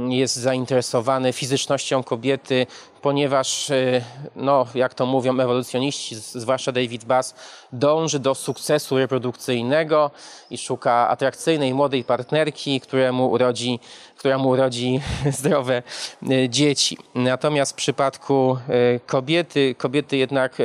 jest 0.09 0.37
zainteresowany 0.37 1.33
fizycznością 1.33 2.03
kobiety, 2.03 2.67
ponieważ, 3.03 3.71
e, 3.71 4.05
no, 4.37 4.67
jak 4.75 4.95
to 4.95 5.07
mówią 5.07 5.41
ewolucjoniści, 5.41 6.14
zwłaszcza 6.14 6.73
David 6.73 7.05
Bass, 7.05 7.35
dąży 7.73 8.19
do 8.19 8.35
sukcesu 8.35 8.99
reprodukcyjnego 8.99 10.11
i 10.51 10.59
szuka 10.59 11.09
atrakcyjnej 11.09 11.75
młodej 11.75 12.05
partnerki, 12.05 12.81
któremu 12.81 13.31
urodzi, 13.31 13.81
która 14.17 14.38
mu 14.38 14.49
urodzi 14.49 15.01
zdrowe 15.38 15.83
e, 16.31 16.49
dzieci. 16.49 16.99
Natomiast 17.14 17.73
w 17.73 17.75
przypadku 17.75 18.59
e, 18.69 19.01
kobiety, 19.01 19.75
kobiety 19.79 20.17
jednak 20.17 20.59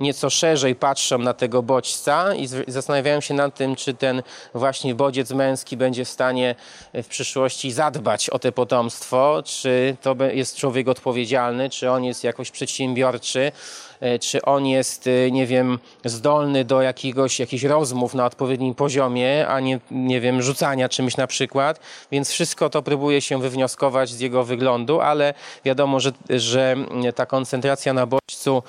nieco 0.00 0.30
szerzej 0.30 0.74
patrzą 0.74 1.18
na 1.18 1.34
tego 1.34 1.62
bodźca 1.62 2.34
i 2.34 2.46
zastanawiają 2.66 3.20
się 3.20 3.34
nad 3.34 3.54
tym, 3.54 3.76
czy 3.76 3.94
ten 3.94 4.22
właśnie 4.54 4.94
bodziec 4.94 5.30
męski 5.30 5.76
będzie 5.76 6.04
w 6.04 6.08
stanie 6.08 6.54
w 6.94 7.06
przyszłości 7.06 7.72
zadbać 7.72 8.30
o 8.30 8.38
te 8.44 8.52
potomstwo, 8.52 9.42
czy 9.44 9.96
to 10.02 10.16
jest 10.32 10.56
człowiek 10.56 10.88
odpowiedzialny, 10.88 11.70
czy 11.70 11.90
on 11.90 12.04
jest 12.04 12.24
jakoś 12.24 12.50
przedsiębiorczy, 12.50 13.52
e, 14.00 14.18
czy 14.18 14.42
on 14.42 14.66
jest, 14.66 15.06
e, 15.06 15.30
nie 15.30 15.46
wiem, 15.46 15.78
zdolny 16.04 16.64
do 16.64 16.82
jakiegoś, 16.82 17.40
jakichś 17.40 17.62
rozmów 17.62 18.14
na 18.14 18.26
odpowiednim 18.26 18.74
poziomie, 18.74 19.48
a 19.48 19.60
nie, 19.60 19.80
nie 19.90 20.20
wiem, 20.20 20.42
rzucania 20.42 20.88
czymś 20.88 21.16
na 21.16 21.26
przykład. 21.26 21.80
Więc 22.12 22.30
wszystko 22.30 22.70
to 22.70 22.82
próbuje 22.82 23.20
się 23.20 23.40
wywnioskować 23.40 24.10
z 24.10 24.20
jego 24.20 24.44
wyglądu, 24.44 25.00
ale 25.00 25.34
wiadomo, 25.64 26.00
że, 26.00 26.12
że 26.30 26.76
ta 27.14 27.26
koncentracja 27.26 27.92
na 27.92 28.06
bodźcu, 28.06 28.62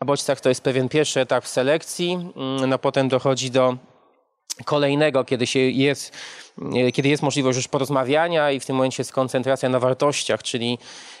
na 0.00 0.04
bodźcach 0.04 0.40
to 0.40 0.48
jest 0.48 0.60
pewien 0.60 0.88
pierwszy 0.88 1.20
etap 1.20 1.46
selekcji, 1.46 2.12
mm, 2.12 2.70
no 2.70 2.78
potem 2.78 3.08
dochodzi 3.08 3.50
do 3.50 3.76
kolejnego, 4.64 5.24
kiedy 5.24 5.46
się 5.46 5.58
jest, 5.58 6.12
e, 6.74 6.92
kiedy 6.92 7.08
jest 7.08 7.22
możliwość 7.22 7.56
już 7.56 7.68
porozmawiania 7.68 8.50
i 8.50 8.60
w 8.60 8.66
tym 8.66 8.76
momencie 8.76 9.00
jest 9.00 9.12
koncentracja 9.12 9.68
na 9.68 9.80
wartościach, 9.80 10.42
czyli 10.42 10.78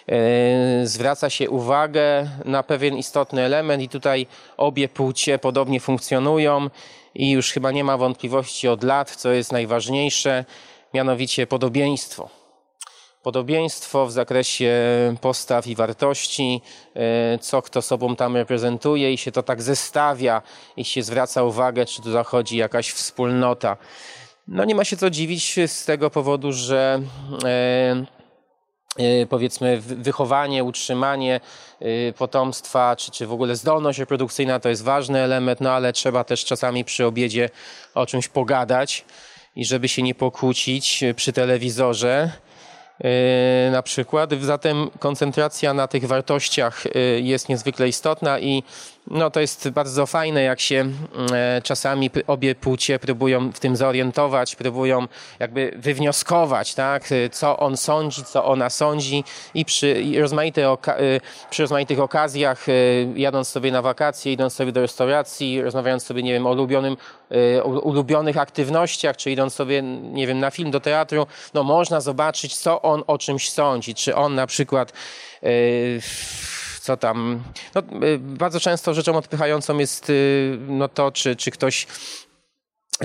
e, 0.08 0.86
zwraca 0.86 1.30
się 1.30 1.50
uwagę 1.50 2.28
na 2.44 2.62
pewien 2.62 2.96
istotny 2.96 3.42
element 3.42 3.82
i 3.82 3.88
tutaj 3.88 4.26
obie 4.56 4.88
płcie 4.88 5.38
podobnie 5.38 5.80
funkcjonują 5.80 6.70
i 7.14 7.30
już 7.30 7.52
chyba 7.52 7.72
nie 7.72 7.84
ma 7.84 7.96
wątpliwości 7.96 8.68
od 8.68 8.82
lat, 8.82 9.10
co 9.10 9.32
jest 9.32 9.52
najważniejsze, 9.52 10.44
mianowicie 10.94 11.46
podobieństwo 11.46 12.45
podobieństwo 13.26 14.06
w 14.06 14.12
zakresie 14.12 14.72
postaw 15.20 15.66
i 15.66 15.74
wartości, 15.74 16.62
e, 16.94 17.38
co 17.38 17.62
kto 17.62 17.82
sobą 17.82 18.16
tam 18.16 18.36
reprezentuje 18.36 19.12
i 19.12 19.18
się 19.18 19.32
to 19.32 19.42
tak 19.42 19.62
zestawia 19.62 20.42
i 20.76 20.84
się 20.84 21.02
zwraca 21.02 21.42
uwagę, 21.42 21.86
czy 21.86 22.02
tu 22.02 22.10
zachodzi 22.10 22.56
jakaś 22.56 22.90
wspólnota. 22.90 23.76
No 24.48 24.64
nie 24.64 24.74
ma 24.74 24.84
się 24.84 24.96
co 24.96 25.10
dziwić 25.10 25.56
z 25.66 25.84
tego 25.84 26.10
powodu, 26.10 26.52
że 26.52 27.00
powiedzmy 29.28 29.80
wychowanie, 29.80 30.64
utrzymanie 30.64 31.40
potomstwa, 32.18 32.96
czy, 32.96 33.10
czy 33.10 33.26
w 33.26 33.32
ogóle 33.32 33.56
zdolność 33.56 33.98
reprodukcyjna 33.98 34.60
to 34.60 34.68
jest 34.68 34.84
ważny 34.84 35.18
element, 35.18 35.60
no 35.60 35.72
ale 35.72 35.92
trzeba 35.92 36.24
też 36.24 36.44
czasami 36.44 36.84
przy 36.84 37.06
obiedzie 37.06 37.50
o 37.94 38.06
czymś 38.06 38.28
pogadać 38.28 39.04
i 39.56 39.64
żeby 39.64 39.88
się 39.88 40.02
nie 40.02 40.14
pokłócić 40.14 41.04
przy 41.16 41.32
telewizorze. 41.32 42.45
E, 43.04 43.70
na 43.72 43.82
przykład. 43.82 44.30
Zatem 44.40 44.90
koncentracja 44.98 45.74
na 45.74 45.88
tych 45.88 46.04
wartościach 46.04 46.84
e, 46.86 46.98
jest 47.20 47.48
niezwykle 47.48 47.88
istotna 47.88 48.38
i 48.38 48.62
no, 49.10 49.30
to 49.30 49.40
jest 49.40 49.68
bardzo 49.68 50.06
fajne, 50.06 50.42
jak 50.42 50.60
się 50.60 50.84
e, 51.32 51.62
czasami 51.62 52.10
obie 52.26 52.54
płcie 52.54 52.98
próbują 52.98 53.52
w 53.52 53.60
tym 53.60 53.76
zorientować, 53.76 54.56
próbują 54.56 55.06
jakby 55.38 55.72
wywnioskować, 55.76 56.74
tak, 56.74 57.08
co 57.32 57.58
on 57.58 57.76
sądzi, 57.76 58.24
co 58.24 58.44
ona 58.44 58.70
sądzi 58.70 59.24
i 59.54 59.64
przy, 59.64 60.04
rozmaite 60.20 60.70
oka 60.70 60.96
przy 61.50 61.62
rozmaitych 61.62 62.00
okazjach, 62.00 62.66
jadąc 63.14 63.48
sobie 63.48 63.72
na 63.72 63.82
wakacje, 63.82 64.32
idąc 64.32 64.54
sobie 64.54 64.72
do 64.72 64.80
restauracji, 64.80 65.62
rozmawiając 65.62 66.04
sobie, 66.04 66.22
nie 66.22 66.32
wiem, 66.32 66.46
o 66.46 66.50
ulubionym, 66.50 66.96
ulubionych 67.82 68.38
aktywnościach, 68.38 69.16
czy 69.16 69.30
idąc 69.30 69.54
sobie, 69.54 69.82
nie 69.82 70.26
wiem, 70.26 70.40
na 70.40 70.50
film, 70.50 70.70
do 70.70 70.80
teatru, 70.80 71.26
no 71.54 71.62
można 71.62 72.00
zobaczyć, 72.00 72.56
co 72.56 72.82
on 72.82 73.02
o 73.06 73.18
czymś 73.18 73.50
sądzi. 73.50 73.94
Czy 73.94 74.14
on 74.16 74.34
na 74.34 74.46
przykład 74.46 74.92
e, 75.42 75.48
co 76.86 76.96
tam. 76.96 77.42
No, 77.74 77.80
e, 77.80 78.18
bardzo 78.18 78.60
często 78.60 78.94
rzeczą 78.94 79.16
odpychającą 79.16 79.78
jest 79.78 80.10
e, 80.10 80.12
no, 80.68 80.88
to, 80.88 81.12
czy, 81.12 81.36
czy 81.36 81.50
ktoś 81.50 81.86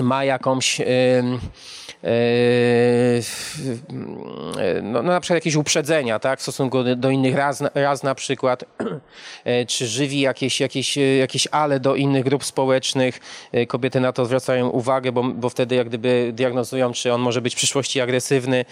ma 0.00 0.24
jakąś 0.24 0.80
no, 4.82 5.02
no, 5.02 5.02
na 5.02 5.20
przykład 5.20 5.36
jakieś 5.36 5.54
uprzedzenia 5.54 6.18
tak, 6.18 6.38
w 6.38 6.42
stosunku 6.42 6.78
do 6.96 7.10
innych 7.10 7.34
raz, 7.34 7.62
raz 7.74 8.02
na 8.02 8.14
przykład, 8.14 8.64
czy 9.68 9.86
żywi 9.86 10.20
jakieś, 10.20 10.60
jakieś, 10.60 10.98
jakieś 11.20 11.48
ale 11.50 11.80
do 11.80 11.94
innych 11.94 12.24
grup 12.24 12.44
społecznych. 12.44 13.20
Kobiety 13.68 14.00
na 14.00 14.12
to 14.12 14.24
zwracają 14.24 14.68
uwagę, 14.68 15.12
bo, 15.12 15.22
bo 15.22 15.48
wtedy 15.48 15.74
jak 15.74 15.88
gdyby 15.88 16.30
diagnozują, 16.34 16.92
czy 16.92 17.12
on 17.12 17.20
może 17.20 17.40
być 17.40 17.54
w 17.54 17.56
przyszłości 17.56 18.00
agresywny. 18.00 18.64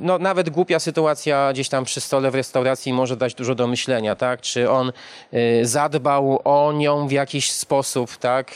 No, 0.00 0.18
nawet 0.18 0.50
głupia 0.50 0.78
sytuacja 0.78 1.52
gdzieś 1.52 1.68
tam 1.68 1.84
przy 1.84 2.00
stole 2.00 2.30
w 2.30 2.34
restauracji 2.34 2.92
może 2.92 3.16
dać 3.16 3.34
dużo 3.34 3.54
do 3.54 3.66
myślenia, 3.66 4.16
tak? 4.16 4.40
Czy 4.40 4.70
on 4.70 4.92
zadbał 5.62 6.40
o 6.44 6.72
nią 6.72 7.08
w 7.08 7.12
jakiś 7.12 7.52
sposób, 7.52 8.16
tak? 8.16 8.54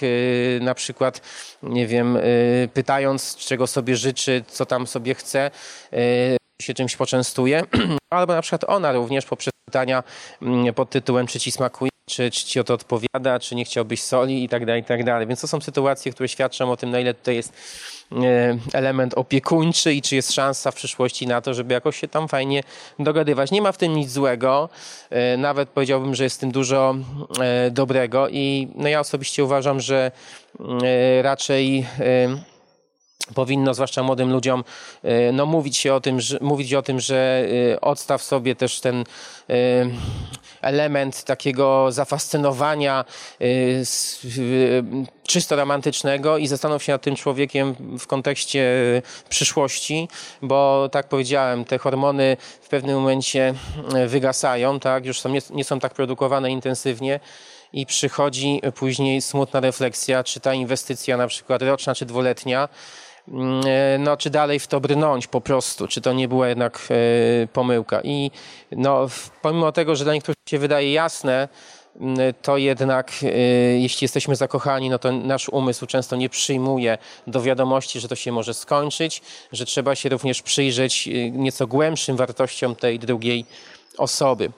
Na 0.60 0.74
przykład 0.74 1.20
nie 1.68 1.86
wiem, 1.86 2.16
y, 2.16 2.68
pytając, 2.74 3.36
czego 3.36 3.66
sobie 3.66 3.96
życzy, 3.96 4.44
co 4.48 4.66
tam 4.66 4.86
sobie 4.86 5.14
chce, 5.14 5.50
y, 5.92 6.36
się 6.62 6.74
czymś 6.74 6.96
poczęstuje, 6.96 7.62
albo 8.10 8.34
na 8.34 8.42
przykład 8.42 8.64
ona 8.64 8.92
również 8.92 9.26
poprzez 9.26 9.52
pytania 9.64 10.02
mm, 10.42 10.74
pod 10.74 10.90
tytułem 10.90 11.26
czy 11.26 11.40
ci 11.40 11.52
smakuje, 11.52 11.90
czy, 12.10 12.30
czy 12.30 12.44
ci 12.44 12.60
o 12.60 12.64
to 12.64 12.74
odpowiada, 12.74 13.38
czy 13.38 13.54
nie 13.54 13.64
chciałbyś 13.64 14.02
soli 14.02 14.44
i 14.44 14.48
tak 14.48 14.66
dalej, 14.66 14.82
i 14.82 14.84
tak 14.84 15.04
dalej. 15.04 15.26
Więc 15.26 15.40
to 15.40 15.48
są 15.48 15.60
sytuacje, 15.60 16.12
które 16.12 16.28
świadczą 16.28 16.70
o 16.70 16.76
tym, 16.76 16.90
na 16.90 17.00
ile 17.00 17.14
tutaj 17.14 17.36
jest 17.36 17.52
y, 18.12 18.16
element 18.72 19.14
opiekuńczy 19.14 19.94
i 19.94 20.02
czy 20.02 20.16
jest 20.16 20.32
szansa 20.32 20.70
w 20.70 20.74
przyszłości 20.74 21.26
na 21.26 21.40
to, 21.40 21.54
żeby 21.54 21.74
jakoś 21.74 22.00
się 22.00 22.08
tam 22.08 22.28
fajnie 22.28 22.62
dogadywać. 22.98 23.50
Nie 23.50 23.62
ma 23.62 23.72
w 23.72 23.78
tym 23.78 23.96
nic 23.96 24.10
złego, 24.10 24.68
nawet 25.38 25.68
powiedziałbym, 25.68 26.14
że 26.14 26.24
jest 26.24 26.36
w 26.36 26.40
tym 26.40 26.50
dużo 26.50 26.94
dobrego 27.70 28.28
i 28.28 28.68
no 28.74 28.88
ja 28.88 29.00
osobiście 29.00 29.44
uważam, 29.44 29.80
że 29.80 30.10
E, 30.60 31.22
raczej 31.22 31.86
e, 32.00 32.28
powinno, 33.34 33.74
zwłaszcza 33.74 34.02
młodym 34.02 34.32
ludziom, 34.32 34.64
e, 35.02 35.32
no, 35.32 35.46
mówić, 35.46 35.76
się 35.76 35.94
o 35.94 36.00
tym, 36.00 36.20
że, 36.20 36.38
mówić 36.40 36.74
o 36.74 36.82
tym, 36.82 37.00
że 37.00 37.48
odstaw 37.80 38.22
sobie 38.22 38.56
też 38.56 38.80
ten 38.80 39.04
element 40.62 41.24
takiego 41.24 41.92
zafascynowania 41.92 43.04
czysto 45.22 45.56
romantycznego 45.56 46.38
i 46.38 46.46
zastanów 46.46 46.82
się 46.82 46.92
nad 46.92 47.02
tym 47.02 47.16
człowiekiem 47.16 47.74
w 47.98 48.06
kontekście 48.06 48.64
przyszłości, 49.28 50.08
bo 50.42 50.88
tak 50.92 51.08
powiedziałem, 51.08 51.64
te 51.64 51.78
hormony 51.78 52.36
w 52.60 52.68
pewnym 52.68 52.96
momencie 52.96 53.54
wygasają, 54.06 54.80
tak, 54.80 55.06
już 55.06 55.20
są, 55.20 55.28
nie, 55.28 55.40
nie 55.50 55.64
są 55.64 55.80
tak 55.80 55.94
produkowane 55.94 56.50
intensywnie 56.50 57.20
i 57.72 57.86
przychodzi 57.86 58.60
później 58.74 59.22
smutna 59.22 59.60
refleksja, 59.60 60.24
czy 60.24 60.40
ta 60.40 60.54
inwestycja 60.54 61.16
na 61.16 61.26
przykład 61.26 61.62
roczna 61.62 61.94
czy 61.94 62.06
dwuletnia, 62.06 62.68
no, 63.98 64.16
czy 64.16 64.30
dalej 64.30 64.58
w 64.58 64.66
to 64.66 64.80
brnąć 64.80 65.26
po 65.26 65.40
prostu, 65.40 65.88
czy 65.88 66.00
to 66.00 66.12
nie 66.12 66.28
była 66.28 66.48
jednak 66.48 66.88
e, 66.90 67.46
pomyłka. 67.46 68.00
I 68.04 68.30
no, 68.72 69.06
pomimo 69.42 69.72
tego, 69.72 69.96
że 69.96 70.04
dla 70.04 70.14
niektórych 70.14 70.36
się 70.48 70.58
wydaje 70.58 70.92
jasne, 70.92 71.48
mm, 72.00 72.18
to 72.42 72.56
jednak 72.56 73.12
e, 73.22 73.28
jeśli 73.78 74.04
jesteśmy 74.04 74.36
zakochani, 74.36 74.90
no 74.90 74.98
to 74.98 75.12
nasz 75.12 75.48
umysł 75.48 75.86
często 75.86 76.16
nie 76.16 76.28
przyjmuje 76.28 76.98
do 77.26 77.42
wiadomości, 77.42 78.00
że 78.00 78.08
to 78.08 78.16
się 78.16 78.32
może 78.32 78.54
skończyć, 78.54 79.22
że 79.52 79.64
trzeba 79.64 79.94
się 79.94 80.08
również 80.08 80.42
przyjrzeć 80.42 81.08
nieco 81.32 81.66
głębszym 81.66 82.16
wartościom 82.16 82.76
tej 82.76 82.98
drugiej 82.98 83.44
osoby. 83.98 84.50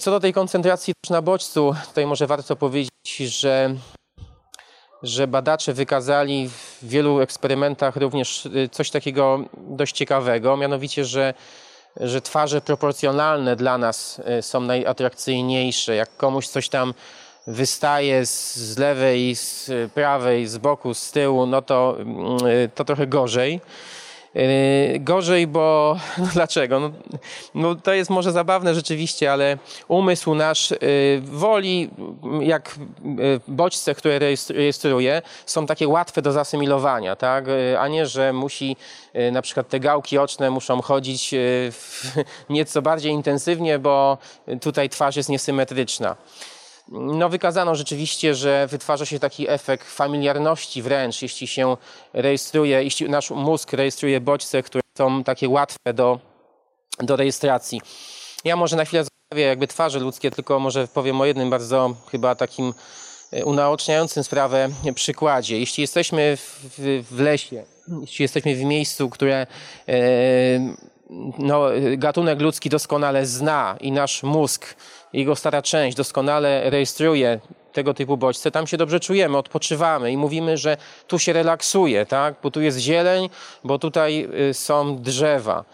Co 0.00 0.10
do 0.10 0.20
tej 0.20 0.32
koncentracji 0.32 0.94
na 1.10 1.22
bodźcu, 1.22 1.74
tutaj 1.86 2.06
może 2.06 2.26
warto 2.26 2.56
powiedzieć, 2.56 3.16
że, 3.16 3.74
że 5.02 5.26
badacze 5.26 5.72
wykazali 5.74 6.48
w 6.48 6.78
wielu 6.82 7.20
eksperymentach 7.20 7.96
również 7.96 8.46
y, 8.46 8.68
coś 8.72 8.90
takiego 8.90 9.44
dość 9.56 9.96
ciekawego, 9.96 10.56
mianowicie, 10.56 11.04
że, 11.04 11.34
że 11.96 12.20
twarze 12.20 12.60
proporcjonalne 12.60 13.56
dla 13.56 13.78
nas 13.78 14.20
y, 14.38 14.42
są 14.42 14.60
najatrakcyjniejsze. 14.60 15.94
Jak 15.94 16.16
komuś 16.16 16.48
coś 16.48 16.68
tam 16.68 16.94
wystaje 17.46 18.26
z, 18.26 18.78
lewej, 18.78 19.36
z 19.36 19.70
prawej, 19.92 20.46
z 20.46 20.58
boku, 20.58 20.94
z 20.94 21.10
tyłu, 21.10 21.46
no 21.46 21.62
to, 21.62 21.96
to 22.74 22.84
trochę 22.84 23.06
gorzej. 23.06 23.60
Yy, 24.34 25.00
gorzej, 25.00 25.46
bo 25.46 25.96
no 26.18 26.26
dlaczego? 26.32 26.80
No, 26.80 26.90
no, 27.54 27.74
to 27.74 27.92
jest 27.92 28.10
może 28.10 28.32
zabawne 28.32 28.74
rzeczywiście, 28.74 29.32
ale 29.32 29.58
umysł 29.88 30.34
nasz 30.34 30.70
yy, 30.70 30.78
woli, 31.20 31.90
jak 32.40 32.78
yy, 33.04 33.40
bodźce, 33.48 33.94
które 33.94 34.18
rejestruje, 34.48 35.22
są 35.46 35.66
takie 35.66 35.88
łatwe 35.88 36.22
do 36.22 36.32
zasymilowania, 36.32 37.16
tak? 37.16 37.44
a 37.78 37.88
nie, 37.88 38.06
że 38.06 38.32
musi 38.32 38.76
na 39.32 39.42
przykład 39.42 39.68
te 39.68 39.80
gałki 39.80 40.18
oczne 40.18 40.50
muszą 40.50 40.82
chodzić 40.82 41.34
nieco 42.50 42.82
bardziej 42.82 43.12
intensywnie, 43.12 43.78
bo 43.78 44.18
tutaj 44.60 44.88
twarz 44.88 45.16
jest 45.16 45.28
niesymetryczna. 45.28 46.16
No, 46.92 47.28
wykazano 47.28 47.74
rzeczywiście, 47.74 48.34
że 48.34 48.66
wytwarza 48.66 49.06
się 49.06 49.18
taki 49.18 49.50
efekt 49.50 49.90
familiarności 49.90 50.82
wręcz, 50.82 51.22
jeśli 51.22 51.46
się 51.46 51.76
rejestruje, 52.12 52.84
jeśli 52.84 53.10
nasz 53.10 53.30
mózg 53.30 53.72
rejestruje 53.72 54.20
bodźce, 54.20 54.62
które 54.62 54.82
są 54.98 55.24
takie 55.24 55.48
łatwe 55.48 55.94
do, 55.94 56.18
do 56.98 57.16
rejestracji. 57.16 57.80
Ja 58.44 58.56
może 58.56 58.76
na 58.76 58.84
chwilę 58.84 59.04
zostawię 59.04 59.44
jakby 59.44 59.66
twarze 59.66 59.98
ludzkie, 59.98 60.30
tylko 60.30 60.60
może 60.60 60.88
powiem 60.88 61.20
o 61.20 61.24
jednym 61.24 61.50
bardzo 61.50 61.94
chyba 62.10 62.34
takim 62.34 62.74
e, 63.32 63.44
unaoczniającym 63.44 64.24
sprawę 64.24 64.68
przykładzie. 64.94 65.60
Jeśli 65.60 65.80
jesteśmy 65.80 66.36
w, 66.36 66.70
w, 67.10 67.20
lesie, 67.20 67.64
jeśli 68.00 68.22
jesteśmy 68.22 68.54
w 68.54 68.64
miejscu, 68.64 69.10
które 69.10 69.46
e, 69.88 69.94
no, 71.38 71.62
gatunek 71.96 72.40
ludzki 72.40 72.70
doskonale 72.70 73.26
zna 73.26 73.76
i 73.80 73.92
nasz 73.92 74.22
mózg 74.22 74.74
jego 75.12 75.36
stara 75.36 75.62
część 75.62 75.96
doskonale 75.96 76.70
rejestruje 76.70 77.40
tego 77.72 77.94
typu 77.94 78.16
bodźce, 78.16 78.50
tam 78.50 78.66
się 78.66 78.76
dobrze 78.76 79.00
czujemy, 79.00 79.38
odpoczywamy 79.38 80.12
i 80.12 80.16
mówimy, 80.16 80.56
że 80.56 80.76
tu 81.06 81.18
się 81.18 81.32
relaksuje, 81.32 82.06
tak? 82.06 82.34
bo 82.42 82.50
tu 82.50 82.60
jest 82.60 82.78
zieleń, 82.78 83.30
bo 83.64 83.78
tutaj 83.78 84.28
y, 84.50 84.54
są 84.54 85.02
drzewa. 85.02 85.64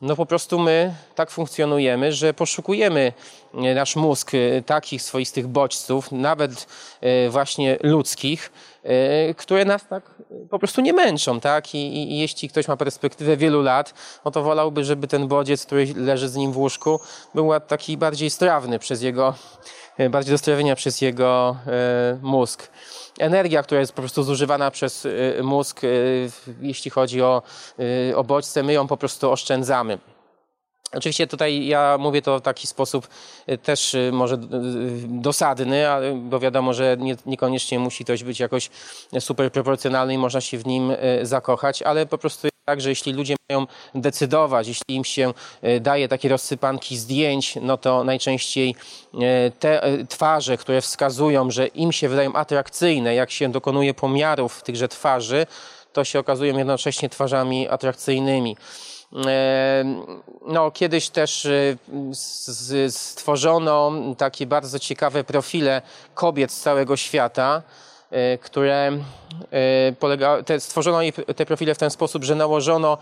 No 0.00 0.16
po 0.16 0.26
prostu 0.26 0.58
my 0.58 0.94
tak 1.14 1.30
funkcjonujemy, 1.30 2.12
że 2.12 2.34
poszukujemy 2.34 3.12
y, 3.54 3.74
nasz 3.74 3.96
mózg 3.96 4.34
y, 4.34 4.62
takich 4.66 5.02
swoistych 5.02 5.46
bodźców, 5.46 6.12
nawet 6.12 6.66
właśnie 7.30 7.78
ludzkich, 7.82 8.52
które 9.36 9.64
nas 9.64 9.86
tak 9.88 10.18
po 10.50 10.58
prostu 10.58 10.80
nie 10.80 10.92
męczą, 10.92 11.40
tak? 11.40 11.74
I, 11.74 12.12
I, 12.12 12.18
jeśli 12.18 12.48
ktoś 12.48 12.68
ma 12.68 12.76
perspektywę 12.76 13.36
wielu 13.36 13.62
lat, 13.62 13.94
no 14.24 14.30
to 14.30 14.42
wolałby, 14.42 14.84
żeby 14.84 15.08
ten 15.08 15.28
bodziec, 15.28 15.66
który 15.66 15.94
leży 15.96 16.28
z 16.28 16.36
nim 16.36 16.52
w 16.52 16.58
łóżku, 16.58 17.00
był 17.34 17.50
taki 17.68 17.96
bardziej 17.96 18.30
strawny 18.30 18.78
przez 18.78 19.02
jego, 19.02 19.34
e, 19.98 20.10
bardziej 20.10 20.34
do 20.34 20.38
strawienia 20.38 20.76
przez 20.76 21.00
jego 21.00 21.56
e, 21.66 22.18
mózg. 22.22 22.68
Energia, 23.18 23.62
która 23.62 23.80
jest 23.80 23.92
po 23.92 24.02
prostu 24.02 24.22
zużywana 24.22 24.70
przez 24.70 25.06
e, 25.06 25.42
mózg, 25.42 25.84
e, 25.84 25.88
jeśli 26.60 26.90
chodzi 26.90 27.22
o, 27.22 27.42
e, 28.10 28.16
o 28.16 28.24
bodźce, 28.24 28.62
my 28.62 28.72
ją 28.72 28.86
po 28.86 28.96
prostu 28.96 29.30
oszczędzamy. 29.30 29.98
Oczywiście 30.92 31.26
tutaj 31.26 31.66
ja 31.66 31.96
mówię 32.00 32.22
to 32.22 32.38
w 32.38 32.42
taki 32.42 32.66
sposób 32.66 33.08
y, 33.48 33.58
też 33.58 33.94
y, 33.94 34.10
może 34.12 34.34
y, 34.34 34.38
dosadny, 35.08 35.84
bo 36.14 36.40
wiadomo, 36.40 36.72
że 36.72 36.96
nie, 36.98 37.16
niekoniecznie 37.26 37.78
musi 37.78 38.04
ktoś 38.04 38.24
być 38.24 38.40
jakoś 38.40 38.70
super 39.20 39.52
proporcjonalny 39.52 40.14
i 40.14 40.18
można 40.18 40.40
się 40.40 40.58
w 40.58 40.66
nim 40.66 40.92
zakochać, 41.22 41.82
ale 41.82 42.06
po 42.06 42.18
prostu 42.18 42.48
tak, 42.68 42.80
że 42.80 42.88
jeśli 42.88 43.12
ludzie 43.12 43.36
mają 43.50 43.66
decydować, 43.94 44.68
jeśli 44.68 44.94
im 44.96 45.04
się 45.04 45.34
daje 45.80 46.08
takie 46.08 46.28
rozsypanki 46.28 46.96
zdjęć, 46.96 47.58
no 47.62 47.76
to 47.76 48.04
najczęściej 48.04 48.74
te 49.58 49.82
twarze, 50.08 50.56
które 50.56 50.80
wskazują, 50.80 51.50
że 51.50 51.66
im 51.66 51.92
się 51.92 52.08
wydają 52.08 52.32
atrakcyjne, 52.32 53.14
jak 53.14 53.30
się 53.30 53.48
dokonuje 53.52 53.94
pomiarów 53.94 54.62
tychże 54.62 54.88
twarzy, 54.88 55.46
to 55.92 56.04
się 56.04 56.18
okazują 56.18 56.58
jednocześnie 56.58 57.08
twarzami 57.08 57.68
atrakcyjnymi. 57.68 58.56
No, 60.46 60.70
kiedyś 60.70 61.08
też 61.08 61.48
stworzono 62.90 63.92
takie 64.18 64.46
bardzo 64.46 64.78
ciekawe 64.78 65.24
profile 65.24 65.82
kobiet 66.14 66.52
z 66.52 66.60
całego 66.60 66.96
świata, 66.96 67.62
które 68.40 68.92
y, 69.90 69.94
polega, 70.00 70.42
te, 70.42 70.60
stworzono 70.60 70.98
te 71.36 71.46
profile 71.46 71.74
w 71.74 71.78
ten 71.78 71.90
sposób, 71.90 72.24
że 72.24 72.34
nałożono 72.34 72.98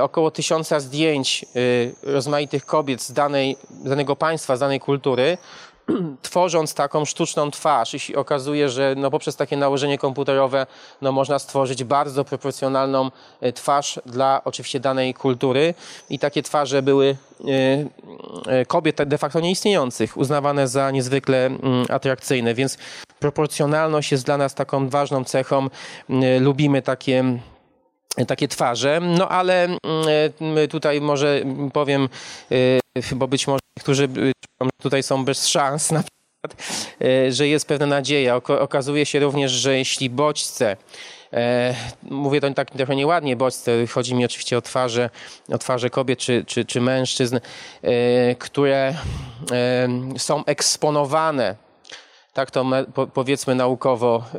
około 0.00 0.30
tysiąca 0.30 0.80
zdjęć 0.80 1.44
rozmaitych 2.02 2.66
kobiet 2.66 3.02
z, 3.02 3.12
danej, 3.12 3.56
z 3.84 3.88
danego 3.88 4.16
państwa, 4.16 4.56
z 4.56 4.60
danej 4.60 4.80
kultury, 4.80 5.38
tworząc 6.22 6.74
taką 6.74 7.04
sztuczną 7.04 7.50
twarz. 7.50 7.94
I 7.94 7.98
się 7.98 8.16
okazuje, 8.16 8.68
że 8.68 8.94
no 8.96 9.10
poprzez 9.10 9.36
takie 9.36 9.56
nałożenie 9.56 9.98
komputerowe 9.98 10.66
no 11.02 11.12
można 11.12 11.38
stworzyć 11.38 11.84
bardzo 11.84 12.24
proporcjonalną 12.24 13.10
twarz 13.54 14.00
dla 14.06 14.40
oczywiście 14.44 14.80
danej 14.80 15.14
kultury. 15.14 15.74
I 16.10 16.18
takie 16.18 16.42
twarze 16.42 16.82
były 16.82 17.16
kobiet 18.66 19.02
de 19.04 19.18
facto 19.18 19.40
nieistniejących, 19.40 20.16
uznawane 20.16 20.68
za 20.68 20.90
niezwykle 20.90 21.46
mm, 21.46 21.86
atrakcyjne, 21.88 22.54
więc 22.54 22.78
proporcjonalność 23.20 24.12
jest 24.12 24.24
dla 24.24 24.36
nas 24.36 24.54
taką 24.54 24.88
ważną 24.88 25.24
cechą. 25.24 25.68
Lubimy 26.40 26.82
takie 26.82 27.38
takie 28.26 28.48
twarze. 28.48 29.00
No 29.00 29.28
ale 29.28 29.64
mm, 29.64 29.78
tutaj 30.70 31.00
może 31.00 31.40
powiem, 31.72 32.08
bo 33.16 33.28
być 33.28 33.46
może 33.46 33.60
niektórzy 33.78 34.08
tutaj 34.82 35.02
są 35.02 35.24
bez 35.24 35.46
szans 35.46 35.90
na 35.92 36.02
przykład, 36.02 36.62
że 37.30 37.48
jest 37.48 37.68
pewna 37.68 37.86
nadzieja. 37.86 38.36
Okazuje 38.36 39.06
się 39.06 39.20
również, 39.20 39.52
że 39.52 39.78
jeśli 39.78 40.10
bodźce 40.10 40.76
E, 41.32 41.74
mówię 42.02 42.40
to 42.40 42.54
tak 42.54 42.70
trochę 42.70 42.96
nieładnie, 42.96 43.36
bodźce, 43.36 43.86
chodzi 43.86 44.14
mi 44.14 44.24
oczywiście 44.24 44.58
o 44.58 44.62
twarze, 44.62 45.10
o 45.48 45.58
twarze 45.58 45.90
kobiet 45.90 46.18
czy, 46.18 46.44
czy, 46.44 46.64
czy 46.64 46.80
mężczyzn, 46.80 47.36
e, 47.82 48.34
które 48.34 48.94
e, 49.52 49.88
są 50.18 50.44
eksponowane 50.44 51.56
tak 52.36 52.50
to 52.50 52.64
powiedzmy 53.14 53.54
naukowo, 53.54 54.24
y, 54.34 54.38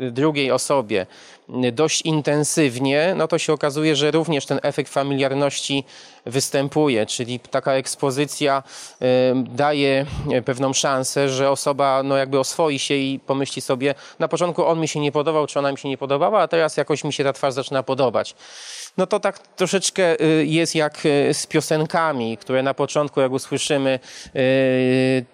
y, 0.00 0.10
drugiej 0.10 0.50
osobie 0.50 1.06
dość 1.72 2.02
intensywnie, 2.02 3.14
no 3.16 3.28
to 3.28 3.38
się 3.38 3.52
okazuje, 3.52 3.96
że 3.96 4.10
również 4.10 4.46
ten 4.46 4.60
efekt 4.62 4.92
familiarności 4.92 5.84
występuje, 6.26 7.06
czyli 7.06 7.40
taka 7.40 7.72
ekspozycja 7.72 8.62
y, 9.02 9.06
daje 9.34 10.06
pewną 10.44 10.72
szansę, 10.72 11.28
że 11.28 11.50
osoba 11.50 12.02
no 12.02 12.16
jakby 12.16 12.38
oswoi 12.38 12.78
się 12.78 12.94
i 12.94 13.20
pomyśli 13.26 13.62
sobie, 13.62 13.94
na 14.18 14.28
początku 14.28 14.66
on 14.66 14.80
mi 14.80 14.88
się 14.88 15.00
nie 15.00 15.12
podobał, 15.12 15.46
czy 15.46 15.58
ona 15.58 15.72
mi 15.72 15.78
się 15.78 15.88
nie 15.88 15.98
podobała, 15.98 16.40
a 16.40 16.48
teraz 16.48 16.76
jakoś 16.76 17.04
mi 17.04 17.12
się 17.12 17.24
ta 17.24 17.32
twarz 17.32 17.54
zaczyna 17.54 17.82
podobać. 17.82 18.34
No 18.96 19.06
to 19.06 19.20
tak 19.20 19.38
troszeczkę 19.38 20.16
jest 20.44 20.74
jak 20.74 21.00
z 21.32 21.46
piosenkami, 21.46 22.36
które 22.36 22.62
na 22.62 22.74
początku 22.74 23.20
jak 23.20 23.32
usłyszymy, 23.32 23.98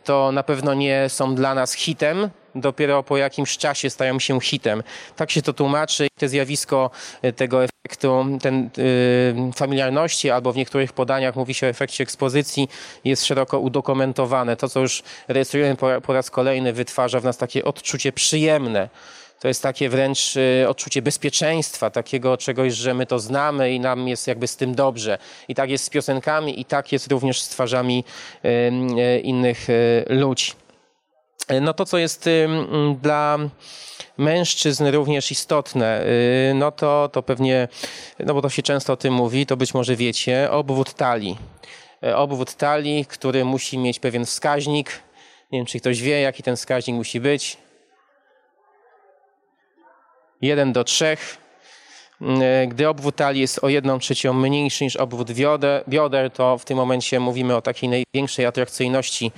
to 0.05 0.33
na 0.33 0.43
pewno 0.43 0.75
nie 0.75 1.09
są 1.09 1.35
dla 1.35 1.55
nas 1.55 1.73
hitem, 1.73 2.31
dopiero 2.55 3.03
po 3.03 3.17
jakimś 3.17 3.57
czasie 3.59 3.91
stają 3.91 4.19
się 4.19 4.41
hitem. 4.41 4.83
Tak 5.17 5.31
się 5.31 5.43
to 5.43 5.53
tłumaczy. 5.53 6.09
Te 6.19 6.29
zjawisko 6.29 6.91
e, 7.23 7.33
tego 7.33 7.65
efektu 7.65 8.27
ten, 8.43 8.71
yy, 8.77 9.53
familiarności, 9.53 10.31
albo 10.31 10.53
w 10.53 10.57
niektórych 10.57 10.93
podaniach 10.93 11.37
mówi 11.37 11.55
się 11.55 11.67
o 11.67 11.71
efekcie 11.71 12.05
ekspozycji, 12.05 12.69
jest 13.05 13.25
szeroko 13.25 13.59
udokumentowane. 13.59 14.57
To, 14.57 14.69
co 14.69 14.81
już 14.81 15.03
rejestrujemy 15.29 15.77
po, 15.77 16.01
po 16.01 16.13
raz 16.13 16.31
kolejny, 16.31 16.73
wytwarza 16.73 17.21
w 17.21 17.25
nas 17.25 17.37
takie 17.37 17.65
odczucie 17.65 18.13
przyjemne. 18.13 18.89
To 19.41 19.49
jest 19.49 19.63
takie 19.63 19.89
wręcz 19.89 20.35
e, 20.37 20.69
odczucie 20.69 21.03
bezpieczeństwa, 21.03 21.91
takiego 21.91 22.37
czegoś, 22.37 22.75
że 22.75 22.95
my 22.95 23.07
to 23.07 23.19
znamy 23.19 23.73
i 23.73 23.81
nam 23.81 24.09
jest 24.09 24.27
jakby 24.27 24.47
z 24.47 24.57
tym 24.57 24.75
dobrze. 24.75 25.19
I 25.49 25.55
tak 25.55 25.71
jest 25.71 25.85
z 25.85 25.91
piosenkami, 25.91 26.61
i 26.61 26.65
tak 26.65 26.93
jest 26.93 27.11
również 27.13 27.43
z 27.43 27.49
twarzami 27.49 28.05
innych 29.23 29.67
ludzi. 30.09 30.53
No 31.61 31.75
to, 31.75 31.85
co 31.85 31.99
jest 31.99 32.29
dla 33.03 33.39
mężczyzn 34.19 34.87
również 34.87 35.31
istotne, 35.31 36.07
y, 36.51 36.55
no 36.55 36.73
to, 36.73 37.09
to 37.13 37.23
pewnie, 37.23 37.69
no 38.19 38.35
bo 38.35 38.43
to 38.43 38.49
się 38.49 38.63
często 38.63 38.93
o 38.93 38.97
tym 38.97 39.15
mówi, 39.15 39.47
to 39.47 39.57
być 39.57 39.75
może 39.75 39.97
wiecie, 39.97 40.51
obwód 40.51 40.95
talii. 40.95 41.39
E, 42.03 42.17
obwód 42.17 42.55
talii, 42.55 43.07
który 43.07 43.45
musi 43.45 43.79
mieć 43.79 43.99
pewien 43.99 44.25
wskaźnik. 44.27 45.03
Nie 45.53 45.59
wiem, 45.59 45.67
czy 45.67 45.81
ktoś 45.81 46.03
wie, 46.03 46.21
jaki 46.21 46.43
ten 46.43 46.57
wskaźnik 46.57 46.97
musi 46.97 47.21
być. 47.21 47.57
1 50.43 50.73
do 50.73 50.85
3. 50.85 51.17
E, 52.21 52.67
gdy 52.67 52.89
obwód 52.89 53.17
talii 53.17 53.41
jest 53.41 53.65
o 53.65 53.69
1 53.69 53.99
trzecią 53.99 54.33
mniejszy 54.33 54.85
niż 54.85 54.97
obwód 54.97 55.33
bioder, 55.89 56.31
to 56.31 56.59
w 56.59 56.65
tym 56.65 56.77
momencie 56.77 57.21
mówimy 57.21 57.57
o 57.57 57.63
takiej 57.63 57.89
największej 57.89 58.47
atrakcyjności 58.47 59.33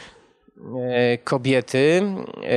kobiety. 1.25 2.03
E, 2.43 2.49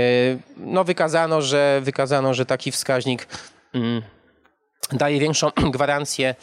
no 0.58 0.84
wykazano, 0.84 1.42
że, 1.42 1.82
wykazano, 1.84 2.34
że 2.34 2.46
taki 2.46 2.72
wskaźnik 2.72 3.28
mm, 3.74 4.02
daje 4.92 5.20
większą 5.20 5.52
gwarancję 5.72 6.36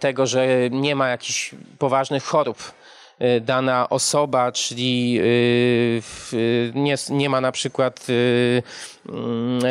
tego, 0.00 0.26
że 0.26 0.46
nie 0.70 0.96
ma 0.96 1.08
jakichś 1.08 1.54
poważnych 1.78 2.24
chorób 2.24 2.72
dana 3.40 3.88
osoba, 3.88 4.52
czyli 4.52 5.18
y, 5.20 6.02
nie, 6.74 6.94
nie 7.10 7.28
ma 7.28 7.40
na 7.40 7.52
przykład, 7.52 8.06
y, 8.08 8.62
mm, 9.08 9.62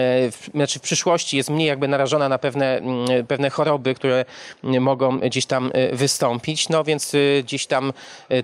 znaczy 0.53 0.79
w 0.79 0.81
przyszłości 0.81 1.37
jest 1.37 1.49
mniej 1.49 1.67
jakby 1.67 1.87
narażona 1.87 2.29
na 2.29 2.37
pewne, 2.37 2.77
mm, 2.77 3.27
pewne 3.27 3.49
choroby, 3.49 3.95
które 3.95 4.25
mogą 4.63 5.19
gdzieś 5.19 5.45
tam 5.45 5.71
wystąpić, 5.93 6.69
no 6.69 6.83
więc 6.83 7.15
gdzieś 7.43 7.65
tam 7.67 7.93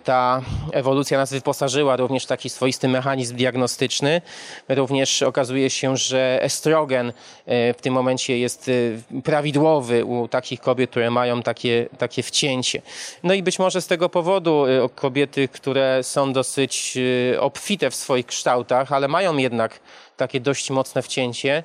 ta 0.04 0.42
ewolucja 0.72 1.18
nas 1.18 1.34
wyposażyła 1.34 1.96
również 1.96 2.24
w 2.24 2.28
taki 2.28 2.50
swoisty 2.50 2.88
mechanizm 2.88 3.36
diagnostyczny. 3.36 4.22
Również 4.70 5.22
okazuje 5.22 5.70
się, 5.70 5.98
że 5.98 6.40
estrogen 6.42 7.14
w 7.48 7.78
tym 7.82 7.94
momencie 7.94 8.40
jest 8.40 8.72
prawidłowy 9.24 10.06
u 10.06 10.28
takich 10.28 10.60
kobiet, 10.60 10.90
które 10.90 11.12
mają 11.12 11.44
takie, 11.44 11.88
takie 11.98 12.24
wcięcie. 12.24 12.82
No 13.24 13.34
i 13.34 13.44
być 13.44 13.60
może 13.60 13.82
z 13.82 13.88
tego 13.88 14.10
powodu 14.10 14.66
kobiety, 14.96 15.48
które 15.48 16.04
są 16.04 16.34
dosyć 16.34 16.94
y, 16.98 17.38
obfite 17.40 17.90
w 17.90 17.96
swoich 17.96 18.26
kształtach, 18.26 18.92
ale 18.92 19.08
mają 19.08 19.38
jednak 19.38 19.80
takie 20.18 20.40
dość 20.40 20.70
mocne 20.70 21.02
wcięcie. 21.02 21.64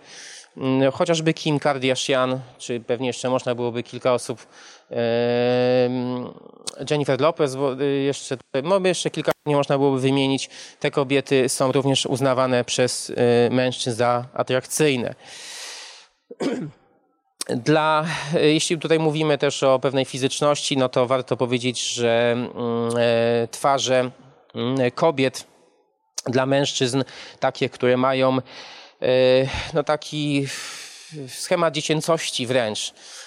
Mm, 0.56 0.92
chociażby 0.92 1.34
Kim 1.34 1.58
Kardashian, 1.58 2.40
czy 2.58 2.80
pewnie 2.80 3.06
jeszcze 3.06 3.30
można 3.30 3.54
byłoby 3.54 3.82
kilka 3.82 4.14
osób, 4.14 4.46
Jennifer 6.90 7.20
Lopez, 7.20 7.56
y, 7.80 7.84
jeszcze, 7.84 8.36
no 8.62 8.80
jeszcze 8.84 9.10
kilka 9.10 9.32
nie 9.46 9.56
można 9.56 9.78
byłoby 9.78 10.00
wymienić. 10.00 10.50
Te 10.80 10.90
kobiety 10.90 11.48
są 11.48 11.72
również 11.72 12.06
uznawane 12.06 12.64
przez 12.64 13.10
y, 13.10 13.14
mężczyzn 13.50 13.96
za 13.96 14.24
atrakcyjne. 14.34 15.14
Dla, 17.48 18.06
jeśli 18.40 18.78
tutaj 18.78 18.98
mówimy 18.98 19.38
też 19.38 19.62
o 19.62 19.78
pewnej 19.78 20.04
fizyczności, 20.04 20.76
no 20.76 20.88
to 20.88 21.06
warto 21.06 21.36
powiedzieć, 21.36 21.94
że 21.94 22.32
mm, 22.32 22.50
e, 22.96 23.48
twarze 23.48 24.10
mm, 24.54 24.90
kobiet 24.90 25.46
dla 26.26 26.46
mężczyzn, 26.46 27.02
takie, 27.40 27.68
które 27.68 27.96
mają 27.96 28.38
e, 28.38 28.40
no 29.74 29.82
taki 29.82 30.46
schemat 31.28 31.74
dziecięcości 31.74 32.46
wręcz, 32.46 32.92
E, 32.92 33.25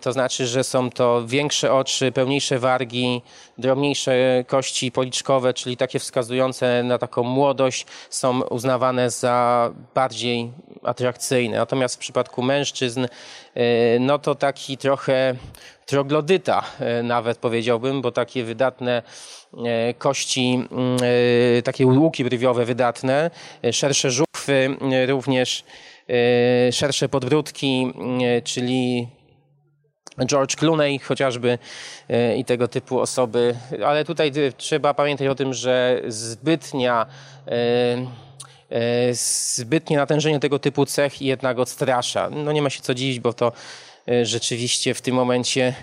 to 0.00 0.12
znaczy, 0.12 0.46
że 0.46 0.64
są 0.64 0.90
to 0.90 1.26
większe 1.26 1.72
oczy, 1.72 2.12
pełniejsze 2.12 2.58
wargi, 2.58 3.22
drobniejsze 3.58 4.44
kości 4.46 4.92
policzkowe, 4.92 5.54
czyli 5.54 5.76
takie 5.76 5.98
wskazujące 5.98 6.82
na 6.82 6.98
taką 6.98 7.22
młodość, 7.22 7.86
są 8.10 8.42
uznawane 8.42 9.10
za 9.10 9.70
bardziej 9.94 10.52
atrakcyjne. 10.82 11.56
Natomiast 11.56 11.94
w 11.94 11.98
przypadku 11.98 12.42
mężczyzn, 12.42 13.06
e, 13.54 13.98
no 13.98 14.18
to 14.18 14.34
taki 14.34 14.76
trochę 14.76 15.34
troglodyta 15.86 16.64
e, 16.80 17.02
nawet 17.02 17.38
powiedziałbym, 17.38 18.02
bo 18.02 18.12
takie 18.12 18.44
wydatne 18.44 19.02
kości, 19.98 20.68
mm, 20.70 20.98
takie 21.64 21.86
łuki 21.86 22.24
brwiowe 22.24 22.64
wydatne, 22.64 23.30
szersze 23.72 24.10
żuchwy 24.10 24.76
również 25.06 25.64
szersze 26.72 27.08
podbródki, 27.08 27.92
czyli 28.44 29.08
George 30.26 30.56
Clooney 30.56 30.98
chociażby 30.98 31.58
e, 32.08 32.36
i 32.36 32.44
tego 32.44 32.68
typu 32.68 33.00
osoby, 33.00 33.54
ale 33.86 34.04
tutaj 34.04 34.32
trzeba 34.56 34.94
pamiętać 34.94 35.26
o 35.26 35.34
tym, 35.34 35.54
że 35.54 36.02
zbytnia 36.08 37.06
zbytnie 39.12 39.96
natężenie 39.96 40.40
tego 40.40 40.58
typu 40.58 40.86
cech 40.86 41.22
jednak 41.22 41.58
odstrasza. 41.58 42.30
No 42.30 42.52
nie 42.52 42.62
ma 42.62 42.70
się 42.70 42.80
co 42.80 42.94
dziwić, 42.94 43.20
bo 43.20 43.32
to 43.32 43.52
rzeczywiście 44.22 44.94
w 44.94 45.00
tym 45.00 45.14
momencie 45.14 45.74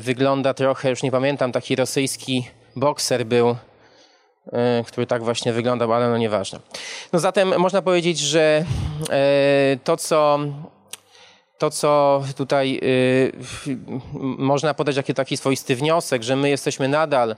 wygląda 0.00 0.54
trochę, 0.54 0.90
już 0.90 1.02
nie 1.02 1.10
pamiętam, 1.10 1.52
taki 1.52 1.76
rosyjski 1.76 2.48
bokser 2.76 3.26
był, 3.26 3.56
E, 3.56 3.73
który 4.86 5.06
tak 5.06 5.24
właśnie 5.24 5.52
wyglądał, 5.52 5.92
ale 5.92 6.08
no 6.10 6.18
nieważne. 6.18 6.58
No 7.12 7.18
zatem 7.18 7.58
można 7.58 7.82
powiedzieć, 7.82 8.18
że 8.18 8.64
e, 9.10 9.76
to, 9.84 9.96
co 9.96 10.38
to, 11.58 11.70
co 11.70 12.22
tutaj 12.36 12.80
y, 12.82 13.32
można 14.20 14.74
podać 14.74 14.96
jako 14.96 15.14
taki 15.14 15.36
swoisty 15.36 15.76
wniosek, 15.76 16.22
że 16.22 16.36
my 16.36 16.50
jesteśmy 16.50 16.88
nadal 16.88 17.36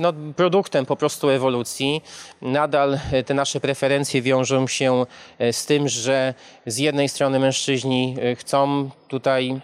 no, 0.00 0.12
produktem 0.36 0.86
po 0.86 0.96
prostu 0.96 1.30
ewolucji. 1.30 2.02
Nadal 2.42 2.98
te 3.26 3.34
nasze 3.34 3.60
preferencje 3.60 4.22
wiążą 4.22 4.66
się 4.66 5.06
z 5.52 5.66
tym, 5.66 5.88
że 5.88 6.34
z 6.66 6.78
jednej 6.78 7.08
strony 7.08 7.38
mężczyźni 7.38 8.16
chcą 8.38 8.90
tutaj 9.08 9.60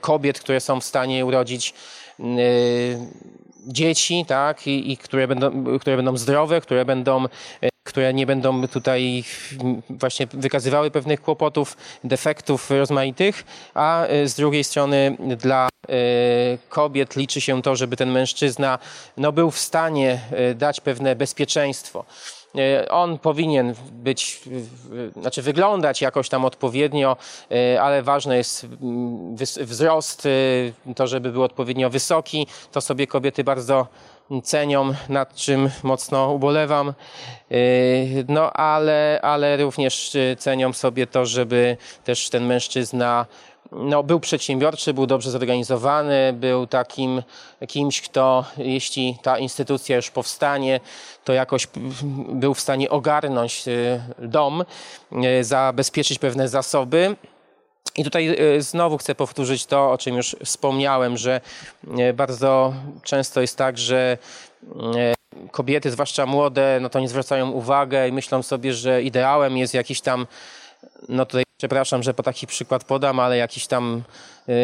kobiet, 0.00 0.40
które 0.40 0.60
są 0.60 0.80
w 0.80 0.84
stanie 0.84 1.26
urodzić 1.26 1.74
dzieci, 3.66 4.24
tak, 4.28 4.66
i, 4.66 4.92
i 4.92 4.96
które, 4.96 5.28
będą, 5.28 5.78
które 5.78 5.96
będą 5.96 6.16
zdrowe, 6.16 6.60
które 6.60 6.84
będą 6.84 7.24
e, 7.24 7.72
które 7.84 8.14
nie 8.14 8.26
będą 8.26 8.68
tutaj 8.68 9.24
właśnie 9.90 10.26
wykazywały 10.26 10.90
pewnych 10.90 11.20
kłopotów, 11.22 11.76
defektów 12.04 12.70
rozmaitych, 12.70 13.44
a 13.74 14.06
e, 14.06 14.28
z 14.28 14.34
drugiej 14.34 14.64
strony 14.64 15.16
dla 15.36 15.68
e, 15.68 15.92
kobiet 16.68 17.16
liczy 17.16 17.40
się 17.40 17.62
to, 17.62 17.76
żeby 17.76 17.96
ten 17.96 18.10
mężczyzna 18.10 18.78
no, 19.16 19.32
był 19.32 19.50
w 19.50 19.58
stanie 19.58 20.20
dać 20.54 20.80
pewne 20.80 21.16
bezpieczeństwo. 21.16 22.04
E, 22.58 22.88
on 22.88 23.18
powinien 23.18 23.74
być, 23.92 24.40
znaczy 25.16 25.42
wyglądać 25.42 26.00
jakoś 26.00 26.28
tam 26.28 26.44
odpowiednio, 26.44 27.16
e, 27.50 27.82
ale 27.82 28.02
ważny 28.02 28.36
jest 28.36 28.64
mm, 28.64 29.36
wzrost, 29.60 30.26
e, 30.26 30.94
to 30.94 31.06
żeby 31.06 31.32
był 31.32 31.42
odpowiednio 31.42 31.90
wysoki. 31.90 32.46
To 32.72 32.80
sobie 32.80 33.06
kobiety 33.06 33.44
bardzo 33.44 33.86
cenią, 34.42 34.94
nad 35.08 35.34
czym 35.34 35.70
mocno 35.82 36.32
ubolewam. 36.32 36.92
No 38.28 38.52
ale, 38.52 39.20
ale 39.22 39.56
również 39.56 40.16
cenią 40.38 40.72
sobie 40.72 41.06
to, 41.06 41.26
żeby 41.26 41.76
też 42.04 42.30
ten 42.30 42.46
mężczyzna 42.46 43.26
no, 43.72 44.02
był 44.02 44.20
przedsiębiorczy, 44.20 44.94
był 44.94 45.06
dobrze 45.06 45.30
zorganizowany, 45.30 46.32
był 46.32 46.66
takim 46.66 47.22
kimś, 47.68 48.00
kto 48.00 48.44
jeśli 48.56 49.18
ta 49.22 49.38
instytucja 49.38 49.96
już 49.96 50.10
powstanie, 50.10 50.80
to 51.24 51.32
jakoś 51.32 51.68
był 52.28 52.54
w 52.54 52.60
stanie 52.60 52.90
ogarnąć 52.90 53.68
y, 53.68 54.02
dom, 54.18 54.64
y, 55.40 55.44
zabezpieczyć 55.44 56.18
pewne 56.18 56.48
zasoby. 56.48 57.16
I 57.96 58.04
tutaj 58.04 58.36
y, 58.56 58.62
znowu 58.62 58.98
chcę 58.98 59.14
powtórzyć 59.14 59.66
to, 59.66 59.90
o 59.90 59.98
czym 59.98 60.16
już 60.16 60.36
wspomniałem, 60.44 61.16
że 61.16 61.40
bardzo 62.14 62.74
często 63.02 63.40
jest 63.40 63.56
tak, 63.56 63.78
że 63.78 64.18
kobiety, 65.50 65.90
zwłaszcza 65.90 66.26
młode, 66.26 66.78
no 66.80 66.88
to 66.88 67.00
nie 67.00 67.08
zwracają 67.08 67.50
uwagę 67.50 68.08
i 68.08 68.12
myślą 68.12 68.42
sobie, 68.42 68.74
że 68.74 69.02
ideałem 69.02 69.56
jest 69.56 69.74
jakiś 69.74 70.00
tam 70.00 70.26
no 71.08 71.26
tutaj 71.26 71.44
przepraszam, 71.62 72.02
że 72.02 72.14
po 72.14 72.22
taki 72.22 72.46
przykład 72.46 72.84
podam, 72.84 73.20
ale 73.20 73.36
jakiś 73.36 73.66
tam 73.66 74.02
yy, 74.46 74.54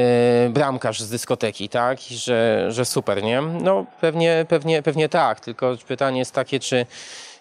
bramkarz 0.51 1.01
z 1.01 1.11
dyskoteki, 1.11 1.69
tak? 1.69 2.11
I 2.11 2.17
że, 2.17 2.67
że 2.73 2.85
super, 2.85 3.23
nie? 3.23 3.41
No 3.43 3.87
pewnie, 4.01 4.47
pewnie, 4.49 4.83
pewnie 4.83 5.09
tak, 5.09 5.41
tylko 5.41 5.77
pytanie 5.89 6.19
jest 6.19 6.35
takie, 6.35 6.61
czy 6.61 6.87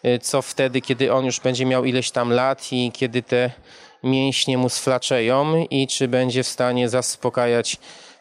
yy, 0.03 0.19
co 0.19 0.41
wtedy, 0.41 0.81
kiedy 0.81 1.13
on 1.13 1.25
już 1.25 1.39
będzie 1.39 1.65
miał 1.65 1.85
ileś 1.85 2.11
tam 2.11 2.31
lat 2.31 2.67
i 2.71 2.91
kiedy 2.91 3.23
te 3.23 3.51
mięśnie 4.03 4.57
mu 4.57 4.69
sflaczeją 4.69 5.65
i 5.69 5.87
czy 5.87 6.07
będzie 6.07 6.43
w 6.43 6.47
stanie 6.47 6.89
zaspokajać 6.89 7.77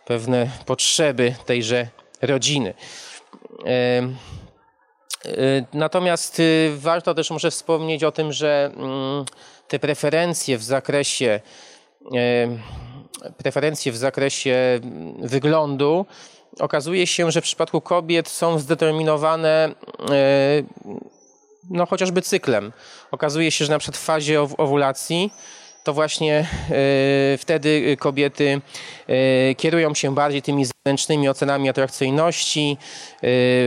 pewne 0.06 0.50
potrzeby 0.66 1.34
tejże 1.46 1.86
rodziny. 2.22 2.74
Yy, 3.64 4.08
natomiast 5.72 6.40
y, 6.40 6.72
warto 6.76 7.14
też 7.14 7.30
może 7.30 7.50
wspomnieć 7.50 8.04
o 8.04 8.12
tym, 8.12 8.32
że 8.32 8.70
mm, 8.76 9.24
te 9.68 9.78
preferencje 9.78 10.58
w 10.58 10.62
zakresie 10.62 11.40
e, 12.14 12.48
preferencje 13.36 13.92
w 13.92 13.96
zakresie 13.96 14.80
wyglądu 15.18 16.06
okazuje 16.60 17.06
się, 17.06 17.30
że 17.30 17.40
w 17.40 17.44
przypadku 17.44 17.80
kobiet 17.80 18.28
są 18.28 18.58
zdeterminowane 18.58 19.74
e, 20.10 20.62
no, 21.70 21.86
chociażby 21.86 22.22
cyklem. 22.22 22.72
Okazuje 23.10 23.50
się, 23.50 23.64
że 23.64 23.72
na 23.72 23.78
przykład 23.78 23.96
w 23.96 24.04
fazie 24.04 24.42
owulacji 24.42 25.32
to 25.84 25.92
właśnie 25.92 26.38
e, 26.70 27.38
wtedy 27.38 27.96
kobiety 27.96 28.60
kierują 29.56 29.94
się 29.94 30.14
bardziej 30.14 30.42
tymi 30.42 30.64
zewnętrznymi 30.64 31.28
ocenami 31.28 31.68
atrakcyjności, 31.68 32.76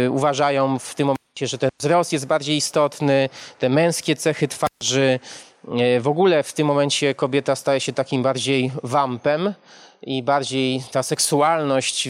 uważają 0.10 0.80
w 0.80 0.96
tym 0.96 1.08
momencie, 1.08 1.48
że 1.48 1.58
ten 1.58 1.70
wzrost 1.80 2.14
jest 2.14 2.28
bardziej 2.28 2.58
istotny, 2.58 3.30
te 3.60 3.70
męskie 3.70 4.16
cechy 4.16 4.48
twarzy, 4.48 5.20
w 6.00 6.08
ogóle 6.08 6.44
w 6.44 6.54
tym 6.54 6.68
momencie 6.68 7.16
kobieta 7.16 7.56
staje 7.56 7.80
się 7.80 7.94
takim 7.94 8.24
bardziej 8.24 8.72
wampem 8.84 9.54
i 10.02 10.24
bardziej 10.24 10.84
ta 10.92 11.04
seksualność 11.04 12.10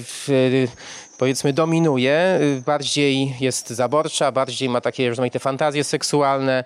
powiedzmy 1.19 1.53
dominuje, 1.53 2.39
bardziej 2.65 3.35
jest 3.39 3.69
zaborcza, 3.69 4.31
bardziej 4.31 4.69
ma 4.69 4.81
takie 4.81 5.09
rozmaite 5.09 5.39
fantazje 5.39 5.83
seksualne. 5.83 6.63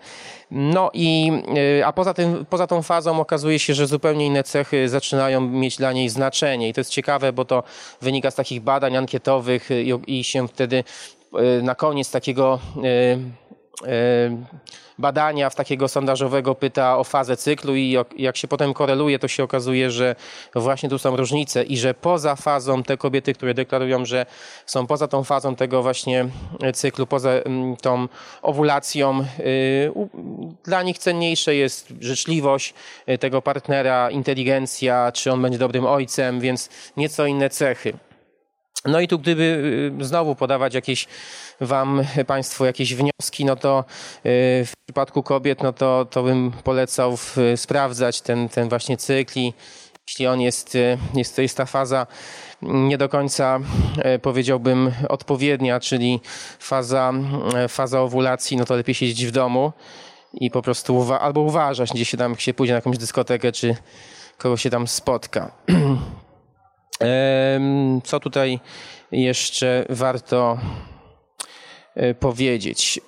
No 0.51 0.91
i 0.93 1.31
e, 1.79 1.85
a 1.85 1.93
poza 1.93 2.13
tym, 2.13 2.45
poza 2.49 2.67
tą 2.67 2.81
fazą 2.81 3.19
okazuje 3.19 3.59
się, 3.59 3.73
że 3.73 3.87
zupełnie 3.87 4.25
inne 4.25 4.43
cechy 4.43 4.89
zaczynają 4.89 5.41
mieć 5.41 5.77
dla 5.77 5.93
niej 5.93 6.09
znaczenie 6.09 6.69
i 6.69 6.73
to 6.73 6.81
jest 6.81 6.91
ciekawe, 6.91 7.33
bo 7.33 7.45
to 7.45 7.63
wynika 8.01 8.31
z 8.31 8.35
takich 8.35 8.61
badań 8.61 8.97
ankietowych 8.97 9.69
i, 9.71 10.19
i 10.19 10.23
się 10.23 10.47
wtedy 10.47 10.83
e, 11.33 11.61
na 11.61 11.75
koniec 11.75 12.11
takiego 12.11 12.59
badania 14.99 15.49
w 15.49 15.55
takiego 15.55 15.87
sondażowego 15.87 16.55
pyta 16.55 16.97
o 16.97 17.03
fazę 17.03 17.37
cyklu 17.37 17.75
i 17.75 17.97
jak 18.17 18.37
się 18.37 18.47
potem 18.47 18.73
koreluje, 18.73 19.19
to 19.19 19.27
się 19.27 19.43
okazuje, 19.43 19.91
że 19.91 20.15
właśnie 20.55 20.89
tu 20.89 20.99
są 20.99 21.15
różnice 21.15 21.63
i 21.63 21.77
że 21.77 21.93
poza 21.93 22.35
fazą 22.35 22.83
te 22.83 22.97
kobiety, 22.97 23.33
które 23.33 23.53
deklarują, 23.53 24.05
że 24.05 24.25
są 24.65 24.87
poza 24.87 25.07
tą 25.07 25.23
fazą 25.23 25.55
tego 25.55 25.83
właśnie 25.83 26.27
cyklu, 26.73 27.07
poza 27.07 27.29
tą 27.81 28.07
owulacją, 28.41 29.25
y, 29.39 29.91
dla 30.63 30.83
nich 30.83 30.97
cenniejsze 30.97 31.55
jest 31.55 31.93
życzliwość 31.99 32.73
y, 33.09 33.17
tego 33.17 33.41
partnera, 33.41 34.11
inteligencja, 34.11 35.11
czy 35.11 35.31
on 35.31 35.41
będzie 35.41 35.57
dobrym 35.57 35.85
ojcem, 35.85 36.39
więc 36.39 36.69
nieco 36.97 37.25
inne 37.25 37.49
cechy. 37.49 37.93
No 38.85 38.99
i 38.99 39.07
tu 39.07 39.19
gdyby 39.19 39.43
y, 40.01 40.05
znowu 40.05 40.35
podawać 40.35 40.73
jakieś 40.73 41.07
wam 41.65 42.03
państwo 42.27 42.65
jakieś 42.65 42.95
wnioski, 42.95 43.45
no 43.45 43.55
to 43.55 43.79
y, 43.79 43.83
w 44.65 44.71
przypadku 44.85 45.23
kobiet, 45.23 45.63
no 45.63 45.73
to, 45.73 46.05
to 46.05 46.23
bym 46.23 46.51
polecał 46.63 47.17
sprawdzać 47.55 48.21
ten, 48.21 48.49
ten 48.49 48.69
właśnie 48.69 48.97
cykl 48.97 49.39
i 49.39 49.53
jeśli 50.07 50.27
on 50.27 50.41
jest, 50.41 50.75
y, 50.75 50.97
jest, 51.13 51.35
to 51.35 51.41
jest 51.41 51.57
ta 51.57 51.65
faza 51.65 52.07
nie 52.61 52.97
do 52.97 53.09
końca 53.09 53.59
powiedziałbym 54.21 54.91
odpowiednia, 55.09 55.79
czyli 55.79 56.19
faza, 56.59 57.13
faza 57.69 58.01
owulacji, 58.01 58.57
no 58.57 58.65
to 58.65 58.75
lepiej 58.75 58.95
siedzieć 58.95 59.25
w 59.25 59.31
domu 59.31 59.71
i 60.33 60.51
po 60.51 60.61
prostu 60.61 60.97
uwa 60.97 61.19
albo 61.19 61.41
uważać, 61.41 61.89
gdzie 61.93 62.05
się 62.05 62.17
tam 62.17 62.37
się 62.37 62.53
pójdzie 62.53 62.73
na 62.73 62.77
jakąś 62.77 62.97
dyskotekę, 62.97 63.51
czy 63.51 63.75
kogo 64.37 64.57
się 64.57 64.69
tam 64.69 64.87
spotka. 64.87 65.51
Co 68.03 68.19
tutaj 68.19 68.59
jeszcze 69.11 69.85
warto 69.89 70.57
powiedzieć? 72.19 72.99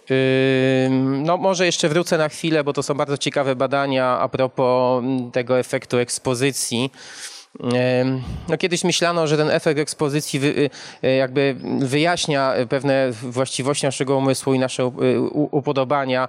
No 1.00 1.38
może 1.38 1.66
jeszcze 1.66 1.90
wrócę 1.90 2.18
na 2.18 2.30
chwilę, 2.30 2.64
bo 2.64 2.74
to 2.74 2.84
są 2.84 2.94
bardzo 2.94 3.18
ciekawe 3.18 3.56
badania 3.56 4.20
a 4.20 4.30
propos 4.30 5.04
tego 5.32 5.60
efektu 5.60 5.98
ekspozycji. 5.98 6.92
No, 8.48 8.58
kiedyś 8.58 8.84
myślano, 8.84 9.28
że 9.28 9.38
ten 9.38 9.50
efekt 9.50 9.80
ekspozycji 9.80 10.40
wy, 10.40 10.70
y, 11.04 11.16
jakby 11.16 11.56
wyjaśnia 11.80 12.54
pewne 12.70 13.12
właściwości 13.12 13.86
naszego 13.86 14.18
umysłu 14.18 14.54
i 14.54 14.60
nasze 14.60 14.84
y, 14.84 15.20
upodobania 15.32 16.28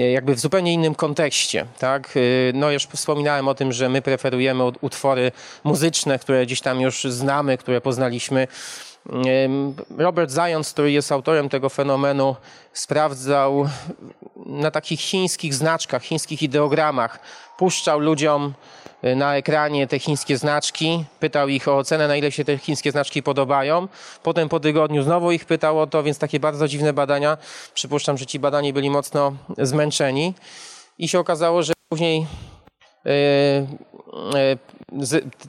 y, 0.00 0.10
jakby 0.10 0.34
w 0.34 0.40
zupełnie 0.40 0.72
innym 0.72 0.94
kontekście. 0.94 1.66
Tak? 1.78 2.14
No 2.54 2.70
już 2.70 2.86
wspominałem 2.86 3.48
o 3.48 3.54
tym, 3.54 3.72
że 3.72 3.88
my 3.88 4.02
preferujemy 4.02 4.64
utwory 4.80 5.32
muzyczne, 5.64 6.18
które 6.18 6.46
gdzieś 6.46 6.60
tam 6.60 6.80
już 6.80 7.04
znamy, 7.04 7.58
które 7.58 7.80
poznaliśmy. 7.80 8.48
Robert 9.98 10.30
Zions, 10.30 10.72
który 10.72 10.92
jest 10.92 11.12
autorem 11.12 11.48
tego 11.48 11.68
fenomenu, 11.68 12.36
sprawdzał 12.72 13.68
na 14.36 14.70
takich 14.70 15.00
chińskich 15.00 15.54
znaczkach, 15.54 16.02
chińskich 16.02 16.42
ideogramach, 16.42 17.18
puszczał 17.58 18.00
ludziom 18.00 18.54
na 19.16 19.36
ekranie 19.36 19.86
te 19.86 19.98
chińskie 19.98 20.38
znaczki, 20.38 21.04
pytał 21.20 21.48
ich 21.48 21.68
o 21.68 21.76
ocenę, 21.76 22.08
na 22.08 22.16
ile 22.16 22.32
się 22.32 22.44
te 22.44 22.58
chińskie 22.58 22.90
znaczki 22.90 23.22
podobają. 23.22 23.88
Potem 24.22 24.48
po 24.48 24.60
tygodniu 24.60 25.02
znowu 25.02 25.32
ich 25.32 25.44
pytał 25.44 25.80
o 25.80 25.86
to, 25.86 26.02
więc 26.02 26.18
takie 26.18 26.40
bardzo 26.40 26.68
dziwne 26.68 26.92
badania. 26.92 27.36
Przypuszczam, 27.74 28.18
że 28.18 28.26
ci 28.26 28.38
badani 28.38 28.72
byli 28.72 28.90
mocno 28.90 29.32
zmęczeni. 29.58 30.34
I 30.98 31.08
się 31.08 31.18
okazało, 31.18 31.62
że 31.62 31.72
później 31.88 32.26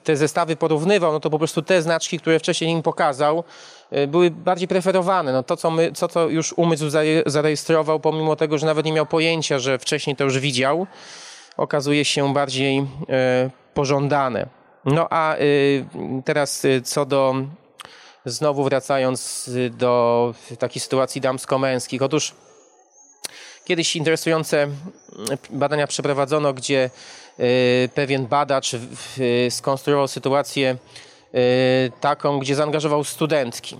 te 0.03 0.17
zestawy 0.17 0.55
porównywał, 0.55 1.11
no 1.11 1.19
to 1.19 1.29
po 1.29 1.37
prostu 1.37 1.61
te 1.61 1.81
znaczki, 1.81 2.19
które 2.19 2.39
wcześniej 2.39 2.71
im 2.71 2.81
pokazał, 2.81 3.43
były 4.07 4.31
bardziej 4.31 4.67
preferowane. 4.67 5.33
No 5.33 5.43
to, 5.43 5.57
co, 5.57 5.71
my, 5.71 5.91
co 5.91 6.07
to 6.07 6.29
już 6.29 6.53
umysł 6.53 6.85
zarejestrował, 7.25 7.99
pomimo 7.99 8.35
tego, 8.35 8.57
że 8.57 8.65
nawet 8.65 8.85
nie 8.85 8.91
miał 8.91 9.05
pojęcia, 9.05 9.59
że 9.59 9.79
wcześniej 9.79 10.15
to 10.15 10.23
już 10.23 10.39
widział, 10.39 10.87
okazuje 11.57 12.05
się 12.05 12.33
bardziej 12.33 12.77
e, 13.09 13.49
pożądane. 13.73 14.47
No 14.85 15.07
a 15.09 15.35
e, 15.35 15.39
teraz 16.25 16.65
e, 16.65 16.81
co 16.81 17.05
do, 17.05 17.35
znowu 18.25 18.63
wracając 18.63 19.49
do 19.71 20.33
takiej 20.59 20.81
sytuacji 20.81 21.21
damsko-męskich. 21.21 22.01
Otóż 22.01 22.33
kiedyś 23.65 23.95
interesujące 23.95 24.67
badania 25.49 25.87
przeprowadzono, 25.87 26.53
gdzie 26.53 26.89
pewien 27.95 28.27
badacz 28.27 28.71
skonstruował 29.49 30.07
sytuację 30.07 30.77
taką, 32.01 32.39
gdzie 32.39 32.55
zaangażował 32.55 33.03
studentki 33.03 33.77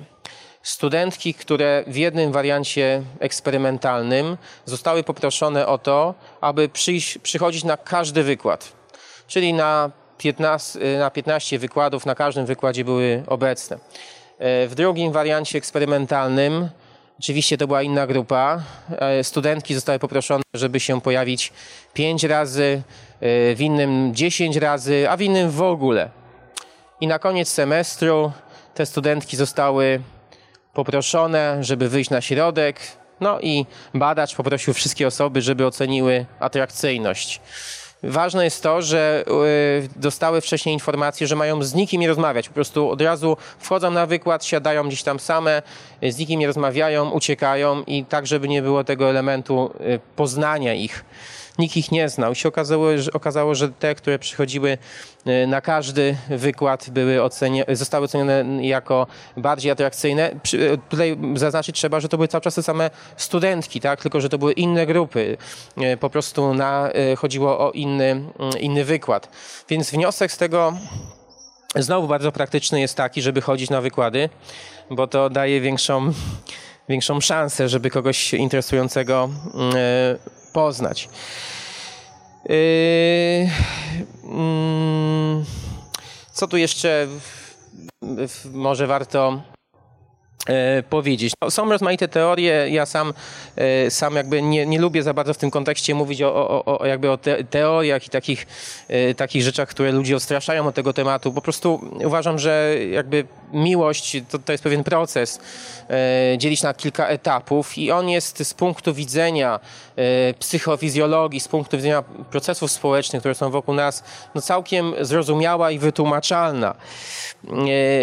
studentki, 0.66 1.34
które 1.34 1.84
w 1.88 1.96
jednym 1.96 2.32
wariancie 2.32 3.02
eksperymentalnym 3.20 4.38
zostały 4.66 5.04
poproszone 5.04 5.68
o 5.68 5.78
to, 5.78 6.14
aby 6.42 6.70
przyjść, 6.70 7.18
przychodzić 7.18 7.64
na 7.64 7.78
każdy 7.78 8.24
wykład. 8.24 8.72
Czyli 9.28 9.54
na 9.54 9.92
15, 10.18 10.80
na 11.00 11.12
15 11.12 11.60
wykładów, 11.60 12.06
na 12.06 12.16
każdym 12.16 12.46
wykładzie 12.46 12.86
były 12.86 13.24
obecne. 13.28 13.78
W 14.40 14.72
drugim 14.76 15.12
wariancie 15.12 15.58
eksperymentalnym, 15.58 16.70
oczywiście 17.20 17.58
to 17.58 17.68
była 17.68 17.82
inna 17.82 18.08
grupa, 18.08 18.64
studentki 19.24 19.76
zostały 19.76 20.00
poproszone, 20.00 20.44
żeby 20.54 20.80
się 20.80 21.02
pojawić 21.02 21.54
5 21.94 22.24
razy, 22.24 22.82
w 23.22 23.58
innym 23.60 24.16
10 24.16 24.56
razy, 24.56 25.10
a 25.10 25.18
w 25.18 25.22
innym 25.22 25.50
w 25.50 25.62
ogóle. 25.62 26.10
I 27.02 27.08
na 27.08 27.20
koniec 27.20 27.50
semestru 27.50 28.32
te 28.74 28.86
studentki 28.86 29.38
zostały 29.38 30.02
poproszone, 30.74 31.58
żeby 31.62 31.90
wyjść 31.90 32.10
na 32.10 32.22
środek. 32.22 32.80
No 33.20 33.40
i 33.42 33.66
badacz 33.94 34.36
poprosił 34.36 34.74
wszystkie 34.74 35.08
osoby, 35.08 35.42
żeby 35.42 35.66
oceniły 35.66 36.26
atrakcyjność. 36.40 37.42
Ważne 38.04 38.44
jest 38.44 38.64
to, 38.64 38.82
że 38.82 39.24
y, 39.86 40.00
dostały 40.00 40.42
wcześniej 40.42 40.74
informację, 40.74 41.28
że 41.28 41.36
mają 41.36 41.64
z 41.64 41.74
nikim 41.74 42.02
nie 42.02 42.08
rozmawiać. 42.08 42.48
Po 42.48 42.56
prostu 42.56 42.90
od 42.90 43.02
razu 43.02 43.38
wchodzą 43.60 43.92
na 43.92 44.06
wykład, 44.06 44.46
siadają 44.46 44.88
gdzieś 44.88 45.04
tam 45.04 45.20
same, 45.20 45.62
z 46.04 46.18
nikim 46.18 46.40
nie 46.40 46.48
rozmawiają, 46.48 47.10
uciekają 47.10 47.84
i 47.84 48.06
tak, 48.06 48.28
żeby 48.28 48.48
nie 48.48 48.62
było 48.62 48.84
tego 48.84 49.10
elementu 49.10 49.74
poznania 50.16 50.74
ich 50.74 51.06
nikt 51.60 51.78
ich 51.78 51.92
nie 51.92 52.10
znał. 52.10 52.32
I 52.32 52.36
się 52.36 52.50
okazało, 52.50 52.98
że, 52.98 53.14
okazało, 53.14 53.56
że 53.56 53.70
te, 53.70 53.96
które 53.96 54.20
przychodziły 54.20 54.78
e, 55.26 55.48
na 55.48 55.62
każdy 55.62 56.18
wykład, 56.30 56.90
były 56.90 57.24
ocenia, 57.24 57.64
zostały 57.74 58.06
ocenione 58.06 58.46
jako 58.62 59.08
bardziej 59.38 59.72
atrakcyjne. 59.72 60.32
E, 60.32 60.78
tutaj 60.90 61.18
zaznaczyć 61.36 61.76
trzeba, 61.76 62.00
że 62.00 62.10
to 62.10 62.18
były 62.18 62.28
cały 62.28 62.42
czas 62.42 62.56
te 62.56 62.64
same 62.64 62.90
studentki, 63.18 63.82
tak? 63.82 64.02
tylko 64.02 64.22
że 64.22 64.30
to 64.30 64.38
były 64.38 64.54
inne 64.54 64.86
grupy. 64.86 65.38
E, 65.78 65.98
po 65.98 66.10
prostu 66.10 66.54
na, 66.54 66.90
chodziło 67.18 67.60
o 67.60 67.72
inny, 67.72 68.06
mm, 68.06 68.32
inny 68.60 68.86
wykład. 68.86 69.30
Więc 69.70 69.92
wniosek 69.92 70.32
z 70.32 70.38
tego 70.38 70.74
znowu 71.76 72.08
bardzo 72.08 72.32
praktyczny 72.32 72.80
jest 72.82 72.96
taki, 72.96 73.22
żeby 73.22 73.42
chodzić 73.42 73.70
na 73.70 73.82
wykłady, 73.82 74.30
bo 74.90 75.08
to 75.08 75.30
daje 75.30 75.62
większą, 75.62 76.14
większą 76.90 77.22
szansę, 77.22 77.70
żeby 77.70 77.90
kogoś 77.90 78.34
interesującego 78.34 79.30
poznać. 80.56 81.10
Yy, 82.50 83.50
mm, 84.24 85.46
co 86.34 86.48
tu 86.48 86.58
jeszcze 86.58 87.08
może 88.54 88.88
warto 88.88 89.42
E, 90.46 90.84
powiedzieć. 90.84 91.34
No, 91.42 91.52
są 91.52 91.70
rozmaite 91.70 92.08
teorie, 92.08 92.70
ja 92.70 92.86
sam, 92.86 93.14
e, 93.56 93.92
sam 93.92 94.16
jakby 94.16 94.42
nie, 94.42 94.66
nie 94.66 94.80
lubię 94.80 95.04
za 95.04 95.14
bardzo 95.14 95.34
w 95.34 95.38
tym 95.38 95.52
kontekście 95.52 95.96
mówić 95.96 96.22
o, 96.22 96.36
o, 96.66 96.80
o 96.80 96.86
jakby 96.86 97.12
o 97.12 97.18
te, 97.18 97.44
teoriach 97.44 98.08
i 98.08 98.10
takich, 98.10 98.48
e, 98.88 99.14
takich 99.14 99.44
rzeczach, 99.44 99.70
które 99.70 99.92
ludzi 99.92 100.16
odstraszają 100.16 100.68
od 100.68 100.76
tego 100.76 100.94
tematu. 100.94 101.34
Po 101.34 101.42
prostu 101.42 101.82
uważam, 102.04 102.40
że 102.40 102.76
jakby 102.92 103.26
miłość 103.54 104.18
to, 104.30 104.40
to 104.40 104.52
jest 104.52 104.64
pewien 104.64 104.84
proces, 104.84 105.40
dzielić 106.38 106.64
na 106.64 106.74
kilka 106.74 107.08
etapów 107.08 107.78
i 107.78 107.92
on 107.92 108.10
jest 108.10 108.48
z 108.48 108.54
punktu 108.54 108.94
widzenia 108.94 109.60
psychofizjologii, 110.40 111.40
z 111.40 111.48
punktu 111.48 111.78
widzenia 111.78 112.04
procesów 112.32 112.72
społecznych, 112.72 113.22
które 113.22 113.36
są 113.36 113.52
wokół 113.52 113.76
nas, 113.76 114.04
no 114.36 114.42
całkiem 114.42 114.94
zrozumiała 115.02 115.72
i 115.72 115.80
wytłumaczalna. 115.80 116.76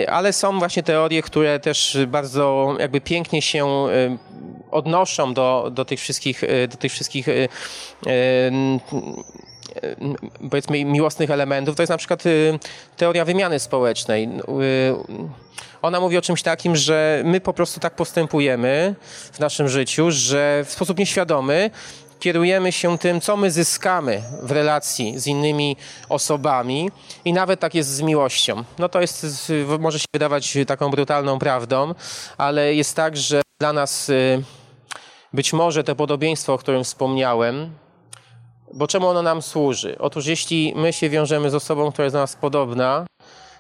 Ale 0.09 0.32
są 0.32 0.59
właśnie 0.59 0.82
teorie, 0.82 1.22
które 1.22 1.61
też 1.61 1.99
bardzo 2.07 2.74
jakby 2.78 3.01
pięknie 3.01 3.43
się 3.43 3.66
y, 3.88 4.18
odnoszą 4.70 5.34
do, 5.34 5.70
do 5.74 5.84
tych 5.84 6.01
wszystkich, 6.01 6.43
do 6.68 6.76
tych 6.76 6.93
wszystkich 6.93 7.28
powiedzmy 10.51 10.85
miłosnych 10.85 11.31
elementów, 11.31 11.77
to 11.77 11.83
jest 11.83 11.91
na 11.91 11.97
przykład 11.97 12.23
teoria 12.97 13.25
wymiany 13.25 13.59
społecznej. 13.59 14.29
Ona 15.83 16.01
mówi 16.01 16.18
o 16.18 16.23
czymś 16.23 16.43
takim, 16.43 16.77
że 16.77 17.23
my 17.25 17.41
po 17.41 17.53
prostu 17.53 17.81
tak 17.81 17.95
postępujemy 17.95 18.95
w 19.33 19.41
naszym 19.41 19.68
życiu, 19.68 20.11
że 20.11 20.64
w 20.66 20.73
sposób 20.73 20.99
nieświadomy 20.99 21.70
kierujemy 22.23 22.73
się 22.73 22.99
tym, 22.99 23.20
co 23.20 23.37
my 23.37 23.51
zyskamy 23.51 24.23
w 24.43 24.51
relacji 24.51 25.18
z 25.18 25.27
innymi 25.27 25.77
osobami 26.09 26.91
i 27.25 27.33
nawet 27.33 27.61
tak 27.61 27.75
jest 27.75 27.91
z 27.91 28.01
miłością. 28.01 28.64
No 28.79 28.89
to 28.89 29.01
jest, 29.01 29.53
może 29.79 29.99
się 29.99 30.07
wydawać 30.12 30.59
taką 30.66 30.91
brutalną 30.91 31.39
prawdą, 31.39 31.95
ale 32.39 32.75
jest 32.75 32.97
tak, 32.97 33.16
że 33.16 33.43
dla 33.61 33.73
nas 33.73 34.09
y, 34.09 34.43
być 35.33 35.53
może 35.53 35.85
to 35.85 35.97
podobieństwo, 35.97 36.55
o 36.55 36.59
którym 36.59 36.85
wspomniałem, 36.85 37.70
bo 38.73 38.87
czemu 38.87 39.09
ono 39.09 39.23
nam 39.23 39.43
służy? 39.43 39.97
Otóż 39.99 40.27
jeśli 40.27 40.73
my 40.77 40.93
się 40.93 41.11
wiążemy 41.11 41.51
z 41.51 41.55
osobą, 41.55 41.93
która 41.93 42.05
jest 42.05 42.14
do 42.14 42.20
nas 42.20 42.37
podobna, 42.37 43.07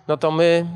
no 0.08 0.16
to 0.16 0.30
my 0.30 0.66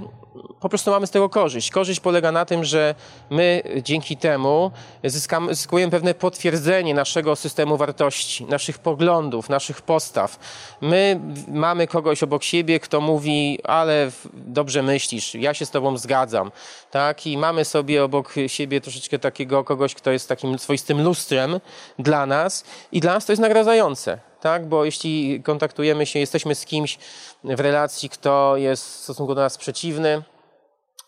po 0.60 0.68
prostu 0.68 0.90
mamy 0.90 1.06
z 1.06 1.10
tego 1.10 1.28
korzyść. 1.28 1.70
Korzyść 1.70 2.00
polega 2.00 2.32
na 2.32 2.44
tym, 2.44 2.64
że 2.64 2.94
my 3.30 3.62
dzięki 3.82 4.16
temu 4.16 4.70
zyskamy, 5.04 5.54
zyskujemy 5.54 5.90
pewne 5.90 6.14
potwierdzenie 6.14 6.94
naszego 6.94 7.36
systemu 7.36 7.76
wartości, 7.76 8.44
naszych 8.44 8.78
poglądów, 8.78 9.48
naszych 9.48 9.82
postaw. 9.82 10.38
My 10.80 11.20
mamy 11.48 11.86
kogoś 11.86 12.22
obok 12.22 12.42
siebie, 12.42 12.80
kto 12.80 13.00
mówi, 13.00 13.58
ale 13.64 14.10
dobrze 14.34 14.82
myślisz, 14.82 15.34
ja 15.34 15.54
się 15.54 15.66
z 15.66 15.70
tobą 15.70 15.98
zgadzam. 15.98 16.50
Tak? 16.90 17.26
I 17.26 17.38
mamy 17.38 17.64
sobie 17.64 18.04
obok 18.04 18.34
siebie 18.46 18.80
troszeczkę 18.80 19.18
takiego 19.18 19.64
kogoś, 19.64 19.94
kto 19.94 20.10
jest 20.10 20.28
takim 20.28 20.58
swoistym 20.58 21.02
lustrem 21.02 21.60
dla 21.98 22.26
nas 22.26 22.64
i 22.92 23.00
dla 23.00 23.14
nas 23.14 23.26
to 23.26 23.32
jest 23.32 23.42
nagradzające 23.42 24.18
tak? 24.46 24.66
Bo 24.66 24.84
jeśli 24.84 25.42
kontaktujemy 25.42 26.06
się, 26.06 26.18
jesteśmy 26.18 26.54
z 26.54 26.64
kimś 26.64 26.98
w 27.44 27.60
relacji, 27.60 28.08
kto 28.08 28.56
jest 28.56 28.84
w 28.84 28.90
stosunku 28.90 29.34
do 29.34 29.40
nas 29.40 29.58
przeciwny, 29.58 30.22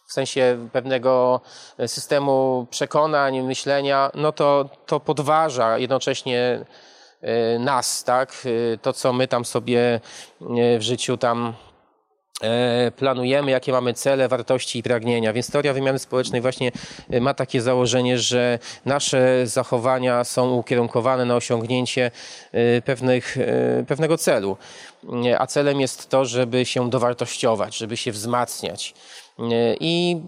w 0.08 0.12
sensie 0.12 0.68
pewnego 0.72 1.40
systemu 1.86 2.66
przekonań, 2.70 3.40
myślenia, 3.42 4.10
no 4.14 4.32
to, 4.32 4.68
to 4.86 5.00
podważa 5.00 5.78
jednocześnie 5.78 6.64
e, 7.20 7.58
nas, 7.58 8.04
tak? 8.04 8.32
E, 8.44 8.78
to, 8.78 8.92
co 8.92 9.12
my 9.12 9.28
tam 9.28 9.44
sobie 9.44 10.00
e, 10.40 10.78
w 10.78 10.82
życiu 10.82 11.16
tam 11.16 11.54
planujemy, 12.96 13.50
jakie 13.50 13.72
mamy 13.72 13.94
cele, 13.94 14.28
wartości 14.28 14.78
i 14.78 14.82
pragnienia. 14.82 15.32
Więc 15.32 15.50
teoria 15.50 15.72
wymiany 15.72 15.98
społecznej 15.98 16.40
właśnie 16.40 16.72
e, 17.10 17.20
ma 17.20 17.34
takie 17.34 17.60
założenie, 17.60 18.18
że 18.18 18.58
nasze 18.84 19.46
zachowania 19.46 20.24
są 20.24 20.54
ukierunkowane 20.54 21.24
na 21.24 21.36
osiągnięcie 21.36 22.10
e, 22.52 22.82
pewnych, 22.82 23.38
pewnego 23.86 24.18
celu. 24.18 24.56
A 25.38 25.46
celem 25.46 25.80
jest 25.80 26.08
to, 26.08 26.24
żeby 26.24 26.66
się 26.66 26.90
dowartościować, 26.90 27.76
żeby 27.76 27.96
się 27.96 28.12
wzmacniać. 28.12 28.94
I 29.80 30.20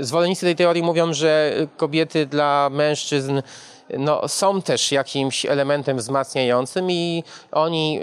zwolennicy 0.00 0.46
tej 0.46 0.56
teorii 0.56 0.82
mówią, 0.82 1.14
że 1.14 1.52
kobiety 1.76 2.26
dla 2.26 2.70
mężczyzn 2.72 3.42
no, 3.98 4.28
są 4.28 4.62
też 4.62 4.92
jakimś 4.92 5.46
elementem 5.46 5.96
wzmacniającym 5.96 6.90
i 6.90 7.24
oni 7.52 8.00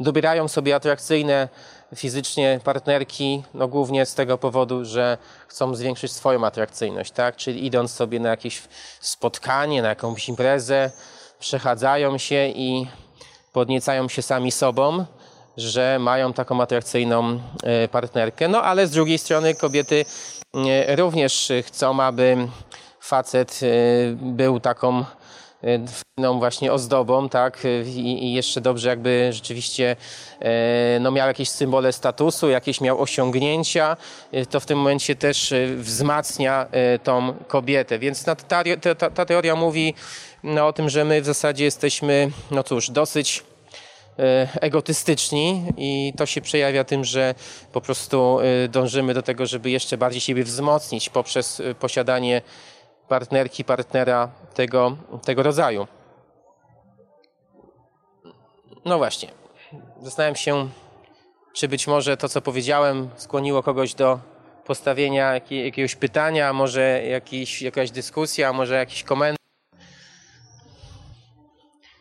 dobierają 0.00 0.48
sobie 0.48 0.74
atrakcyjne 0.74 1.48
fizycznie 1.96 2.60
partnerki, 2.64 3.42
no 3.54 3.68
głównie 3.68 4.06
z 4.06 4.14
tego 4.14 4.38
powodu, 4.38 4.84
że 4.84 5.18
chcą 5.48 5.74
zwiększyć 5.74 6.12
swoją 6.12 6.46
atrakcyjność, 6.46 7.12
tak? 7.12 7.36
Czyli 7.36 7.66
idąc 7.66 7.92
sobie 7.92 8.20
na 8.20 8.28
jakieś 8.28 8.62
spotkanie, 9.00 9.82
na 9.82 9.88
jakąś 9.88 10.28
imprezę, 10.28 10.90
przechadzają 11.38 12.18
się 12.18 12.46
i 12.46 12.86
podniecają 13.52 14.08
się 14.08 14.22
sami 14.22 14.52
sobą, 14.52 15.04
że 15.56 15.98
mają 15.98 16.32
taką 16.32 16.62
atrakcyjną 16.62 17.40
partnerkę. 17.90 18.48
No 18.48 18.62
ale 18.62 18.86
z 18.86 18.90
drugiej 18.90 19.18
strony 19.18 19.54
kobiety 19.54 20.04
również 20.96 21.52
chcą, 21.66 22.00
aby 22.00 22.48
facet 23.00 23.60
był 24.16 24.60
taką 24.60 25.04
fajną 26.16 26.38
właśnie 26.38 26.72
ozdobą, 26.72 27.28
tak, 27.28 27.62
I, 27.86 28.24
i, 28.24 28.32
jeszcze 28.32 28.60
dobrze 28.60 28.88
jakby 28.88 29.30
rzeczywiście 29.32 29.96
e, 30.40 30.98
no 31.00 31.10
miał 31.10 31.28
jakieś 31.28 31.48
symbole 31.48 31.92
statusu, 31.92 32.50
jakieś 32.50 32.80
miał 32.80 33.00
osiągnięcia, 33.00 33.96
e, 34.32 34.46
to 34.46 34.60
w 34.60 34.66
tym 34.66 34.78
momencie 34.78 35.16
też 35.16 35.52
e, 35.52 35.66
wzmacnia 35.76 36.66
tą 37.02 37.34
kobietę. 37.48 37.98
Więc 37.98 38.24
ta, 38.24 38.36
ta, 38.36 39.10
ta 39.10 39.26
teoria 39.26 39.56
mówi 39.56 39.94
no, 40.42 40.66
o 40.66 40.72
tym, 40.72 40.90
że 40.90 41.04
my 41.04 41.22
w 41.22 41.24
zasadzie 41.24 41.64
jesteśmy, 41.64 42.30
no 42.50 42.62
cóż, 42.62 42.90
dosyć 42.90 43.42
egotystyczni 44.60 45.62
i 45.76 46.12
to 46.16 46.26
się 46.26 46.40
przejawia 46.40 46.84
tym, 46.84 47.04
że 47.04 47.34
po 47.72 47.80
prostu 47.80 48.38
dążymy 48.68 49.14
do 49.14 49.22
tego, 49.22 49.46
żeby 49.46 49.70
jeszcze 49.70 49.98
bardziej 49.98 50.20
siebie 50.20 50.44
wzmocnić 50.44 51.08
poprzez 51.08 51.62
posiadanie 51.80 52.42
partnerki, 53.08 53.64
partnera 53.64 54.28
tego, 54.54 54.96
tego 55.24 55.42
rodzaju. 55.42 55.86
No 58.84 58.98
właśnie, 58.98 59.28
zastanawiam 60.02 60.36
się, 60.36 60.68
czy 61.52 61.68
być 61.68 61.86
może 61.86 62.16
to, 62.16 62.28
co 62.28 62.40
powiedziałem, 62.40 63.10
skłoniło 63.16 63.62
kogoś 63.62 63.94
do 63.94 64.18
postawienia 64.64 65.32
jakiegoś 65.50 65.94
pytania, 65.94 66.52
może 66.52 67.02
jakiś, 67.02 67.62
jakaś 67.62 67.90
dyskusja, 67.90 68.52
może 68.52 68.74
jakiś 68.74 69.04
komentarz. 69.04 69.44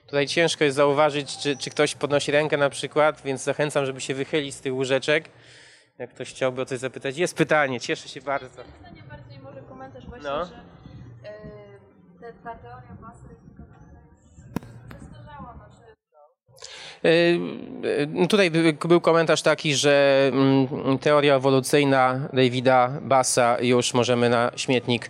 Tutaj 0.06 0.28
ciężko 0.28 0.64
jest 0.64 0.76
zauważyć, 0.76 1.38
czy, 1.38 1.58
czy 1.58 1.70
ktoś 1.70 1.96
podnosi 1.96 2.32
rękę 2.32 2.58
na 2.58 2.70
przykład, 2.70 3.22
więc 3.22 3.44
zachęcam, 3.44 3.86
żeby 3.86 4.02
się 4.02 4.14
wychylić 4.14 4.56
z 4.56 4.62
tych 4.62 4.74
łóżeczek. 4.74 5.30
Jak 6.00 6.10
ktoś 6.10 6.30
chciałby 6.30 6.62
o 6.62 6.66
coś 6.66 6.80
zapytać. 6.80 7.18
Jest 7.18 7.36
pytanie, 7.36 7.80
cieszę 7.80 8.10
się 8.10 8.22
bardzo. 8.22 8.64
Pytanie 8.64 9.04
bardziej 9.10 9.40
może 9.40 9.62
komentarz 9.62 10.06
właśnie, 10.06 10.30
no. 10.30 10.46
że 10.46 10.73
ta 12.44 12.56
teoria 12.56 12.98
nasze... 13.02 13.34
Tutaj 18.30 18.52
był 18.88 19.02
komentarz 19.02 19.42
taki, 19.42 19.76
że 19.76 20.26
mm, 20.34 21.00
teoria 21.00 21.36
ewolucyjna 21.36 22.30
Davida 22.34 22.92
Bassa 23.02 23.58
już 23.62 23.94
możemy 23.94 24.30
na 24.30 24.52
śmietnik 24.56 25.10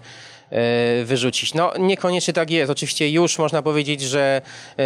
E, 0.53 1.05
wyrzucić. 1.05 1.53
No 1.53 1.74
niekoniecznie 1.80 2.34
tak 2.34 2.51
jest. 2.51 2.72
Oczywiście 2.72 3.09
już 3.09 3.39
można 3.39 3.61
powiedzieć, 3.61 4.01
że, 4.01 4.41
e, 4.78 4.84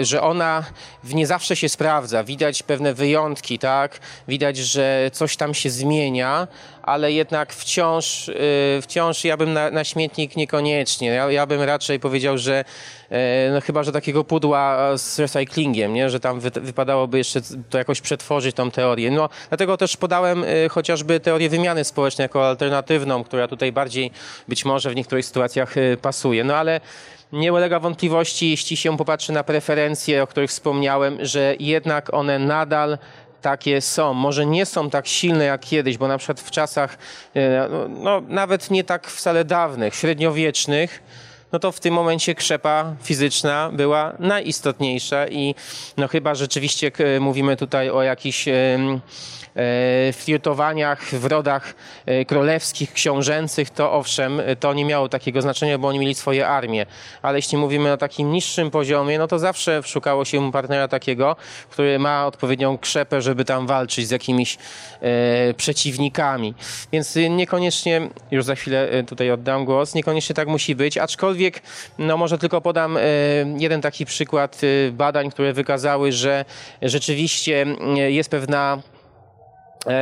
e, 0.00 0.04
że 0.04 0.22
ona 0.22 0.64
nie 1.04 1.26
zawsze 1.26 1.56
się 1.56 1.68
sprawdza. 1.68 2.24
Widać 2.24 2.62
pewne 2.62 2.94
wyjątki, 2.94 3.58
tak? 3.58 4.00
Widać, 4.28 4.56
że 4.56 5.10
coś 5.12 5.36
tam 5.36 5.54
się 5.54 5.70
zmienia, 5.70 6.48
ale 6.82 7.12
jednak 7.12 7.52
wciąż, 7.52 8.30
wciąż 8.82 9.24
ja 9.24 9.36
bym 9.36 9.52
na, 9.52 9.70
na 9.70 9.84
śmietnik 9.84 10.36
niekoniecznie. 10.36 11.08
Ja, 11.08 11.30
ja 11.30 11.46
bym 11.46 11.62
raczej 11.62 12.00
powiedział, 12.00 12.38
że 12.38 12.64
no 13.52 13.60
chyba, 13.60 13.82
że 13.82 13.92
takiego 13.92 14.24
pudła 14.24 14.78
z 14.98 15.18
recyklingiem, 15.18 15.94
nie? 15.94 16.10
że 16.10 16.20
tam 16.20 16.40
wy, 16.40 16.50
wypadałoby 16.50 17.18
jeszcze 17.18 17.40
to 17.70 17.78
jakoś 17.78 18.00
przetworzyć 18.00 18.56
tą 18.56 18.70
teorię. 18.70 19.10
No, 19.10 19.28
dlatego 19.48 19.76
też 19.76 19.96
podałem 19.96 20.44
chociażby 20.70 21.20
teorię 21.20 21.48
wymiany 21.48 21.84
społecznej 21.84 22.24
jako 22.24 22.48
alternatywną, 22.48 23.24
która 23.24 23.48
tutaj 23.48 23.72
bardziej 23.72 24.10
być 24.48 24.64
może 24.64 24.90
w 24.90 24.96
niektórych 24.96 25.26
sytuacjach 25.26 25.76
y, 25.76 25.98
pasuje. 26.02 26.44
No 26.44 26.56
ale 26.56 26.80
nie 27.32 27.52
ulega 27.52 27.80
wątpliwości, 27.80 28.50
jeśli 28.50 28.76
się 28.76 28.96
popatrzy 28.96 29.32
na 29.32 29.44
preferencje, 29.44 30.22
o 30.22 30.26
których 30.26 30.50
wspomniałem, 30.50 31.18
że 31.20 31.54
jednak 31.60 32.14
one 32.14 32.38
nadal 32.38 32.98
takie 33.42 33.80
są. 33.80 34.14
Może 34.14 34.46
nie 34.46 34.66
są 34.66 34.90
tak 34.90 35.06
silne 35.06 35.44
jak 35.44 35.60
kiedyś, 35.60 35.98
bo 35.98 36.08
na 36.08 36.18
przykład 36.18 36.40
w 36.40 36.50
czasach, 36.50 36.98
y, 37.36 37.40
no, 37.88 38.22
nawet 38.28 38.70
nie 38.70 38.84
tak 38.84 39.08
wcale 39.08 39.44
dawnych, 39.44 39.94
średniowiecznych, 39.94 41.02
no 41.52 41.58
to 41.58 41.72
w 41.72 41.80
tym 41.80 41.94
momencie 41.94 42.34
krzepa 42.34 42.94
fizyczna 43.02 43.70
była 43.72 44.12
najistotniejsza 44.18 45.28
i 45.28 45.54
no 45.96 46.08
chyba 46.08 46.34
rzeczywiście 46.34 46.92
mówimy 47.20 47.56
tutaj 47.56 47.90
o 47.90 48.02
jakichś 48.02 48.48
E, 48.48 48.78
flirtowaniach 50.12 51.04
w 51.04 51.24
rodach 51.24 51.74
e, 52.06 52.24
królewskich, 52.24 52.92
książęcych, 52.92 53.70
to 53.70 53.92
owszem, 53.92 54.42
to 54.60 54.74
nie 54.74 54.84
miało 54.84 55.08
takiego 55.08 55.42
znaczenia, 55.42 55.78
bo 55.78 55.88
oni 55.88 55.98
mieli 55.98 56.14
swoje 56.14 56.48
armie. 56.48 56.86
Ale 57.22 57.38
jeśli 57.38 57.58
mówimy 57.58 57.92
o 57.92 57.96
takim 57.96 58.32
niższym 58.32 58.70
poziomie, 58.70 59.18
no 59.18 59.28
to 59.28 59.38
zawsze 59.38 59.82
szukało 59.82 60.24
się 60.24 60.52
partnera 60.52 60.88
takiego, 60.88 61.36
który 61.70 61.98
ma 61.98 62.26
odpowiednią 62.26 62.78
krzepę, 62.78 63.22
żeby 63.22 63.44
tam 63.44 63.66
walczyć 63.66 64.08
z 64.08 64.10
jakimiś 64.10 64.58
e, 65.00 65.54
przeciwnikami. 65.54 66.54
Więc 66.92 67.18
niekoniecznie, 67.30 68.08
już 68.30 68.44
za 68.44 68.54
chwilę 68.54 69.04
tutaj 69.06 69.30
oddam 69.30 69.64
głos, 69.64 69.94
niekoniecznie 69.94 70.34
tak 70.34 70.48
musi 70.48 70.74
być, 70.74 70.98
aczkolwiek, 70.98 71.62
no 71.98 72.16
może 72.16 72.38
tylko 72.38 72.60
podam 72.60 72.98
jeden 73.58 73.80
taki 73.80 74.06
przykład 74.06 74.60
badań, 74.92 75.30
które 75.30 75.52
wykazały, 75.52 76.12
że 76.12 76.44
rzeczywiście 76.82 77.66
jest 78.08 78.30
pewna 78.30 78.62
E, 78.72 78.91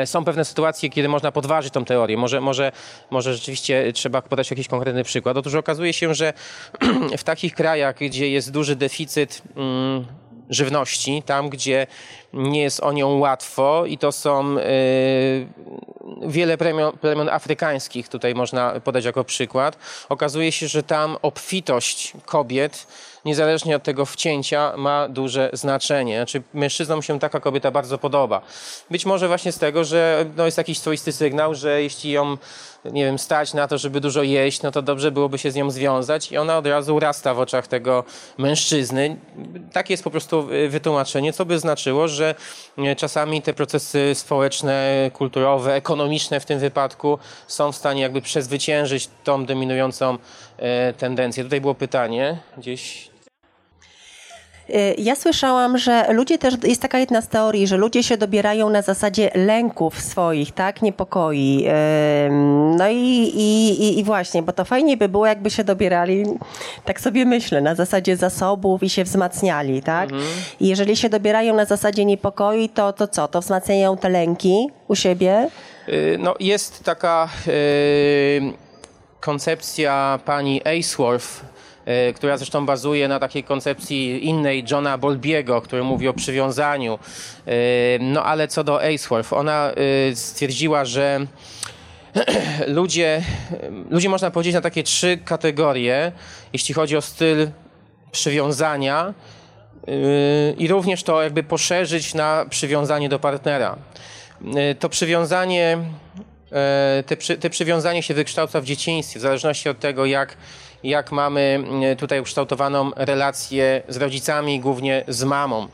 są 0.05 0.24
pewne 0.24 0.45
sytuacje, 0.45 0.91
kiedy 0.91 1.09
można 1.09 1.33
podważyć 1.33 1.72
tą 1.72 1.85
teorię. 1.85 2.16
Może, 2.16 2.41
może, 2.41 2.72
może 3.11 3.35
rzeczywiście 3.35 3.93
trzeba 3.93 4.22
podać 4.22 4.51
jakiś 4.51 4.68
konkretny 4.68 5.05
przykład. 5.05 5.37
Otóż 5.37 5.55
okazuje 5.55 5.93
się, 5.93 6.14
że 6.14 6.33
w 7.18 7.24
takich 7.24 7.55
krajach, 7.55 7.97
gdzie 7.97 8.31
jest 8.31 8.51
duży 8.51 8.76
deficyt 8.76 9.43
mm, 9.57 10.07
żywności, 10.51 11.22
tam 11.26 11.49
gdzie 11.49 11.87
nie 12.33 12.62
jest 12.62 12.81
o 12.81 12.93
nią 12.93 13.18
łatwo 13.18 13.87
i 13.87 13.99
to 13.99 14.12
są 14.12 14.59
y, 14.59 15.47
wiele 16.26 16.59
plemion, 16.59 16.99
plemion 16.99 17.28
afrykańskich, 17.28 18.09
tutaj 18.09 18.35
można 18.35 18.81
podać 18.81 19.05
jako 19.05 19.24
przykład. 19.24 19.78
Okazuje 20.09 20.53
się, 20.53 20.68
że 20.68 20.83
tam 20.83 21.16
obfitość 21.22 22.12
kobiet 22.26 22.87
niezależnie 23.25 23.77
od 23.77 23.83
tego 23.83 24.07
wcięcia, 24.07 24.73
ma 24.77 25.09
duże 25.09 25.51
znaczenie. 25.53 26.16
Znaczy, 26.16 26.43
mężczyznom 26.55 27.03
się 27.03 27.18
taka 27.18 27.41
kobieta 27.41 27.71
bardzo 27.71 27.99
podoba. 27.99 28.41
Być 28.91 29.07
może 29.07 29.29
właśnie 29.29 29.53
z 29.53 29.59
tego, 29.59 29.85
że 29.85 30.27
no, 30.37 30.45
jest 30.45 30.59
jakiś 30.59 30.79
swoisty 30.79 31.12
sygnał, 31.12 31.55
że 31.55 31.83
jeśli 31.83 32.11
ją 32.11 32.37
nie 32.85 33.05
wiem, 33.05 33.18
stać 33.18 33.55
na 33.55 33.68
to, 33.68 33.79
żeby 33.79 34.01
dużo 34.01 34.23
jeść, 34.23 34.62
no 34.62 34.71
to 34.71 34.83
dobrze 34.83 35.11
byłoby 35.11 35.39
się 35.39 35.51
z 35.51 35.55
nią 35.55 35.71
związać 35.71 36.33
i 36.33 36.37
ona 36.37 36.59
od 36.59 36.66
razu 36.66 37.01
rasta 37.01 37.35
w 37.35 37.41
oczach 37.41 37.66
tego 37.66 38.05
mężczyzny. 38.39 39.16
Takie 39.73 39.93
jest 39.93 40.05
po 40.05 40.11
prostu 40.11 40.49
wytłumaczenie, 40.68 41.33
co 41.33 41.45
by 41.45 41.59
znaczyło, 41.59 42.09
że 42.09 42.35
e, 42.79 42.97
czasami 42.97 43.43
te 43.43 43.55
procesy 43.55 44.14
społeczne, 44.14 45.11
kulturowe, 45.14 45.75
ekonomiczne 45.75 46.41
w 46.41 46.47
tym 46.47 46.59
wypadku 46.59 47.18
są 47.47 47.73
w 47.73 47.77
stanie 47.77 48.03
jakby 48.03 48.23
przezwyciężyć 48.23 49.09
tą 49.25 49.45
dominującą 49.45 50.18
e, 50.59 50.93
tendencję. 50.93 51.45
Tutaj 51.45 51.61
było 51.61 51.75
pytanie 51.75 52.39
gdzieś 52.59 53.10
Y, 53.10 53.10
ja 54.99 55.16
słyszałam, 55.16 55.79
że 55.79 56.12
ludzie 56.12 56.39
też, 56.39 56.55
jest 56.64 56.83
taka 56.83 56.99
jedna 56.99 57.23
z 57.23 57.29
teorii, 57.29 57.66
że 57.66 57.77
ludzie 57.77 58.03
się 58.03 58.16
dobierają 58.16 58.71
na 58.71 58.83
zasadzie 58.83 59.31
lęków 59.35 60.01
swoich, 60.01 60.53
tak, 60.53 60.83
niepokoi. 60.83 61.66
No 62.77 62.89
i, 62.89 63.33
i, 63.35 63.99
i 63.99 64.05
właśnie, 64.05 64.43
bo 64.43 64.53
to 64.53 64.64
fajnie 64.64 64.97
by 64.97 65.09
było, 65.09 65.27
jakby 65.27 65.51
się 65.51 65.64
dobierali, 65.64 66.25
tak 66.85 67.01
sobie 67.01 67.25
myślę, 67.25 67.61
na 67.61 67.75
zasadzie 67.75 68.16
zasobów 68.16 68.83
i 68.83 68.91
się 68.91 69.05
wzmacniali, 69.05 69.83
tak? 69.83 70.12
Mhm. 70.12 70.29
I 70.61 70.68
jeżeli 70.68 70.97
się 70.97 71.09
dobierają 71.09 71.55
na 71.55 71.64
zasadzie 71.64 72.05
niepokoi, 72.05 72.68
to, 72.68 72.93
to 72.93 73.09
co? 73.09 73.29
To 73.29 73.41
wzmacniają 73.41 73.97
te 73.97 74.09
lęki 74.09 74.68
u 74.89 74.97
siebie? 74.97 75.49
Y, 75.89 76.16
no 76.18 76.35
jest 76.41 76.85
taka 76.85 77.29
yy, 77.47 78.53
koncepcja 79.21 80.18
pani 80.25 80.61
Ainsworth, 80.64 81.45
E, 81.45 81.60
która 82.14 82.36
zresztą 82.36 82.66
bazuje 82.66 83.09
na 83.09 83.18
takiej 83.18 83.45
koncepcji 83.45 84.26
innej 84.26 84.64
Johna 84.70 84.99
Bolbiego, 84.99 85.61
który 85.62 85.82
mówi 85.82 86.09
o 86.09 86.12
przywiązaniu. 86.12 86.99
E, 87.47 87.53
no 88.01 88.24
ale 88.24 88.49
co 88.49 88.64
do 88.64 88.80
Ainsworth, 88.80 89.32
ona 89.32 89.72
e, 89.72 90.16
stwierdziła, 90.16 90.84
że 90.84 91.26
ludzie, 92.66 93.22
ludzie 93.91 94.09
można 94.09 94.30
powiedzieć 94.30 94.55
na 94.55 94.61
takie 94.61 94.82
trzy 94.82 95.18
kategorie, 95.24 96.12
jeśli 96.53 96.74
chodzi 96.74 96.97
o 96.97 97.03
styl 97.03 97.51
przywiązania 98.12 99.14
i 100.59 100.68
również 100.68 101.03
to 101.03 101.22
jakby 101.22 101.43
poszerzyć 101.43 102.14
na 102.14 102.47
przywiązanie 102.51 103.09
do 103.09 103.18
partnera. 103.18 103.76
To 104.78 104.88
przywiązanie, 104.88 105.78
te, 107.07 107.36
te 107.36 107.51
przywiązanie 107.51 108.03
się 108.03 108.14
wykształca 108.14 108.61
w 108.61 108.64
dzieciństwie, 108.64 109.18
w 109.18 109.22
zależności 109.22 109.68
od 109.68 109.78
tego, 109.78 110.07
jak 110.07 110.36
jak 110.85 111.12
mamy 111.12 111.64
e, 111.83 111.97
tutaj 111.97 112.20
ukształtowaną 112.20 112.91
relację 112.97 113.83
z 113.89 113.97
rodzicami, 113.97 114.61
głównie 114.61 115.05
z 115.09 115.24
mamą. 115.24 115.68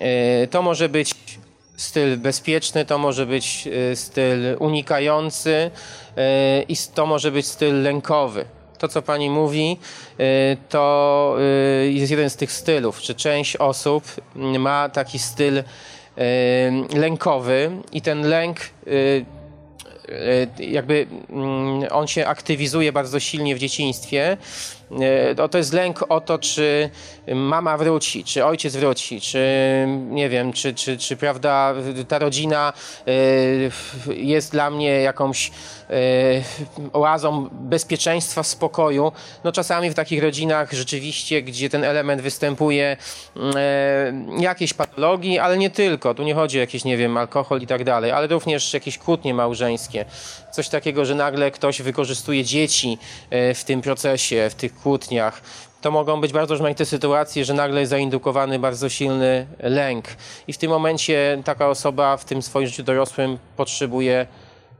E, 0.00 0.46
to 0.46 0.62
może 0.62 0.88
być 0.88 1.14
styl 1.76 2.18
bezpieczny, 2.18 2.84
to 2.84 2.98
może 2.98 3.26
być 3.26 3.68
e, 3.92 3.96
styl 3.96 4.56
unikający 4.58 5.70
i 6.68 6.76
to 6.94 7.06
może 7.06 7.30
być 7.30 7.46
styl 7.46 7.82
lękowy. 7.82 8.44
to 8.78 8.88
co 8.88 9.02
pani 9.02 9.30
mówi, 9.30 9.78
to 10.68 11.36
jest 11.88 12.10
jeden 12.10 12.30
z 12.30 12.36
tych 12.36 12.52
stylów, 12.52 13.00
czy 13.00 13.14
część 13.14 13.56
osób 13.56 14.04
ma 14.34 14.88
taki 14.88 15.18
styl 15.18 15.62
lękowy 16.94 17.70
i 17.92 18.02
ten 18.02 18.28
lęk 18.28 18.56
jakby 20.58 21.06
mm, 21.30 21.88
on 21.90 22.06
się 22.06 22.26
aktywizuje 22.26 22.92
bardzo 22.92 23.20
silnie 23.20 23.56
w 23.56 23.58
dzieciństwie. 23.58 24.36
Y, 24.92 25.48
To, 25.50 25.58
jest 25.58 25.72
lęk 25.72 26.04
o 26.08 26.20
to, 26.20 26.38
czy 26.38 26.90
mama 27.34 27.78
wróci, 27.78 28.24
czy 28.24 28.44
ojciec 28.44 28.76
wróci, 28.76 29.20
czy 29.20 29.38
nie 30.10 30.28
wiem, 30.28 30.52
czy, 30.52 30.74
czy, 30.74 30.98
czy 30.98 31.16
prawda, 31.16 31.74
ta 32.08 32.18
rodzina 32.18 32.72
y, 33.08 33.70
jest 34.14 34.52
dla 34.52 34.70
mnie 34.70 34.88
jakąś 34.88 35.48
y, 35.48 35.52
oazą 36.92 37.48
bezpieczeństwa, 37.52 38.42
spokoju. 38.42 39.12
No 39.44 39.52
czasami 39.52 39.90
w 39.90 39.94
takich 39.94 40.22
rodzinach 40.22 40.72
rzeczywiście, 40.72 41.42
gdzie 41.42 41.70
ten 41.70 41.84
element 41.84 42.22
występuje, 42.22 42.96
y, 43.36 43.40
jakieś 44.42 44.74
patologii, 44.74 45.38
ale 45.38 45.58
nie 45.58 45.70
tylko. 45.70 46.14
Tu 46.14 46.22
nie 46.22 46.34
chodzi 46.34 46.58
o 46.58 46.60
jakieś, 46.60 46.84
nie 46.84 46.96
wiem, 46.96 47.16
alkohol 47.16 47.60
i 47.60 47.66
tak 47.66 47.84
dalej, 47.84 48.10
ale 48.10 48.26
również 48.26 48.74
jakieś 48.74 48.98
kłótnie 48.98 49.34
małżeńskie. 49.34 50.04
Coś 50.52 50.68
takiego, 50.68 51.04
że 51.04 51.14
nagle 51.14 51.50
ktoś 51.50 51.82
wykorzystuje 51.82 52.44
dzieci 52.44 52.98
y, 53.32 53.54
w 53.54 53.64
tym 53.64 53.82
procesie, 53.82 54.48
w 54.50 54.54
tych 54.54 54.74
kłótniach. 54.74 55.42
To 55.80 55.90
mogą 55.90 56.20
być 56.20 56.32
bardzo 56.32 56.54
rozmaite 56.54 56.84
sytuacje, 56.86 57.44
że 57.44 57.54
nagle 57.54 57.80
jest 57.80 57.90
zaindukowany 57.90 58.58
bardzo 58.58 58.88
silny 58.88 59.46
lęk. 59.60 60.04
I 60.48 60.52
w 60.52 60.58
tym 60.58 60.70
momencie 60.70 61.42
taka 61.44 61.68
osoba 61.68 62.16
w 62.16 62.24
tym 62.24 62.42
swoim 62.42 62.66
życiu 62.66 62.82
dorosłym 62.82 63.38
potrzebuje 63.56 64.26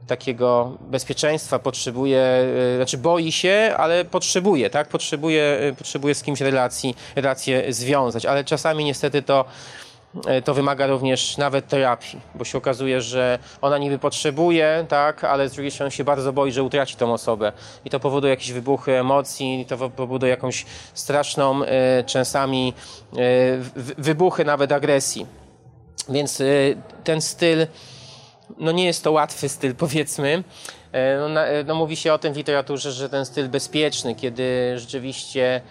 takiego 0.07 0.77
bezpieczeństwa, 0.81 1.59
potrzebuje, 1.59 2.19
y, 2.73 2.75
znaczy 2.75 2.97
boi 2.97 3.31
się, 3.31 3.73
ale 3.77 4.05
potrzebuje, 4.05 4.69
tak? 4.69 4.87
Potrzebuje, 4.87 5.59
y, 5.71 5.75
potrzebuje 5.77 6.15
z 6.15 6.23
kimś 6.23 6.41
relacji, 6.41 6.95
relacje 7.15 7.73
związać, 7.73 8.25
ale 8.25 8.43
czasami 8.43 8.85
niestety 8.85 9.21
to, 9.21 9.45
y, 10.37 10.41
to 10.41 10.53
wymaga 10.53 10.87
również 10.87 11.37
nawet 11.37 11.67
terapii, 11.67 12.19
bo 12.35 12.45
się 12.45 12.57
okazuje, 12.57 13.01
że 13.01 13.39
ona 13.61 13.77
niby 13.77 13.99
potrzebuje, 13.99 14.85
tak? 14.89 15.23
Ale 15.23 15.49
z 15.49 15.53
drugiej 15.53 15.71
strony 15.71 15.91
się 15.91 16.03
bardzo 16.03 16.33
boi, 16.33 16.51
że 16.51 16.63
utraci 16.63 16.95
tą 16.95 17.13
osobę 17.13 17.51
i 17.85 17.89
to 17.89 17.99
powoduje 17.99 18.31
jakieś 18.31 18.51
wybuchy 18.51 18.99
emocji, 18.99 19.65
to 19.69 19.89
powoduje 19.89 20.29
jakąś 20.29 20.65
straszną, 20.93 21.61
czasami 22.05 22.73
wy- 23.75 23.95
wybuchy 23.97 24.45
nawet 24.45 24.71
agresji. 24.71 25.25
Więc 26.09 26.41
ten 27.03 27.21
styl, 27.21 27.67
no 28.57 28.71
nie 28.71 28.85
jest 28.85 29.03
to 29.03 29.11
łatwy 29.11 29.49
styl, 29.49 29.75
powiedzmy. 29.75 30.43
E, 30.91 31.29
No, 31.29 31.41
e, 31.41 31.63
no 31.63 31.75
mówi 31.75 31.95
się 31.95 32.13
o 32.13 32.17
tym 32.17 32.33
w 32.33 32.37
literaturze, 32.37 32.91
że 32.91 33.09
ten 33.09 33.25
styl 33.25 33.49
bezpieczny, 33.49 34.15
kiedy 34.15 34.73
rzeczywiście 34.79 35.61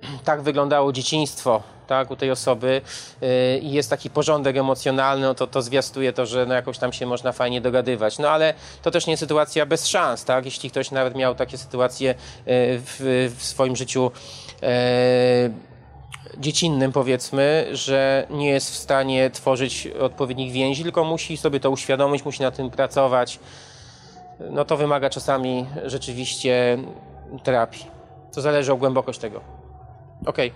tak 0.24 0.42
wyglądało 0.42 0.92
dzieciństwo 0.92 1.62
tak, 1.86 2.10
u 2.10 2.16
tej 2.16 2.30
osoby 2.30 2.80
y, 3.22 3.58
i 3.58 3.72
jest 3.72 3.90
taki 3.90 4.10
porządek 4.10 4.56
emocjonalny, 4.56 5.26
no 5.26 5.34
to, 5.34 5.46
to 5.46 5.62
zwiastuje 5.62 6.12
to, 6.12 6.26
że 6.26 6.46
no 6.46 6.54
jakoś 6.54 6.78
tam 6.78 6.92
się 6.92 7.06
można 7.06 7.32
fajnie 7.32 7.60
dogadywać. 7.60 8.18
No 8.18 8.30
ale 8.30 8.54
to 8.82 8.90
też 8.90 9.06
nie 9.06 9.16
sytuacja 9.16 9.66
bez 9.66 9.86
szans, 9.86 10.24
tak? 10.24 10.44
Jeśli 10.44 10.70
ktoś 10.70 10.90
nawet 10.90 11.14
miał 11.14 11.34
takie 11.34 11.58
sytuacje 11.58 12.14
w, 12.46 13.34
w 13.38 13.44
swoim 13.44 13.76
życiu 13.76 14.10
e, 14.62 15.50
dziecinnym, 16.38 16.92
powiedzmy, 16.92 17.66
że 17.72 18.26
nie 18.30 18.48
jest 18.48 18.70
w 18.70 18.76
stanie 18.76 19.30
tworzyć 19.30 19.88
odpowiednich 20.00 20.52
więzi, 20.52 20.82
tylko 20.82 21.04
musi 21.04 21.36
sobie 21.36 21.60
to 21.60 21.70
uświadomić, 21.70 22.24
musi 22.24 22.42
na 22.42 22.50
tym 22.50 22.70
pracować. 22.70 23.38
No 24.50 24.64
to 24.64 24.76
wymaga 24.76 25.10
czasami 25.10 25.66
rzeczywiście 25.84 26.78
terapii. 27.42 27.86
To 28.34 28.40
zależy 28.40 28.72
od 28.72 28.78
głębokość 28.78 29.18
tego. 29.18 29.40
Okej. 30.26 30.52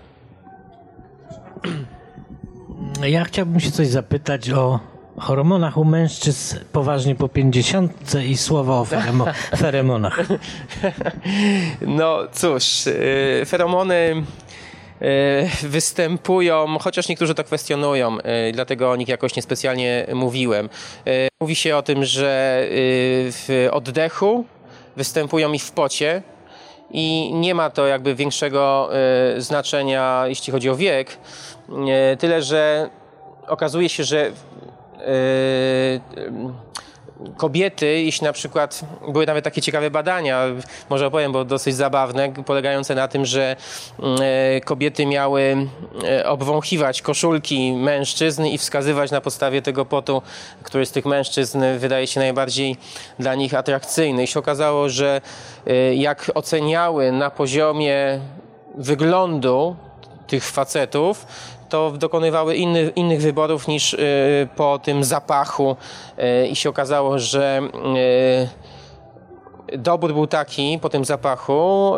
Ja 3.07 3.23
chciałbym 3.23 3.59
się 3.59 3.71
coś 3.71 3.87
zapytać 3.87 4.49
o 4.49 4.79
hormonach 5.17 5.77
u 5.77 5.85
mężczyzn 5.85 6.57
poważnie 6.71 7.15
po 7.15 7.29
50 7.29 8.13
i 8.27 8.37
słowo 8.37 8.79
o 8.79 8.85
feremo, 8.85 9.25
feromonach. 9.57 10.19
No 11.81 12.17
cóż, 12.31 12.85
yy, 12.85 13.45
feromony 13.45 14.23
występują, 15.63 16.77
chociaż 16.79 17.07
niektórzy 17.07 17.35
to 17.35 17.43
kwestionują, 17.43 18.15
yy, 18.15 18.51
dlatego 18.51 18.91
o 18.91 18.95
nich 18.95 19.07
jakoś 19.07 19.35
niespecjalnie 19.35 20.07
mówiłem. 20.13 20.69
Yy, 21.05 21.27
Mówi 21.41 21.55
się 21.55 21.77
o 21.77 21.81
tym, 21.81 22.05
że 22.05 22.63
w 23.31 23.67
oddechu 23.71 24.45
występują 24.95 25.53
i 25.53 25.59
w 25.59 25.71
pocie. 25.71 26.23
I 26.91 27.31
nie 27.33 27.55
ma 27.55 27.69
to 27.69 27.87
jakby 27.87 28.15
większego 28.15 28.89
znaczenia, 29.37 30.23
jeśli 30.27 30.53
chodzi 30.53 30.69
o 30.69 30.75
wiek. 30.75 31.17
Tyle, 32.19 32.41
że 32.41 32.89
okazuje 33.47 33.89
się, 33.89 34.03
że 34.03 34.31
kobiety, 37.37 37.85
jeśli 37.85 38.25
na 38.25 38.33
przykład 38.33 38.81
były 39.11 39.25
nawet 39.25 39.43
takie 39.43 39.61
ciekawe 39.61 39.91
badania, 39.91 40.45
może 40.89 41.07
opowiem, 41.07 41.31
bo 41.31 41.45
dosyć 41.45 41.75
zabawne, 41.75 42.33
polegające 42.45 42.95
na 42.95 43.07
tym, 43.07 43.25
że 43.25 43.55
e, 44.21 44.61
kobiety 44.61 45.05
miały 45.05 45.67
e, 46.03 46.25
obwąchiwać 46.29 47.01
koszulki 47.01 47.73
mężczyzn 47.73 48.45
i 48.45 48.57
wskazywać 48.57 49.11
na 49.11 49.21
podstawie 49.21 49.61
tego 49.61 49.85
potu, 49.85 50.21
który 50.63 50.85
z 50.85 50.91
tych 50.91 51.05
mężczyzn 51.05 51.63
wydaje 51.77 52.07
się 52.07 52.19
najbardziej 52.19 52.77
dla 53.19 53.35
nich 53.35 53.53
atrakcyjny. 53.53 54.23
I 54.23 54.27
się 54.27 54.39
okazało, 54.39 54.89
że 54.89 55.21
e, 55.67 55.95
jak 55.95 56.31
oceniały 56.35 57.11
na 57.11 57.29
poziomie 57.29 58.19
wyglądu 58.75 59.75
tych 60.27 60.43
facetów, 60.43 61.25
to 61.73 61.91
dokonywały 61.91 62.55
inny, 62.55 62.91
innych 62.95 63.21
wyborów 63.21 63.67
niż 63.67 63.93
y, 63.93 63.99
po 64.55 64.79
tym 64.79 65.03
zapachu 65.03 65.75
y, 66.43 66.47
i 66.47 66.55
się 66.55 66.69
okazało, 66.69 67.19
że 67.19 67.61
y, 69.73 69.77
dobór 69.77 70.13
był 70.13 70.27
taki 70.27 70.79
po 70.81 70.89
tym 70.89 71.05
zapachu, 71.05 71.93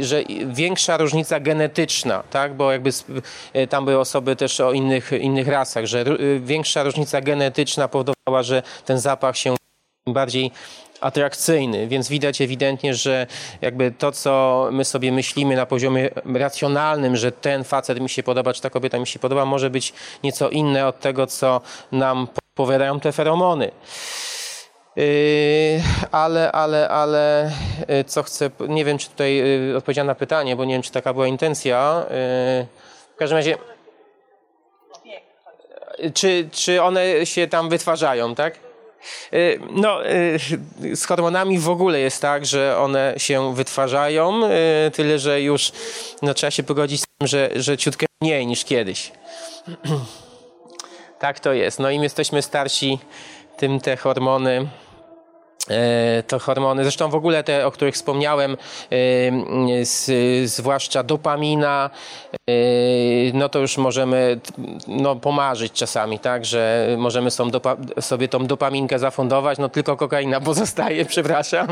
że, 0.00 0.22
większa 0.46 0.96
różnica 0.96 1.40
genetyczna, 1.40 2.22
tak? 2.30 2.54
bo 2.54 2.72
jakby 2.72 2.90
tam 3.68 3.84
były 3.84 3.98
osoby 3.98 4.36
też 4.36 4.60
o 4.60 4.72
innych, 4.72 5.12
innych 5.12 5.48
rasach, 5.48 5.86
że 5.86 6.04
większa 6.40 6.82
różnica 6.82 7.20
genetyczna 7.20 7.88
powodowała, 7.88 8.42
że 8.42 8.62
ten 8.84 8.98
zapach 8.98 9.36
się 9.36 9.56
bardziej 10.06 10.50
atrakcyjny, 11.00 11.86
więc 11.86 12.08
widać 12.08 12.40
ewidentnie, 12.40 12.94
że 12.94 13.26
jakby 13.60 13.90
to, 13.90 14.12
co 14.12 14.68
my 14.72 14.84
sobie 14.84 15.12
myślimy 15.12 15.56
na 15.56 15.66
poziomie 15.66 16.10
racjonalnym, 16.34 17.16
że 17.16 17.32
ten 17.32 17.64
facet 17.64 18.00
mi 18.00 18.08
się 18.08 18.22
podoba, 18.22 18.52
czy 18.52 18.62
ta 18.62 18.70
kobieta 18.70 18.98
mi 18.98 19.06
się 19.06 19.18
podoba, 19.18 19.44
może 19.44 19.70
być 19.70 19.92
nieco 20.22 20.48
inne 20.48 20.86
od 20.86 21.00
tego, 21.00 21.26
co 21.26 21.60
nam 21.92 22.28
powiadają 22.54 23.00
te 23.00 23.12
feromony. 23.12 23.70
Yy, 24.96 25.04
ale, 26.12 26.52
ale, 26.52 26.88
ale 26.88 27.52
yy, 27.88 28.04
co 28.04 28.22
chcę, 28.22 28.50
nie 28.68 28.84
wiem, 28.84 28.98
czy 28.98 29.08
tutaj 29.08 29.36
yy, 29.36 29.76
odpowiedziałem 29.76 30.06
na 30.06 30.14
pytanie, 30.14 30.56
bo 30.56 30.64
nie 30.64 30.74
wiem, 30.74 30.82
czy 30.82 30.92
taka 30.92 31.12
była 31.12 31.26
intencja. 31.26 32.04
Yy, 32.04 32.66
w 33.14 33.18
każdym 33.18 33.36
razie, 33.36 33.56
czy, 36.14 36.48
czy 36.52 36.82
one 36.82 37.26
się 37.26 37.46
tam 37.46 37.68
wytwarzają, 37.68 38.34
tak? 38.34 38.67
Y, 39.32 39.60
No, 39.70 40.06
y, 40.06 40.96
z 40.96 41.04
hormonami 41.04 41.58
w 41.58 41.68
ogóle 41.68 42.00
jest 42.00 42.22
tak, 42.22 42.46
że 42.46 42.78
one 42.78 43.14
się 43.16 43.54
wytwarzają, 43.54 44.40
y, 44.86 44.90
tyle 44.90 45.18
że 45.18 45.42
już 45.42 45.72
no, 46.22 46.34
trzeba 46.34 46.50
się 46.50 46.62
pogodzić 46.62 47.00
z 47.00 47.04
tym, 47.18 47.28
że, 47.28 47.50
że 47.56 47.78
ciutkę 47.78 48.06
mniej 48.20 48.46
niż 48.46 48.64
kiedyś. 48.64 49.12
tak 51.18 51.40
to 51.40 51.52
jest. 51.52 51.78
No 51.78 51.90
im 51.90 52.02
jesteśmy 52.02 52.42
starsi, 52.42 52.98
tym 53.56 53.80
te 53.80 53.96
hormony. 53.96 54.68
E, 55.70 56.22
To 56.22 56.38
hormony, 56.38 56.82
zresztą 56.82 57.08
w 57.08 57.14
ogóle 57.14 57.44
te, 57.44 57.66
o 57.66 57.70
których 57.70 57.94
wspomniałem, 57.94 58.56
e, 58.92 60.46
zwłaszcza 60.46 61.02
dopamina, 61.02 61.90
e, 62.32 62.52
no 63.34 63.48
to 63.48 63.58
już 63.58 63.76
możemy 63.76 64.40
no, 64.88 65.16
pomarzyć 65.16 65.72
czasami, 65.72 66.18
tak, 66.18 66.44
że 66.44 66.88
możemy 66.98 67.30
sobie 68.00 68.28
tą 68.28 68.46
dopaminkę 68.46 68.98
zafundować, 68.98 69.58
no 69.58 69.68
tylko 69.68 69.96
kokaina 69.96 70.40
pozostaje, 70.40 71.04
przepraszam. 71.14 71.66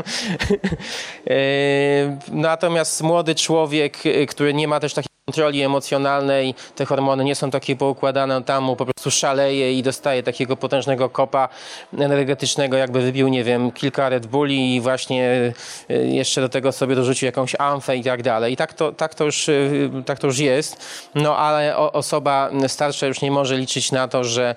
Natomiast 2.27 3.03
młody 3.03 3.35
człowiek, 3.35 3.97
który 4.27 4.53
nie 4.53 4.67
ma 4.67 4.79
też 4.79 4.93
takiego 4.93 5.17
kontroli 5.27 5.61
emocjonalnej 5.61 6.55
te 6.75 6.85
hormony 6.85 7.23
nie 7.23 7.35
są 7.35 7.51
takie 7.51 7.75
poukładane, 7.75 8.43
tam 8.43 8.63
mu 8.63 8.75
po 8.75 8.85
prostu 8.85 9.11
szaleje 9.11 9.73
i 9.73 9.83
dostaje 9.83 10.23
takiego 10.23 10.57
potężnego 10.57 11.09
kopa 11.09 11.49
energetycznego, 11.97 12.77
jakby 12.77 13.01
wybił, 13.01 13.27
nie 13.27 13.43
wiem, 13.43 13.71
kilka 13.71 13.86
Red 13.97 14.27
Bulli 14.27 14.75
i 14.75 14.81
właśnie 14.81 15.53
y, 15.91 16.07
jeszcze 16.07 16.41
do 16.41 16.49
tego 16.49 16.71
sobie 16.71 16.95
dorzucił 16.95 17.25
jakąś 17.25 17.55
amfę 17.59 17.97
i 17.97 18.03
tak 18.03 18.23
dalej. 18.23 18.53
I 18.53 18.57
tak 18.57 18.73
to, 18.73 18.91
tak 18.91 19.15
to, 19.15 19.25
już, 19.25 19.49
y, 19.49 19.89
tak 20.05 20.19
to 20.19 20.27
już 20.27 20.39
jest. 20.39 20.85
No 21.15 21.37
ale 21.37 21.77
osoba 21.77 22.49
starsza 22.67 23.07
już 23.07 23.21
nie 23.21 23.31
może 23.31 23.57
liczyć 23.57 23.91
na 23.91 24.07
to, 24.07 24.23
że 24.23 24.55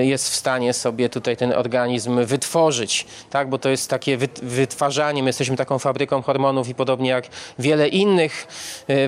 y, 0.00 0.06
jest 0.06 0.30
w 0.30 0.34
stanie 0.34 0.72
sobie 0.72 1.08
tutaj 1.08 1.36
ten 1.36 1.52
organizm 1.52 2.24
wytworzyć, 2.24 3.06
tak? 3.30 3.48
Bo 3.48 3.58
to 3.58 3.68
jest 3.68 3.90
takie 3.90 4.18
wyt- 4.18 4.44
wytwarzanie. 4.44 5.22
My 5.22 5.28
jesteśmy 5.28 5.56
taką 5.56 5.78
fabryką 5.78 6.22
hormonów 6.22 6.68
i 6.68 6.74
podobnie 6.74 7.10
jak 7.10 7.24
wiele 7.58 7.88
innych, 7.88 8.46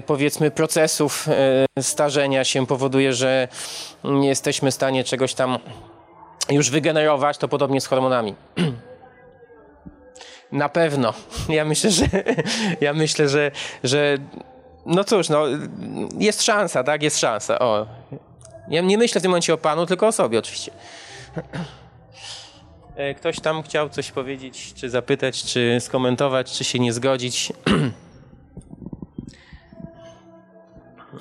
powiedzmy, 0.06 0.50
procesów 0.50 1.28
starzenia 1.80 2.44
się 2.44 2.66
powoduje, 2.66 3.12
że 3.12 3.48
nie 4.04 4.28
jesteśmy 4.28 4.70
w 4.70 4.74
stanie 4.74 5.04
czegoś 5.04 5.34
tam 5.34 5.58
już 6.50 6.70
wygenerować, 6.70 7.38
to 7.38 7.48
podobnie 7.48 7.80
z 7.80 7.86
hormonami. 7.86 8.34
Na 10.53 10.68
pewno. 10.68 11.14
Ja 11.48 11.64
myślę, 11.64 11.90
że 11.90 12.07
ja 12.80 12.92
myślę, 12.92 13.28
że, 13.28 13.51
że 13.84 14.18
no 14.86 15.05
cóż, 15.05 15.28
no, 15.28 15.44
jest 16.18 16.42
szansa, 16.42 16.84
tak? 16.84 17.03
Jest 17.03 17.18
szansa. 17.18 17.59
O. 17.59 17.86
Ja 18.68 18.80
nie 18.80 18.98
myślę 18.98 19.20
w 19.20 19.22
tym 19.22 19.30
momencie 19.30 19.55
o 19.55 19.59
panu, 19.59 19.86
tylko 19.86 20.07
o 20.07 20.12
sobie 20.12 20.38
oczywiście. 20.38 20.72
E, 22.96 23.14
Ktoś 23.14 23.40
tam 23.40 23.62
chciał 23.62 23.88
coś 23.88 24.11
powiedzieć, 24.11 24.74
czy 24.74 24.90
zapytać, 24.90 25.44
czy 25.44 25.76
skomentować, 25.80 26.53
czy 26.53 26.64
się 26.64 26.78
nie 26.78 26.92
zgodzić. 26.92 27.53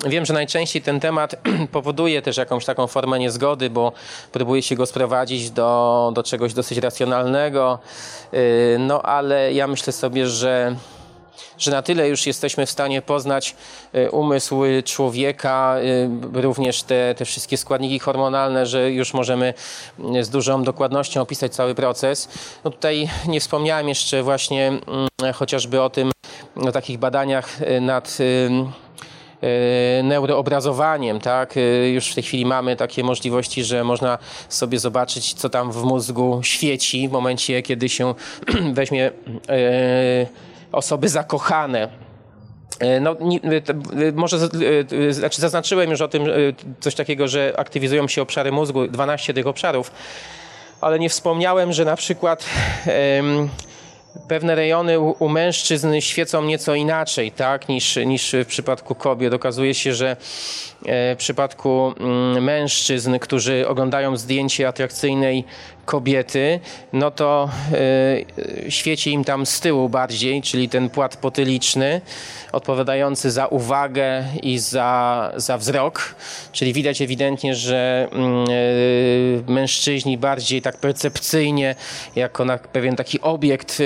Wiem, 0.06 0.26
że 0.26 0.34
najczęściej 0.34 0.82
ten 0.82 1.00
temat 1.00 1.34
powoduje 1.72 2.22
też 2.22 2.36
jakąś 2.36 2.64
taką 2.64 2.86
formę 2.86 3.18
niezgody, 3.18 3.70
bo 3.70 3.92
próbuje 4.32 4.62
się 4.62 4.74
go 4.74 4.86
sprowadzić 4.86 5.50
do, 5.50 6.12
do 6.14 6.22
czegoś 6.22 6.54
dosyć 6.54 6.78
racjonalnego. 6.78 7.78
Yy, 8.32 8.40
No 8.78 9.02
ale 9.02 9.52
ja 9.52 9.66
myślę 9.66 9.92
sobie, 9.92 10.26
że 10.26 10.76
że 11.58 11.70
na 11.70 11.82
tyle 11.82 12.08
już 12.08 12.26
jesteśmy 12.26 12.66
w 12.66 12.70
stanie 12.70 13.02
poznać 13.02 13.56
y, 13.94 14.10
umysł 14.10 14.62
człowieka, 14.84 15.76
y, 16.34 16.40
również 16.42 16.82
te, 16.82 17.14
te 17.14 17.24
wszystkie 17.24 17.56
składniki 17.56 17.98
hormonalne, 17.98 18.66
że 18.66 18.90
już 18.90 19.14
możemy 19.14 19.54
y, 20.16 20.24
z 20.24 20.30
dużą 20.30 20.62
dokładnością 20.62 21.20
opisać 21.20 21.54
cały 21.54 21.74
proces. 21.74 22.28
No 22.64 22.70
tutaj 22.70 23.08
nie 23.28 23.40
wspomniałem 23.40 23.88
jeszcze 23.88 24.22
właśnie 24.22 24.68
mm, 24.68 25.34
chociażby 25.34 25.82
o 25.82 25.90
tym, 25.90 26.10
o 26.56 26.72
takich 26.72 26.98
badaniach 26.98 27.62
y, 27.62 27.80
nad 27.80 28.16
y, 28.20 28.50
neuroobrazowaniem, 30.02 31.20
tak? 31.20 31.56
E, 31.56 31.88
Już 31.90 32.10
w 32.10 32.14
tej 32.14 32.22
chwili 32.24 32.46
mamy 32.46 32.76
takie 32.76 33.04
możliwości, 33.04 33.64
że 33.64 33.84
można 33.84 34.18
sobie 34.48 34.78
zobaczyć, 34.78 35.34
co 35.34 35.50
tam 35.50 35.72
w 35.72 35.82
mózgu 35.82 36.40
świeci 36.42 37.08
w 37.08 37.12
momencie, 37.12 37.62
kiedy 37.62 37.88
się 37.88 38.14
weźmie 38.72 39.10
e, 39.48 40.26
osoby 40.72 41.08
zakochane. 41.08 41.88
E, 42.80 43.00
No, 43.00 43.16
nie, 43.20 43.38
e, 43.42 43.48
e, 44.08 44.12
może 44.14 44.36
e, 44.36 45.08
e, 45.08 45.12
znaczy 45.12 45.40
zaznaczyłem 45.40 45.90
już 45.90 46.00
o 46.00 46.08
tym 46.08 46.22
e, 46.22 46.28
coś 46.80 46.94
takiego, 46.94 47.28
że 47.28 47.52
aktywizują 47.56 48.08
się 48.08 48.22
obszary 48.22 48.52
mózgu, 48.52 48.86
12 48.88 49.34
tych 49.34 49.46
obszarów, 49.46 49.92
ale 50.80 50.98
nie 50.98 51.08
wspomniałem, 51.08 51.72
że 51.72 51.84
na 51.84 51.96
przykład 51.96 52.44
pewne 54.28 54.54
rejony 54.54 55.00
u, 55.00 55.28
mężczyzn 55.28 56.00
świecą 56.00 56.42
nieco 56.42 56.74
inaczej, 56.74 57.32
tak, 57.32 57.68
niż, 57.68 57.96
niż 57.96 58.34
w 58.44 58.46
przypadku 58.46 58.94
kobiet. 58.94 59.34
Okazuje 59.34 59.74
się, 59.74 59.94
że 59.94 60.16
w 60.82 61.14
przypadku 61.18 61.92
mm, 62.00 62.44
mężczyzn, 62.44 63.18
którzy 63.18 63.68
oglądają 63.68 64.16
zdjęcie 64.16 64.68
atrakcyjnej 64.68 65.44
kobiety, 65.90 66.60
no 66.92 67.10
to 67.10 67.50
e, 67.72 68.70
świeci 68.70 69.12
im 69.12 69.24
tam 69.24 69.46
z 69.46 69.60
tyłu 69.60 69.88
bardziej, 69.88 70.42
czyli 70.42 70.68
ten 70.68 70.90
płat 70.90 71.16
potyliczny, 71.16 72.00
odpowiadający 72.52 73.30
za 73.30 73.46
uwagę 73.46 74.24
i 74.42 74.58
za, 74.58 75.32
za 75.36 75.58
wzrok, 75.58 76.14
czyli 76.52 76.72
widać 76.72 77.02
ewidentnie, 77.02 77.54
że 77.54 78.08
mm, 78.12 78.44
e, 79.48 79.52
mężczyźni 79.52 80.18
bardziej 80.18 80.62
tak 80.62 80.76
percepcyjnie, 80.76 81.74
jako 82.16 82.44
na 82.44 82.58
pewien 82.58 82.96
taki 82.96 83.20
obiekt 83.20 83.78
e, 83.80 83.84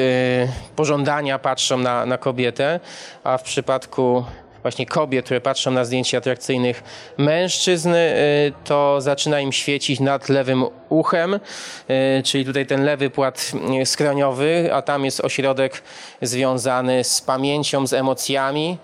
pożądania 0.76 1.38
patrzą 1.38 1.78
na, 1.78 2.06
na 2.06 2.18
kobietę, 2.18 2.80
a 3.24 3.38
w 3.38 3.42
przypadku 3.42 4.24
właśnie 4.64 4.86
kobiet, 4.86 5.24
które 5.24 5.40
patrzą 5.40 5.70
na 5.70 5.84
zdjęcia 5.84 6.18
atrakcyjnych 6.18 6.82
mężczyzn, 7.18 7.94
y, 7.94 8.52
to 8.64 9.00
zaczyna 9.00 9.40
im 9.40 9.52
świecić 9.52 10.00
nad 10.00 10.28
lewym 10.28 10.64
uchem, 10.88 11.34
y, 11.34 11.40
czyli 12.22 12.44
tutaj 12.44 12.66
ten 12.66 12.84
lewy 12.84 13.10
płat 13.10 13.52
y, 13.82 13.86
skroniowy, 13.86 14.70
a 14.72 14.82
tam 14.82 15.04
jest 15.04 15.20
ośrodek 15.20 15.82
związany 16.22 17.04
z 17.04 17.20
pamięcią, 17.20 17.86
z 17.86 17.92
emocjami. 17.92 18.78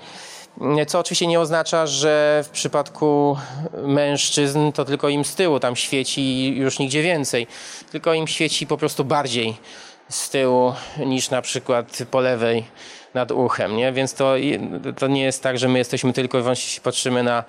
Co 0.86 0.98
oczywiście 0.98 1.26
nie 1.26 1.40
oznacza, 1.40 1.86
że 1.86 2.44
w 2.46 2.48
przypadku 2.48 3.36
mężczyzn 3.82 4.72
to 4.72 4.84
tylko 4.84 5.08
im 5.08 5.24
z 5.24 5.34
tyłu 5.34 5.60
tam 5.60 5.76
świeci 5.76 6.54
już 6.56 6.78
nigdzie 6.78 7.02
więcej. 7.02 7.46
Tylko 7.92 8.14
im 8.14 8.26
świeci 8.26 8.66
po 8.66 8.76
prostu 8.76 9.04
bardziej 9.04 9.56
z 10.08 10.30
tyłu 10.30 10.72
niż 11.06 11.30
na 11.30 11.42
przykład 11.42 11.98
po 12.10 12.20
lewej 12.20 12.64
nad 13.14 13.32
uchem, 13.32 13.76
nie? 13.76 13.92
Więc 13.92 14.14
to, 14.14 14.34
to 14.98 15.08
nie 15.08 15.22
jest 15.22 15.42
tak, 15.42 15.58
że 15.58 15.68
my 15.68 15.78
jesteśmy 15.78 16.12
tylko 16.12 16.38
i 16.38 16.42
wyłącznie 16.42 16.80
patrzymy 16.82 17.22
na, 17.22 17.44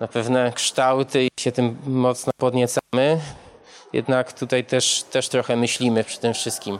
na 0.00 0.08
pewne 0.08 0.52
kształty 0.54 1.24
i 1.24 1.28
się 1.40 1.52
tym 1.52 1.76
mocno 1.86 2.32
podniecamy. 2.36 3.20
Jednak 3.92 4.32
tutaj 4.32 4.64
też, 4.64 5.02
też 5.10 5.28
trochę 5.28 5.56
myślimy 5.56 6.04
przy 6.04 6.18
tym 6.18 6.34
wszystkim. 6.34 6.78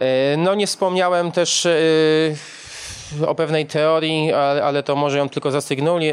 E, 0.00 0.36
No 0.36 0.54
nie 0.54 0.66
wspomniałem 0.66 1.32
też 1.32 1.66
e, 1.66 3.26
o 3.26 3.34
pewnej 3.34 3.66
teorii, 3.66 4.32
ale, 4.32 4.82
to 4.82 4.96
może 4.96 5.18
ją 5.18 5.28
tylko 5.28 5.50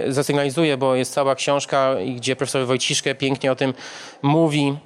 zasygnalizuję, 0.08 0.78
bo 0.78 0.96
jest 0.96 1.14
cała 1.14 1.36
książka, 1.36 1.96
gdzie 2.16 2.36
profesor 2.36 2.66
Wojciszkę 2.66 3.16
pięknie 3.16 3.52
o 3.52 3.56
tym 3.56 3.74
mówi. 4.22 4.78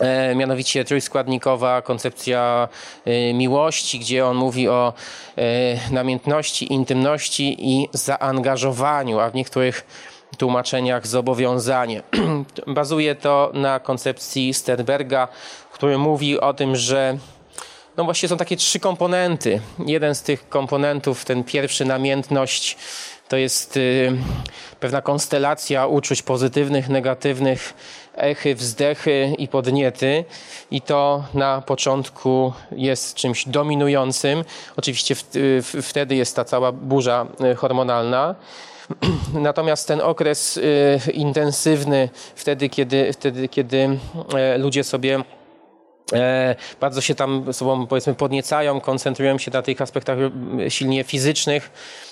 E, 0.00 0.34
mianowicie 0.34 0.84
trójskładnikowa 0.84 1.82
koncepcja 1.82 2.68
e, 3.04 3.34
miłości, 3.34 3.98
gdzie 3.98 4.26
on 4.26 4.36
mówi 4.36 4.68
o 4.68 4.92
e, 5.36 5.42
namiętności, 5.90 6.72
intymności 6.72 7.56
i 7.58 7.88
zaangażowaniu, 7.92 9.20
a 9.20 9.30
w 9.30 9.34
niektórych 9.34 9.86
tłumaczeniach 10.38 11.06
zobowiązanie. 11.06 12.02
Bazuje 12.66 13.14
to 13.14 13.50
na 13.54 13.80
koncepcji 13.80 14.54
Sternberga, 14.54 15.28
który 15.72 15.98
mówi 15.98 16.40
o 16.40 16.54
tym, 16.54 16.76
że 16.76 17.18
no 17.96 18.04
właśnie 18.04 18.28
są 18.28 18.36
takie 18.36 18.56
trzy 18.56 18.80
komponenty. 18.80 19.60
Jeden 19.86 20.14
z 20.14 20.22
tych 20.22 20.48
komponentów, 20.48 21.24
ten 21.24 21.44
pierwszy 21.44 21.84
namiętność, 21.84 22.76
to 23.28 23.36
jest 23.36 23.76
y, 23.76 24.12
pewna 24.80 25.02
konstelacja 25.02 25.86
uczuć 25.86 26.22
pozytywnych, 26.22 26.88
negatywnych, 26.88 27.74
echy, 28.14 28.54
wzdechy 28.54 29.34
i 29.38 29.48
podniety. 29.48 30.24
I 30.70 30.80
to 30.80 31.24
na 31.34 31.60
początku 31.60 32.52
jest 32.72 33.14
czymś 33.14 33.48
dominującym. 33.48 34.44
Oczywiście 34.76 35.14
w, 35.14 35.24
w, 35.32 35.82
wtedy 35.82 36.14
jest 36.14 36.36
ta 36.36 36.44
cała 36.44 36.72
burza 36.72 37.26
y, 37.52 37.54
hormonalna. 37.54 38.34
Natomiast 39.34 39.88
ten 39.88 40.00
okres 40.00 40.56
y, 40.56 41.00
intensywny, 41.12 42.08
wtedy 42.34 42.68
kiedy, 42.68 43.12
wtedy, 43.12 43.48
kiedy 43.48 43.98
e, 44.34 44.58
ludzie 44.58 44.84
sobie 44.84 45.22
e, 46.12 46.54
bardzo 46.80 47.00
się 47.00 47.14
tam 47.14 47.52
sobą 47.52 47.86
powiedzmy 47.86 48.14
podniecają, 48.14 48.80
koncentrują 48.80 49.38
się 49.38 49.50
na 49.50 49.62
tych 49.62 49.80
aspektach 49.80 50.18
e, 50.18 50.70
silnie 50.70 51.04
fizycznych, 51.04 51.70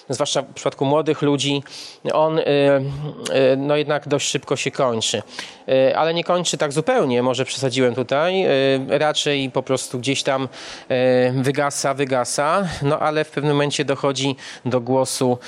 zwłaszcza 0.09 0.43
w 0.43 0.55
przypadku 0.55 0.85
młodych 0.85 1.23
ludzi, 1.23 1.63
on 2.13 2.39
e, 2.39 2.43
e, 2.43 2.83
no 3.57 3.77
jednak 3.77 4.09
dość 4.09 4.29
szybko 4.29 4.57
się 4.57 4.71
kończy. 4.71 5.23
E, 5.69 5.97
Ale 5.97 6.15
nie 6.15 6.25
kończy 6.25 6.59
tak 6.59 6.73
zupełnie, 6.73 7.23
może 7.23 7.45
przesadziłem 7.45 7.95
tutaj, 7.95 8.47
raczej 8.89 9.51
po 9.51 9.63
prostu 9.63 9.99
gdzieś 9.99 10.23
tam 10.23 10.49
wygasa, 11.35 11.95
wygasa, 11.95 12.69
no 12.83 12.99
ale 12.99 13.25
w 13.25 13.31
pewnym 13.31 13.53
momencie 13.53 13.85
dochodzi 13.85 14.37
do 14.65 14.81
głosu 14.81 15.39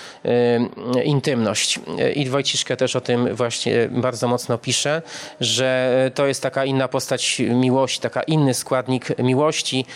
intymność. 1.04 1.80
I 2.14 2.28
Wojciszkę 2.28 2.76
też 2.76 2.96
o 2.96 3.00
tym 3.00 3.34
właśnie 3.34 3.88
bardzo 3.90 4.28
mocno 4.28 4.58
pisze, 4.58 5.02
że 5.40 6.10
to 6.14 6.26
jest 6.26 6.42
taka 6.42 6.64
inna 6.64 6.88
postać 6.88 7.38
miłości, 7.38 8.00
taka 8.00 8.22
inny 8.22 8.54
składnik 8.54 9.18
miłości. 9.18 9.86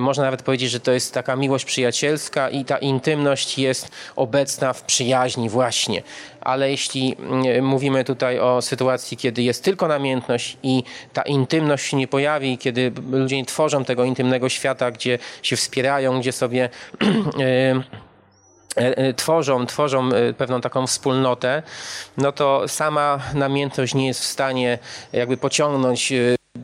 Można 0.00 0.24
nawet 0.24 0.42
powiedzieć, 0.42 0.70
że 0.70 0.80
to 0.80 0.92
jest 0.92 1.14
taka 1.14 1.36
miłość 1.36 1.64
przyjacielska 1.64 2.50
i 2.50 2.64
ta 2.64 2.78
intymność 2.78 3.58
jest 3.58 3.90
obecna 4.16 4.72
w 4.72 4.82
przyjaźni 4.82 5.48
właśnie. 5.48 6.02
Ale 6.40 6.70
jeśli 6.70 7.16
mm, 7.18 7.64
mówimy 7.64 8.04
tutaj 8.04 8.38
o 8.38 8.62
sytuacji, 8.62 9.16
kiedy 9.16 9.42
jest 9.42 9.64
tylko 9.64 9.88
namiętność 9.88 10.56
i 10.62 10.82
ta 11.12 11.22
intymność 11.22 11.86
się 11.86 11.96
nie 11.96 12.08
pojawi, 12.08 12.58
kiedy 12.58 12.92
ludzie 13.10 13.36
nie 13.36 13.44
tworzą 13.44 13.84
tego 13.84 14.04
intymnego 14.04 14.48
świata, 14.48 14.90
gdzie 14.90 15.18
się 15.42 15.56
wspierają, 15.56 16.20
gdzie 16.20 16.32
sobie 16.32 16.68
e, 17.40 17.74
e, 18.76 18.96
e, 18.96 19.14
tworzą, 19.14 19.66
tworzą 19.66 20.08
pewną 20.38 20.60
taką 20.60 20.86
wspólnotę, 20.86 21.62
no 22.16 22.32
to 22.32 22.68
sama 22.68 23.20
namiętność 23.34 23.94
nie 23.94 24.06
jest 24.06 24.20
w 24.20 24.24
stanie 24.24 24.78
jakby 25.12 25.36
pociągnąć 25.36 26.12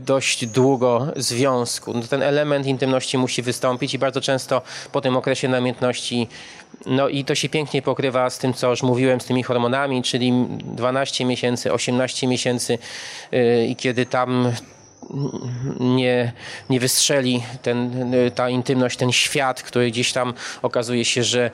dość 0.05 0.47
długo 0.47 1.07
związku. 1.17 1.95
No 1.95 2.03
ten 2.03 2.23
element 2.23 2.67
intymności 2.67 3.19
musi 3.19 3.43
wystąpić 3.43 3.95
i 3.95 3.99
bardzo 3.99 4.21
często 4.21 4.63
po 4.93 5.01
tym 5.01 5.17
okresie 5.17 5.49
namiętności, 5.49 6.29
no 6.87 7.09
i 7.09 7.25
to 7.25 7.35
się 7.35 7.49
pięknie 7.49 7.83
pokrywa 7.83 8.31
z 8.31 8.39
tym, 8.39 8.55
co 8.55 8.71
już 8.71 8.83
mówiłem, 8.83 9.21
z 9.21 9.25
tymi 9.25 9.43
hormonami, 9.43 10.03
czyli 10.03 10.33
12 10.49 11.25
miesięcy, 11.25 11.73
18 11.73 12.27
miesięcy 12.27 12.79
yy, 13.33 13.67
i 13.67 13.77
kiedy 13.77 14.07
tam 14.07 14.53
nie, 15.81 16.33
nie 16.71 16.81
wystrzeli 16.81 17.43
ten, 17.63 18.13
ta 18.35 18.49
intymność, 18.49 18.97
ten 18.97 19.13
świat, 19.13 19.63
który 19.63 19.91
gdzieś 19.91 20.13
tam 20.13 20.35
okazuje 20.63 21.05
się, 21.05 21.25
że, 21.25 21.51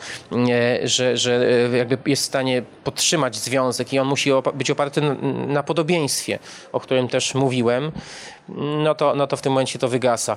że, 0.84 1.16
że 1.16 1.48
e, 1.72 1.76
jakby 1.76 1.98
jest 2.06 2.22
w 2.22 2.26
stanie 2.26 2.62
podtrzymać 2.84 3.36
związek 3.36 3.92
i 3.92 3.98
on 3.98 4.08
musi 4.08 4.30
być 4.54 4.70
oparty 4.70 5.00
na 5.46 5.62
podobieństwie, 5.62 6.38
o 6.72 6.80
którym 6.80 7.08
też 7.08 7.34
mówiłem, 7.34 7.92
no 8.56 8.94
to, 8.94 9.14
no 9.14 9.26
to 9.26 9.36
w 9.36 9.42
tym 9.42 9.52
momencie 9.52 9.78
to 9.78 9.88
wygasa. 9.88 10.36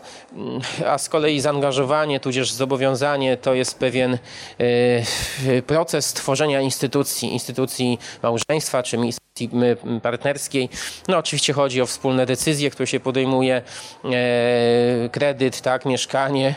A 0.88 0.98
z 0.98 1.10
kolei 1.10 1.40
zaangażowanie, 1.40 2.20
tudzież 2.20 2.52
zobowiązanie 2.52 3.38
to 3.38 3.54
jest 3.54 3.80
pewien 3.80 4.18
e, 4.18 5.62
proces 5.62 6.14
tworzenia 6.14 6.62
instytucji, 6.62 7.34
instytucji 7.34 8.00
małżeństwa 8.24 8.84
czy 8.84 8.98
instytucji 8.98 9.22
partnerskiej. 10.02 10.70
No 11.08 11.18
oczywiście 11.18 11.54
chodzi 11.54 11.82
o 11.82 11.86
wspólne 11.86 12.26
decyzje, 12.26 12.70
które 12.70 12.88
się 12.88 13.00
podejmuje, 13.00 13.62
e, 14.06 15.10
kredyt, 15.10 15.62
tak, 15.62 15.86
mieszkanie, 15.86 16.56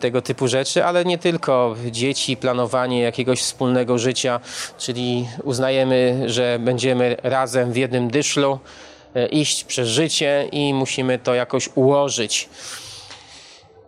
tego 0.00 0.22
typu 0.22 0.48
rzeczy, 0.48 0.84
ale 0.84 1.04
nie 1.04 1.18
tylko 1.18 1.76
dzieci, 1.90 2.36
planowanie 2.36 3.00
jakiegoś 3.00 3.40
wspólnego 3.40 3.98
życia, 3.98 4.40
czyli 4.78 5.28
uznajemy, 5.44 6.22
że 6.26 6.58
będziemy 6.60 7.16
razem 7.22 7.72
w 7.72 7.76
jednym 7.76 8.10
dyszlu, 8.10 8.58
iść 9.30 9.64
przez 9.64 9.88
życie 9.88 10.48
i 10.52 10.74
musimy 10.74 11.18
to 11.18 11.34
jakoś 11.34 11.68
ułożyć. 11.74 12.48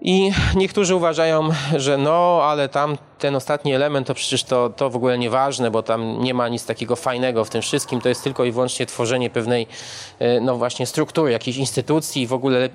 I 0.00 0.30
niektórzy 0.54 0.94
uważają, 0.94 1.48
że 1.76 1.98
no, 1.98 2.40
ale 2.42 2.68
tam 2.68 2.98
ten 3.18 3.36
ostatni 3.36 3.74
element 3.74 4.06
to 4.06 4.14
przecież 4.14 4.44
to, 4.44 4.70
to 4.70 4.90
w 4.90 4.96
ogóle 4.96 5.18
nieważne, 5.18 5.70
bo 5.70 5.82
tam 5.82 6.20
nie 6.20 6.34
ma 6.34 6.48
nic 6.48 6.66
takiego 6.66 6.96
fajnego 6.96 7.44
w 7.44 7.50
tym 7.50 7.62
wszystkim. 7.62 8.00
To 8.00 8.08
jest 8.08 8.24
tylko 8.24 8.44
i 8.44 8.52
wyłącznie 8.52 8.86
tworzenie 8.86 9.30
pewnej, 9.30 9.66
e, 10.18 10.40
no 10.40 10.56
właśnie, 10.56 10.86
struktury, 10.86 11.32
jakiejś 11.32 11.56
instytucji 11.56 12.22
i 12.22 12.26
w 12.26 12.32
ogóle 12.32 12.68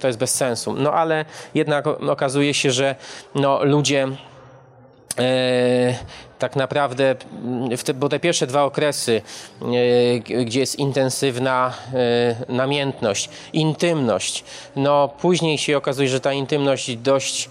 to 0.00 0.06
jest 0.06 0.18
bez 0.18 0.34
sensu. 0.34 0.72
No 0.72 0.92
ale 0.92 1.24
jednak 1.54 1.86
okazuje 1.86 2.54
się, 2.54 2.70
że 2.70 2.94
no, 3.34 3.64
ludzie 3.64 4.02
e, 4.02 4.35
tak 6.38 6.56
naprawdę, 6.56 7.16
bo 7.94 8.08
te 8.08 8.20
pierwsze 8.20 8.46
dwa 8.46 8.64
okresy, 8.64 9.22
e, 9.62 10.44
gdzie 10.44 10.60
jest 10.60 10.78
intensywna 10.78 11.72
e, 11.94 12.52
namiętność, 12.52 13.28
intymność, 13.52 14.44
no 14.76 15.08
później 15.08 15.58
się 15.58 15.76
okazuje, 15.76 16.08
że 16.08 16.20
ta 16.20 16.32
intymność 16.32 16.96
dość 16.96 17.44
e, 17.44 17.48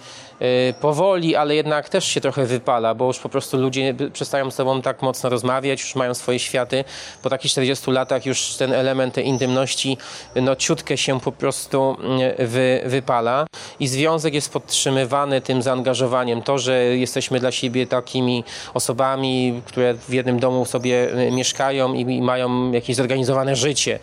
powoli, 0.82 1.36
ale 1.36 1.56
jednak 1.56 1.90
też 1.90 2.06
się 2.06 2.22
trochę 2.22 2.46
wypala, 2.46 2.96
bo 2.96 3.08
już 3.08 3.20
po 3.20 3.30
prostu 3.30 3.58
ludzie 3.58 3.96
przestają 4.14 4.52
z 4.52 4.56
sobą 4.56 4.82
tak 4.82 5.02
mocno 5.02 5.30
rozmawiać, 5.30 5.82
już 5.82 5.96
mają 5.96 6.14
swoje 6.14 6.40
światy. 6.40 6.84
Po 7.24 7.30
takich 7.30 7.52
40 7.52 7.92
latach 7.92 8.26
już 8.26 8.56
ten 8.56 8.74
element 8.74 9.14
tej 9.14 9.28
intymności, 9.28 9.98
no 10.36 10.56
ciutkę 10.56 10.98
się 10.98 11.20
po 11.20 11.32
prostu 11.32 11.98
mm, 12.00 12.20
wy, 12.48 12.82
wypala 12.86 13.46
i 13.80 13.88
związek 13.88 14.34
jest 14.34 14.54
podtrzymywany 14.54 15.42
tym 15.42 15.62
zaangażowaniem. 15.62 16.42
To, 16.42 16.58
że 16.58 16.84
jesteśmy 16.84 17.40
dla 17.40 17.52
siebie 17.52 17.88
takimi 17.88 18.44
osobami, 18.74 19.62
które 19.66 19.94
w 19.94 20.14
jednym 20.14 20.40
domu 20.40 20.66
sobie 20.66 21.20
y, 21.28 21.32
mieszkają 21.32 21.94
i, 21.94 22.02
i 22.02 22.22
mają 22.22 22.72
jakieś 22.72 22.96
zorganizowane 22.96 23.56
życie. 23.56 24.00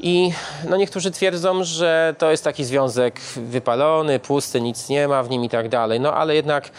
I 0.00 0.32
no 0.68 0.76
niektórzy 0.76 1.10
twierdzą, 1.10 1.64
że 1.64 2.14
to 2.18 2.30
jest 2.30 2.44
taki 2.44 2.64
związek 2.64 3.20
wypalony, 3.36 4.18
pusty, 4.18 4.60
nic 4.60 4.88
nie 4.88 5.08
ma 5.08 5.22
w 5.22 5.30
nim 5.30 5.44
i 5.44 5.48
tak 5.48 5.68
dalej. 5.68 6.00
No 6.00 6.14
ale 6.14 6.34
jednak 6.34 6.70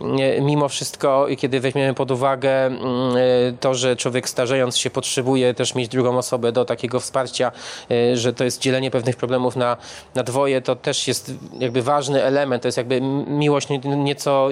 e, 0.00 0.40
mimo 0.40 0.68
wszystko, 0.68 1.26
kiedy 1.38 1.60
weźmiemy 1.60 1.94
pod 1.94 2.10
uwagę 2.10 2.66
mm, 2.66 2.80
e, 3.16 3.52
to, 3.60 3.74
że 3.74 3.96
człowiek 3.96 4.28
starzejąc 4.28 4.76
się 4.76 4.90
potrzebuje 4.90 5.54
też 5.54 5.74
mieć 5.74 5.88
drugą 5.88 6.18
osobę 6.18 6.52
do 6.52 6.64
takiego 6.64 7.00
wsparcia, 7.00 7.52
e, 7.90 8.16
że 8.16 8.32
to 8.32 8.44
jest 8.44 8.60
dzielenie 8.60 8.90
pewnych 8.90 9.16
problemów 9.16 9.56
na, 9.56 9.76
na 10.14 10.22
dwoje, 10.22 10.62
to 10.62 10.76
też 10.76 11.08
jest 11.08 11.32
jakby 11.58 11.82
ważny 11.82 12.22
element. 12.24 12.62
To 12.62 12.68
jest 12.68 12.78
jakby 12.78 13.00
miłość 13.26 13.68
nie- 13.68 13.78
nieco 13.78 14.48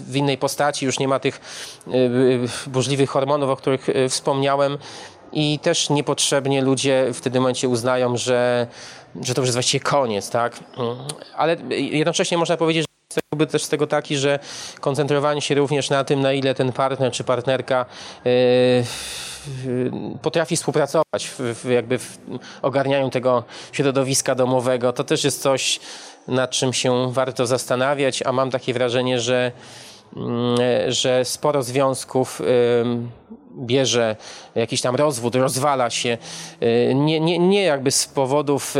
w 0.00 0.16
innej 0.16 0.38
postaci, 0.38 0.86
już 0.86 0.98
nie 0.98 1.08
ma 1.08 1.18
tych 1.18 1.40
burzliwych 2.66 3.10
hormonów, 3.10 3.50
o 3.50 3.56
których 3.56 3.86
wspomniałem. 4.08 4.78
I 5.32 5.58
też 5.58 5.90
niepotrzebnie 5.90 6.62
ludzie 6.62 7.06
w 7.14 7.20
tym 7.20 7.34
momencie 7.34 7.68
uznają, 7.68 8.16
że, 8.16 8.66
że 9.22 9.34
to 9.34 9.40
już 9.40 9.48
jest 9.48 9.56
właściwie 9.56 9.84
koniec, 9.84 10.30
tak? 10.30 10.60
Ale 11.36 11.56
jednocześnie 11.70 12.38
można 12.38 12.56
powiedzieć, 12.56 12.86
że 13.14 13.20
byłby 13.32 13.46
też 13.46 13.64
z 13.64 13.68
tego 13.68 13.86
taki, 13.86 14.16
że 14.16 14.38
koncentrowanie 14.80 15.40
się 15.40 15.54
również 15.54 15.90
na 15.90 16.04
tym, 16.04 16.20
na 16.20 16.32
ile 16.32 16.54
ten 16.54 16.72
partner 16.72 17.12
czy 17.12 17.24
partnerka 17.24 17.86
yy, 18.24 18.30
potrafi 20.22 20.56
współpracować 20.56 21.30
jakby 21.70 21.98
w 21.98 22.18
ogarnianiu 22.62 23.10
tego 23.10 23.44
środowiska 23.72 24.34
domowego, 24.34 24.92
to 24.92 25.04
też 25.04 25.24
jest 25.24 25.42
coś, 25.42 25.80
nad 26.28 26.50
czym 26.50 26.72
się 26.72 27.12
warto 27.12 27.46
zastanawiać, 27.46 28.22
a 28.22 28.32
mam 28.32 28.50
takie 28.50 28.74
wrażenie, 28.74 29.20
że 29.20 29.52
że 30.88 31.24
sporo 31.24 31.62
związków 31.62 32.42
bierze 33.58 34.16
jakiś 34.54 34.80
tam 34.80 34.96
rozwód, 34.96 35.34
rozwala 35.34 35.90
się. 35.90 36.18
y, 36.62 36.94
Nie, 36.94 37.20
nie, 37.20 37.38
nie 37.38 37.62
jakby 37.62 37.90
z 37.90 38.06
powodów 38.06 38.74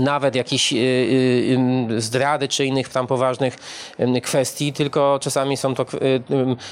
nawet 0.00 0.34
jakiejś 0.34 0.72
y, 0.72 0.76
y, 0.76 2.00
zdrady 2.00 2.48
czy 2.48 2.66
innych 2.66 2.88
tam 2.88 3.06
poważnych 3.06 3.56
kwestii, 4.22 4.72
tylko 4.72 5.18
czasami 5.22 5.56
są 5.56 5.74
to 5.74 5.86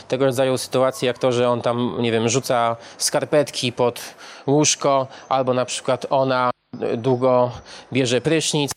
tego 0.08 0.24
rodzaju 0.24 0.58
sytuacje, 0.58 1.06
jak 1.06 1.18
to, 1.18 1.32
że 1.32 1.50
on 1.50 1.62
tam, 1.62 1.96
nie 2.00 2.12
wiem, 2.12 2.28
rzuca 2.28 2.76
skarpetki 2.98 3.72
pod 3.72 4.00
łóżko, 4.46 5.06
albo 5.28 5.54
na 5.54 5.64
przykład 5.64 6.06
ona 6.10 6.50
długo 6.96 7.50
bierze 7.92 8.20
prysznic 8.20 8.72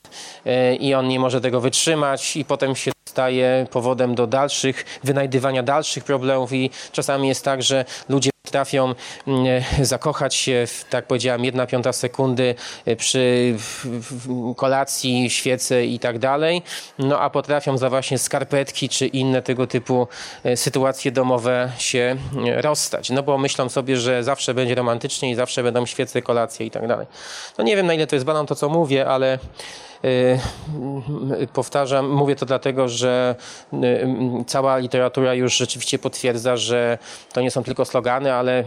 i 0.79 0.93
on 0.93 1.07
nie 1.07 1.19
może 1.19 1.41
tego 1.41 1.61
wytrzymać 1.61 2.37
i 2.37 2.45
potem 2.45 2.75
się 2.75 2.91
staje 3.17 3.67
powodem 3.71 4.15
do 4.15 4.27
dalszych, 4.27 4.85
wynajdywania 5.03 5.63
dalszych 5.63 6.03
problemów 6.03 6.53
i 6.53 6.69
czasami 6.91 7.27
jest 7.27 7.45
tak, 7.45 7.63
że 7.63 7.85
ludzie 8.09 8.29
potrafią 8.43 8.93
mm, 9.27 9.63
zakochać 9.81 10.35
się 10.35 10.65
w, 10.67 10.85
tak 10.89 11.05
powiedziałem, 11.07 11.45
jedna 11.45 11.65
piąta 11.65 11.93
sekundy 11.93 12.55
y, 12.87 12.95
przy 12.95 13.55
kolacji, 14.57 15.29
świece 15.29 15.85
i 15.85 15.99
tak 15.99 16.19
dalej, 16.19 16.61
no 16.99 17.19
a 17.19 17.29
potrafią 17.29 17.77
za 17.77 17.89
właśnie 17.89 18.17
skarpetki 18.17 18.89
czy 18.89 19.07
inne 19.07 19.41
tego 19.41 19.67
typu 19.67 20.07
y, 20.45 20.57
sytuacje 20.57 21.11
domowe 21.11 21.71
się 21.77 22.15
rozstać, 22.57 23.09
no 23.09 23.23
bo 23.23 23.37
myślą 23.37 23.69
sobie, 23.69 23.97
że 23.97 24.23
zawsze 24.23 24.53
będzie 24.53 24.75
romantycznie 24.75 25.31
i 25.31 25.35
zawsze 25.35 25.63
będą 25.63 25.85
świece, 25.85 26.21
kolacje 26.21 26.65
i 26.65 26.71
tak 26.71 26.87
dalej. 26.87 27.07
No 27.57 27.63
nie 27.63 27.75
wiem 27.75 27.85
na 27.85 27.93
ile 27.93 28.07
to 28.07 28.15
jest 28.15 28.25
banan 28.25 28.45
to 28.45 28.55
co 28.55 28.69
mówię, 28.69 29.07
ale 29.07 29.39
powtarzam, 31.53 32.09
mówię 32.09 32.35
to 32.35 32.45
dlatego, 32.45 32.89
że 32.89 33.35
y, 33.73 33.77
y, 33.77 34.45
cała 34.47 34.77
literatura 34.77 35.33
już 35.33 35.57
rzeczywiście 35.57 35.99
potwierdza, 35.99 36.57
że 36.57 36.97
to 37.33 37.41
nie 37.41 37.51
są 37.51 37.63
tylko 37.63 37.85
slogany, 37.85 38.33
ale 38.33 38.63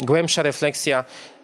głębsza 0.00 0.42
refleksja 0.42 1.04
y, 1.04 1.37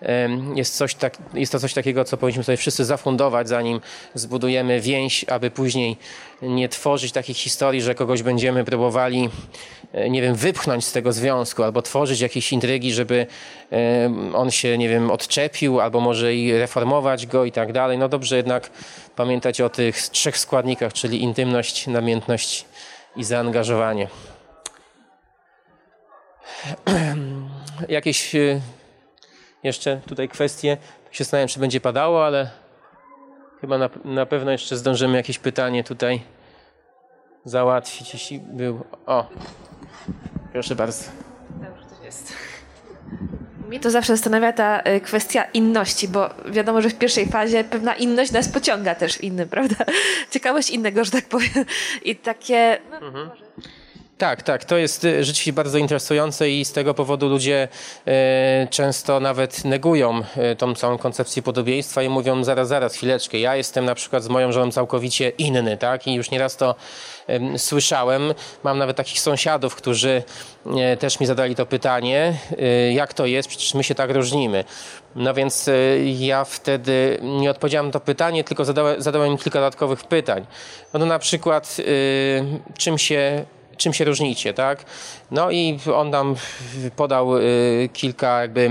jest, 0.55 0.77
coś 0.77 0.95
tak, 0.95 1.19
jest 1.35 1.53
to 1.53 1.61
coś 1.61 1.75
takiego, 1.75 2.05
co 2.05 2.17
powinniśmy 2.17 2.45
sobie 2.45 2.57
wszyscy 2.57 2.85
zafundować, 2.85 3.49
zanim 3.49 3.81
zbudujemy 4.15 4.81
więź, 4.81 5.25
aby 5.29 5.51
później 5.51 5.97
nie 6.43 6.69
tworzyć 6.69 7.13
takich 7.13 7.37
historii, 7.37 7.83
że 7.83 7.95
kogoś 7.95 8.23
będziemy 8.23 8.65
próbowali, 8.65 9.29
y, 9.95 10.11
nie 10.11 10.23
wiem, 10.23 10.35
wypchnąć 10.35 10.85
z 10.85 10.93
tego 10.93 11.13
związku, 11.13 11.63
albo 11.63 11.83
tworzyć 11.83 12.21
jakieś 12.21 12.53
intrygi, 12.53 12.93
żeby 12.93 13.27
on 14.35 14.51
się, 14.51 14.79
nie 14.79 14.89
wiem, 14.89 15.11
odczepił, 15.11 15.81
albo 15.81 16.01
może 16.01 16.35
i 16.35 16.53
reformować 16.53 17.27
go 17.27 17.45
i 17.45 17.53
tak 17.53 17.73
dalej. 17.73 17.99
No 17.99 18.09
dobrze 18.09 18.37
jednak 18.37 18.71
pamiętać 19.17 19.61
o 19.61 19.69
tych 19.69 19.97
trzech 19.97 20.39
składnikach, 20.39 20.93
czyli 20.93 21.23
intymność, 21.23 21.87
namiętność 21.87 22.65
i 23.17 23.25
zaangażowanie. 23.25 24.09
Jakieś 27.89 28.35
y, 28.35 28.61
jeszcze 29.65 30.01
tutaj 30.07 30.29
kwestie? 30.29 30.77
Tak 31.05 31.15
się 31.15 31.25
zastanawiam, 31.25 31.49
czy 31.49 31.61
będzie 31.61 31.81
padało, 31.81 32.27
ale 32.27 32.51
chyba 33.61 33.79
na, 33.79 33.91
na 34.05 34.27
pewno 34.27 34.51
jeszcze 34.51 34.77
zdążymy 34.77 35.17
jakieś 35.17 35.39
pytanie 35.39 35.85
tutaj 35.85 36.23
załatwić, 37.45 38.13
jeśli 38.13 38.41
był. 38.41 38.85
O, 39.07 39.29
proszę 40.53 40.75
bardzo. 40.75 41.05
Dobrze, 41.51 41.97
to 41.99 42.05
jest. 42.05 42.33
Mnie 43.69 43.81
to 43.81 43.91
zawsze 43.91 44.17
zastanawia 44.17 44.53
ta 44.53 44.81
y, 44.81 45.01
kwestia 45.01 45.45
inności, 45.45 46.09
bo 46.09 46.31
wiadomo, 46.51 46.83
że 46.83 46.89
w 46.89 46.99
pierwszej 46.99 47.27
fazie 47.27 47.65
pewna 47.65 47.95
inność 47.95 48.33
nas 48.33 48.49
pociąga 48.49 48.95
też 48.95 49.17
w 49.17 49.25
innym, 49.25 49.49
prawda? 49.55 49.77
Ciekawość 50.31 50.71
innego, 50.71 51.05
że 51.05 51.11
tak 51.11 51.25
powiem. 51.25 51.65
I 52.03 52.17
takie. 52.17 52.79
No, 52.91 53.11
może. 53.11 53.45
Tak, 54.19 54.43
tak, 54.43 54.65
to 54.65 54.77
jest 54.77 55.05
y, 55.05 55.25
rzeczywiście 55.25 55.53
bardzo 55.53 55.79
interesujące 55.79 56.51
i 56.51 56.65
z 56.65 56.73
tego 56.73 56.95
powodu 56.95 57.29
ludzie 57.29 57.69
e, 58.07 58.67
często 58.71 59.21
nawet 59.21 59.65
negują 59.65 60.23
e, 60.37 60.57
tą 60.57 60.75
całą 60.75 60.99
koncepcję 60.99 61.43
podobieństwa 61.43 62.03
i 62.03 62.09
mówią 62.09 62.45
zaraz, 62.45 62.69
zaraz, 62.69 62.95
chwileczkę, 62.95 63.39
ja 63.39 63.57
jestem 63.57 63.85
na 63.85 63.95
przykład 63.95 64.23
z 64.23 64.29
moją 64.29 64.53
żoną 64.53 64.73
całkowicie 64.73 65.29
inny, 65.29 65.77
tak? 65.77 66.07
I 66.07 66.15
już 66.15 66.31
nieraz 66.31 66.57
to 66.57 66.75
em, 67.27 67.59
słyszałem. 67.59 68.35
Mam 68.65 68.79
nawet 68.79 68.97
takich 68.97 69.21
sąsiadów, 69.21 69.75
którzy 69.75 70.23
e, 70.77 70.97
też 70.97 71.21
mi 71.21 71.27
zadali 71.27 71.55
to 71.55 71.67
pytanie, 71.67 72.35
jak 72.93 73.15
to 73.15 73.27
jest, 73.27 73.49
przecież 73.49 73.75
my 73.75 73.85
się 73.85 73.95
tak 73.95 74.11
różnimy. 74.11 74.65
No 75.17 75.35
więc 75.35 75.71
ja 76.05 76.45
wtedy 76.45 77.19
nie 77.23 77.51
odpowiedziałem 77.51 77.87
na 77.87 77.93
to 77.93 78.01
pytanie, 78.01 78.45
tylko 78.45 78.65
zadałem, 78.65 79.03
zadałem 79.03 79.33
im 79.33 79.39
kilka 79.39 79.59
dodatkowych 79.59 80.05
pytań. 80.05 80.47
No 80.95 81.07
na 81.07 81.19
przykład, 81.19 81.77
czym 82.79 82.99
się 82.99 83.45
czym 83.77 83.93
się 83.93 84.05
różnicie, 84.05 84.55
tak? 84.55 84.85
No 85.31 85.51
i 85.51 85.79
on 85.95 86.11
nam 86.11 86.35
podał 86.97 87.39
y, 87.39 87.89
kilka 87.93 88.41
jakby 88.41 88.71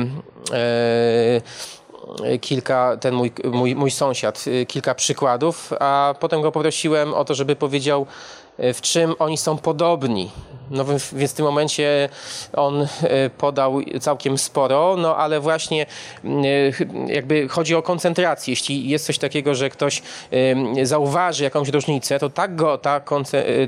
y, 2.26 2.40
kilka, 2.40 2.98
ten 2.98 3.14
mój, 3.14 3.32
mój, 3.44 3.76
mój 3.76 3.92
sąsiad, 3.92 4.48
y, 4.48 4.66
kilka 4.66 4.96
przykładów, 4.96 5.74
a 5.80 6.16
potem 6.20 6.42
go 6.42 6.52
poprosiłem 6.52 7.14
o 7.14 7.26
to, 7.26 7.36
żeby 7.36 7.56
powiedział, 7.56 8.06
w 8.58 8.82
czym 8.82 9.16
oni 9.20 9.38
są 9.38 9.58
podobni. 9.58 10.32
No 10.72 10.86
więc 10.86 11.04
w 11.04 11.34
tym 11.34 11.46
momencie 11.46 12.10
on 12.54 12.82
y, 12.82 12.88
podał 13.38 13.82
całkiem 14.00 14.38
sporo, 14.38 14.96
no 14.98 15.18
ale 15.18 15.40
właśnie 15.40 15.86
y, 16.26 16.74
jakby 17.08 17.48
chodzi 17.48 17.76
o 17.76 17.82
koncentrację. 17.82 18.52
Jeśli 18.52 18.90
jest 18.90 19.06
coś 19.06 19.18
takiego, 19.18 19.56
że 19.56 19.70
ktoś 19.70 20.02
zauważy 20.84 21.44
jakąś 21.44 21.70
różnicę, 21.70 22.20
to 22.20 22.30
tak 22.30 22.56
go 22.56 22.78
ta, 22.78 23.02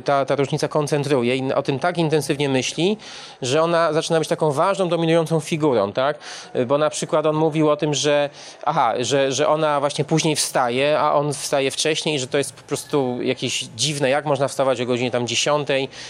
ta, 0.04 0.26
ta 0.26 0.36
różnica 0.36 0.68
koncentruje 0.68 1.36
i 1.36 1.54
o 1.54 1.64
tym 1.64 1.80
tak 1.80 1.98
intensywnie 1.98 2.50
myśli, 2.50 2.98
że 3.42 3.62
ona 3.62 3.94
zaczyna 3.94 4.20
być 4.20 4.28
taką 4.28 4.52
ważną, 4.52 4.90
dominującą 4.90 5.40
figurą, 5.40 5.94
tak? 5.94 6.20
Bo 6.68 6.78
na 6.78 6.90
przykład 6.90 7.26
on 7.26 7.36
mówił 7.36 7.70
o 7.70 7.78
tym, 7.78 7.94
że 7.94 8.30
aha, 8.64 8.94
że, 9.00 9.32
że 9.32 9.48
ona 9.48 9.80
właśnie 9.80 10.06
później 10.06 10.36
wstaje, 10.36 11.00
a 11.00 11.14
on 11.14 11.34
wstaje 11.34 11.72
wcześniej, 11.72 12.20
że 12.20 12.28
to 12.28 12.38
jest 12.38 12.54
po 12.54 12.62
prostu 12.62 13.22
jakieś 13.22 13.68
dziwne, 13.76 14.10
jak 14.10 14.26
można 14.26 14.48
wstawać 14.48 14.75
o 14.82 14.86
godzinie 14.86 15.12
tam 15.12 15.28
10 15.28 15.68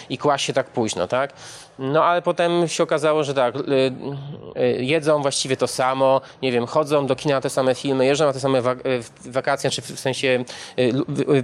i 0.09 0.17
kłaść 0.17 0.45
się 0.45 0.53
tak 0.53 0.69
późno, 0.69 1.07
tak? 1.07 1.33
No 1.79 2.03
ale 2.03 2.21
potem 2.21 2.67
się 2.67 2.83
okazało, 2.83 3.23
że 3.23 3.33
tak, 3.33 3.55
y, 3.55 3.61
y, 4.57 4.83
jedzą 4.83 5.21
właściwie 5.21 5.57
to 5.57 5.67
samo, 5.67 6.21
nie 6.41 6.51
wiem, 6.51 6.65
chodzą 6.65 7.07
do 7.07 7.15
kina 7.15 7.35
na 7.35 7.41
te 7.41 7.49
same 7.49 7.75
filmy, 7.75 8.05
jeżdżą 8.05 8.25
na 8.25 8.33
te 8.33 8.39
same 8.39 8.59
y, 8.59 8.63
wakacje, 9.25 9.69
czy 9.69 9.81
w 9.81 9.99
sensie 9.99 10.43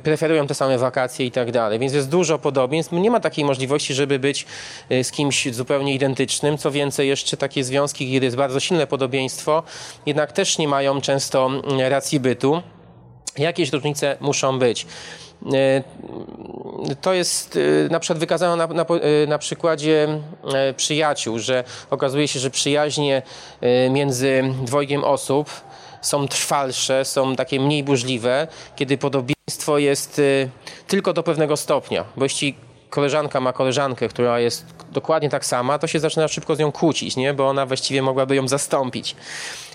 preferują 0.04 0.48
te 0.48 0.54
same 0.54 0.78
wakacje 0.78 1.26
i 1.26 1.32
tak 1.32 1.52
dalej. 1.52 1.80
Więc 1.80 1.94
jest 1.94 2.10
dużo 2.10 2.40
podobieństw. 2.40 2.94
Nie 2.94 3.12
ma 3.12 3.20
takiej 3.20 3.46
możliwości, 3.46 3.94
żeby 3.94 4.20
być 4.20 4.46
z 5.04 5.12
kimś 5.12 5.54
zupełnie 5.54 5.94
identycznym. 5.94 6.58
Co 6.58 6.72
więcej, 6.72 7.08
jeszcze 7.08 7.38
takie 7.38 7.64
związki, 7.64 8.12
kiedy 8.12 8.26
jest 8.26 8.38
bardzo 8.38 8.60
silne 8.60 8.88
podobieństwo, 8.88 9.64
jednak 10.06 10.32
też 10.32 10.58
nie 10.58 10.68
mają 10.68 11.02
często 11.02 11.46
mm, 11.46 11.80
racji 11.80 12.20
bytu. 12.20 12.62
Jakieś 13.38 13.74
różnice 13.74 14.18
muszą 14.20 14.60
być. 14.60 14.86
E, 15.46 15.84
To 17.02 17.14
jest 17.14 17.58
e, 17.88 17.90
na 17.90 18.00
przykład 18.00 18.20
wykazano 18.20 18.56
na, 18.56 18.68
na, 18.68 18.84
e, 18.84 19.28
na 19.28 19.38
przykładzie 19.38 20.08
przyjaciół, 20.78 21.40
że 21.40 21.64
okazuje 21.90 22.28
się, 22.28 22.40
że 22.40 22.50
przyjaźnie 22.50 23.22
między 23.90 24.44
dwojgiem 24.64 25.04
osób 25.04 25.50
są 26.02 26.28
trwalsze, 26.28 27.06
są 27.06 27.36
takie 27.36 27.60
mniej 27.60 27.84
burzliwe, 27.84 28.48
kiedy 28.76 28.98
podobieństwo 28.98 29.78
jest 29.78 30.22
tylko 30.88 31.14
do 31.14 31.24
pewnego 31.24 31.58
stopnia. 31.58 32.06
Bo 32.16 32.26
jeśli 32.26 32.56
koleżanka 32.90 33.40
ma 33.40 33.54
koleżankę, 33.54 34.08
która 34.08 34.40
jest 34.40 34.66
dokładnie 34.92 35.30
tak 35.30 35.46
sama, 35.46 35.80
to 35.80 35.88
się 35.88 36.00
zaczyna 36.00 36.28
szybko 36.28 36.56
z 36.56 36.60
nią 36.60 36.72
kłócić, 36.72 37.16
nie? 37.16 37.34
bo 37.34 37.50
ona 37.50 37.66
właściwie 37.66 38.02
mogłaby 38.02 38.36
ją 38.36 38.48
zastąpić. 38.48 39.16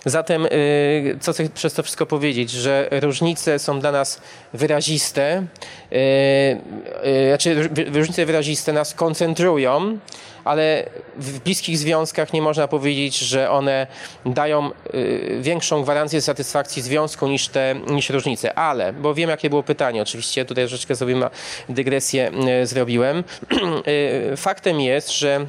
Zatem, 0.06 0.46
y, 0.46 1.18
co 1.20 1.32
chcę 1.32 1.48
przez 1.48 1.74
to 1.74 1.82
wszystko 1.82 2.06
powiedzieć, 2.06 2.50
że 2.50 2.88
różnice 2.90 3.58
są 3.58 3.80
dla 3.80 3.92
nas 3.92 4.20
wyraziste, 4.52 5.46
y, 5.92 5.96
y, 7.06 7.28
znaczy 7.28 7.68
różnice 7.92 8.26
wyraziste 8.26 8.72
nas 8.72 8.94
koncentrują, 8.94 9.98
ale 10.44 10.86
w 11.16 11.40
bliskich 11.40 11.78
związkach 11.78 12.32
nie 12.32 12.42
można 12.42 12.68
powiedzieć, 12.68 13.18
że 13.18 13.50
one 13.50 13.86
dają 14.26 14.70
większą 15.40 15.82
gwarancję 15.82 16.20
satysfakcji 16.20 16.82
związku 16.82 17.28
niż 17.28 17.48
te 17.48 17.74
niż 17.86 18.10
różnice. 18.10 18.58
Ale, 18.58 18.92
bo 18.92 19.14
wiem 19.14 19.30
jakie 19.30 19.50
było 19.50 19.62
pytanie, 19.62 20.02
oczywiście 20.02 20.44
tutaj 20.44 20.68
troszeczkę 20.68 20.96
sobie 20.96 21.16
dygresję 21.68 22.30
zrobiłem. 22.64 23.24
Faktem 24.36 24.80
jest, 24.80 25.12
że 25.12 25.46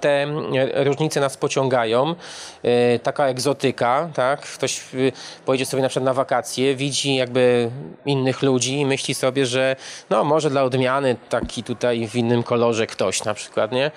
te 0.00 0.22
e, 0.22 0.84
różnice 0.84 1.20
nas 1.20 1.36
pociągają. 1.36 2.14
E, 2.62 2.98
Taka 2.98 3.26
egzotyka, 3.26 4.10
tak? 4.14 4.40
Ktoś 4.40 4.80
pojedzie 5.46 5.66
sobie 5.66 5.82
na 5.82 5.88
przykład 5.88 6.04
na 6.04 6.14
wakacje, 6.14 6.74
widzi 6.76 7.14
jakby 7.14 7.70
innych 8.06 8.42
ludzi 8.42 8.80
i 8.80 8.86
myśli 8.86 9.14
sobie, 9.14 9.46
że 9.46 9.76
no 10.10 10.24
może 10.24 10.50
dla 10.50 10.62
odmiany 10.62 11.16
taki 11.28 11.62
tutaj 11.62 12.08
w 12.08 12.16
innym 12.16 12.42
kolorze 12.42 12.86
ktoś 12.86 13.24
na 13.24 13.34
przykład, 13.34 13.72
nie? 13.72 13.90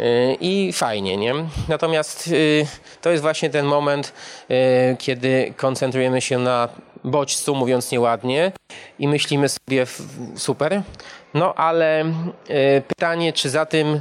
E, 0.00 0.34
I 0.34 0.72
fajnie, 0.72 1.16
nie? 1.16 1.34
Natomiast 1.68 2.30
to 3.00 3.10
jest 3.10 3.22
właśnie 3.22 3.50
ten 3.50 3.66
moment, 3.66 4.12
e, 4.48 4.96
kiedy 4.96 5.54
koncentrujemy 5.56 6.20
się 6.20 6.38
na 6.38 6.68
bodźcu, 7.04 7.54
mówiąc 7.54 7.90
nieładnie, 7.90 8.52
i 8.98 9.08
myślimy 9.08 9.48
sobie 9.48 9.86
super. 10.36 10.82
No 11.34 11.54
ale 11.54 12.00
e, 12.00 12.80
pytanie, 12.80 13.32
czy 13.32 13.50
za 13.50 13.66
tym 13.66 14.00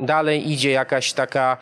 dalej 0.00 0.52
idzie 0.52 0.70
jakaś 0.70 1.12
taka, 1.12 1.56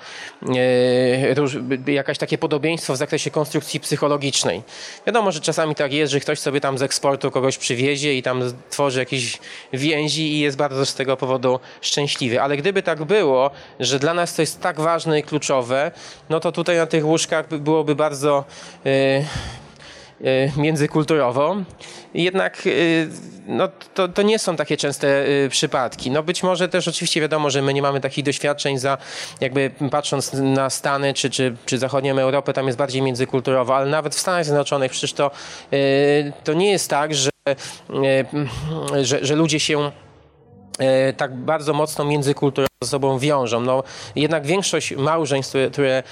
e, 1.86 1.92
jakaś 1.92 2.18
takie 2.18 2.38
podobieństwo 2.38 2.92
w 2.92 2.96
zakresie 2.96 3.30
konstrukcji 3.30 3.80
psychologicznej. 3.80 4.62
Wiadomo, 5.06 5.32
że 5.32 5.40
czasami 5.40 5.74
tak 5.74 5.92
jest, 5.92 6.12
że 6.12 6.20
ktoś 6.20 6.38
sobie 6.38 6.60
tam 6.60 6.78
z 6.78 6.82
eksportu 6.82 7.30
kogoś 7.30 7.58
przywiezie 7.58 8.14
i 8.14 8.22
tam 8.22 8.42
tworzy 8.70 8.98
jakieś 8.98 9.38
więzi 9.72 10.32
i 10.32 10.38
jest 10.40 10.56
bardzo 10.56 10.86
z 10.86 10.94
tego 10.94 11.16
powodu 11.16 11.60
szczęśliwy. 11.80 12.42
Ale 12.42 12.56
gdyby 12.56 12.82
tak 12.82 13.04
było, 13.04 13.50
że 13.80 13.98
dla 13.98 14.14
nas 14.14 14.34
to 14.34 14.42
jest 14.42 14.60
tak 14.60 14.80
ważne 14.80 15.18
i 15.18 15.22
kluczowe, 15.22 15.90
no 16.30 16.40
to 16.40 16.52
tutaj 16.52 16.76
na 16.76 16.86
tych 16.86 17.06
łóżkach 17.06 17.48
by- 17.48 17.58
byłoby 17.58 17.94
bardzo 17.94 18.44
e, 18.86 19.24
międzykulturowo. 20.56 21.56
Jednak 22.14 22.66
e, 22.66 22.70
no, 23.46 23.68
to, 23.94 24.08
to 24.08 24.22
nie 24.22 24.38
są 24.38 24.56
takie 24.56 24.76
częste 24.76 25.26
e, 25.26 25.48
przypadki. 25.48 26.10
No 26.10 26.22
być 26.22 26.42
może 26.42 26.68
też 26.68 26.88
oczywiście 26.88 27.20
wiadomo, 27.20 27.50
że 27.50 27.62
my 27.62 27.74
nie 27.74 27.82
mamy 27.82 28.00
takich 28.00 28.24
doświadczeń 28.24 28.78
za 28.78 28.98
jakby 29.40 29.70
patrząc 29.90 30.32
na 30.32 30.70
Stany 30.70 31.14
czy, 31.14 31.30
czy, 31.30 31.56
czy 31.66 31.78
zachodnią 31.78 32.18
Europę, 32.18 32.52
tam 32.52 32.66
jest 32.66 32.78
bardziej 32.78 33.02
międzykulturowo, 33.02 33.76
ale 33.76 33.90
nawet 33.90 34.14
w 34.14 34.18
Stanach 34.18 34.44
Zjednoczonych 34.44 34.90
przecież 34.90 35.12
to, 35.12 35.30
e, 35.72 35.78
to 36.44 36.52
nie 36.52 36.70
jest 36.70 36.90
tak, 36.90 37.14
że, 37.14 37.30
e, 37.44 39.04
że, 39.04 39.26
że 39.26 39.34
ludzie 39.34 39.60
się 39.60 39.90
e, 40.78 41.12
tak 41.12 41.34
bardzo 41.36 41.72
mocno 41.72 42.04
międzykulturowo 42.04 42.68
ze 42.82 42.90
sobą 42.90 43.18
wiążą. 43.18 43.60
No, 43.60 43.82
jednak 44.16 44.46
większość 44.46 44.96
małżeństw, 44.96 45.54
które, 45.72 46.02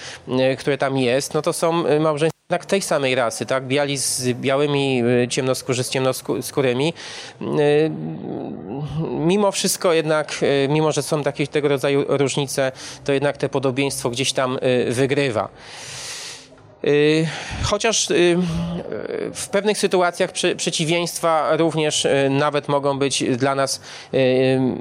które, 0.58 0.74
e, 0.74 0.78
tam 0.78 0.98
jest, 0.98 1.34
no 1.34 1.42
to 1.42 1.52
są 1.52 1.86
e, 1.86 2.00
małżeństwa 2.00 2.41
jednak 2.52 2.66
tej 2.66 2.82
samej 2.82 3.14
rasy, 3.14 3.46
tak? 3.46 3.64
Biali 3.64 3.96
z 3.98 4.32
białymi, 4.32 5.02
e, 5.24 5.28
ciemnoskórzy 5.28 5.84
z 5.84 5.90
ciemnoskórymi. 5.90 6.94
E, 7.40 7.44
Mimo 9.10 9.52
wszystko 9.52 9.92
jednak, 9.92 10.38
e, 10.42 10.68
mimo 10.68 10.92
że 10.92 11.02
są 11.02 11.22
takie 11.22 11.46
tego 11.46 11.68
rodzaju 11.68 12.04
różnice, 12.08 12.72
to 13.04 13.12
jednak 13.12 13.36
te 13.36 13.48
podobieństwo 13.48 14.10
gdzieś 14.10 14.32
tam 14.32 14.58
wygrywa. 14.88 15.48
Y, 16.84 17.26
Chociaż 17.62 18.10
y, 18.10 18.36
w 19.34 19.48
pewnych 19.48 19.78
sytuacjach 19.78 20.30
przeciwieństwa 20.56 21.56
również 21.56 22.04
y, 22.04 22.28
nawet 22.30 22.68
mogą 22.68 22.98
być 22.98 23.24
dla 23.36 23.54
nas, 23.54 23.80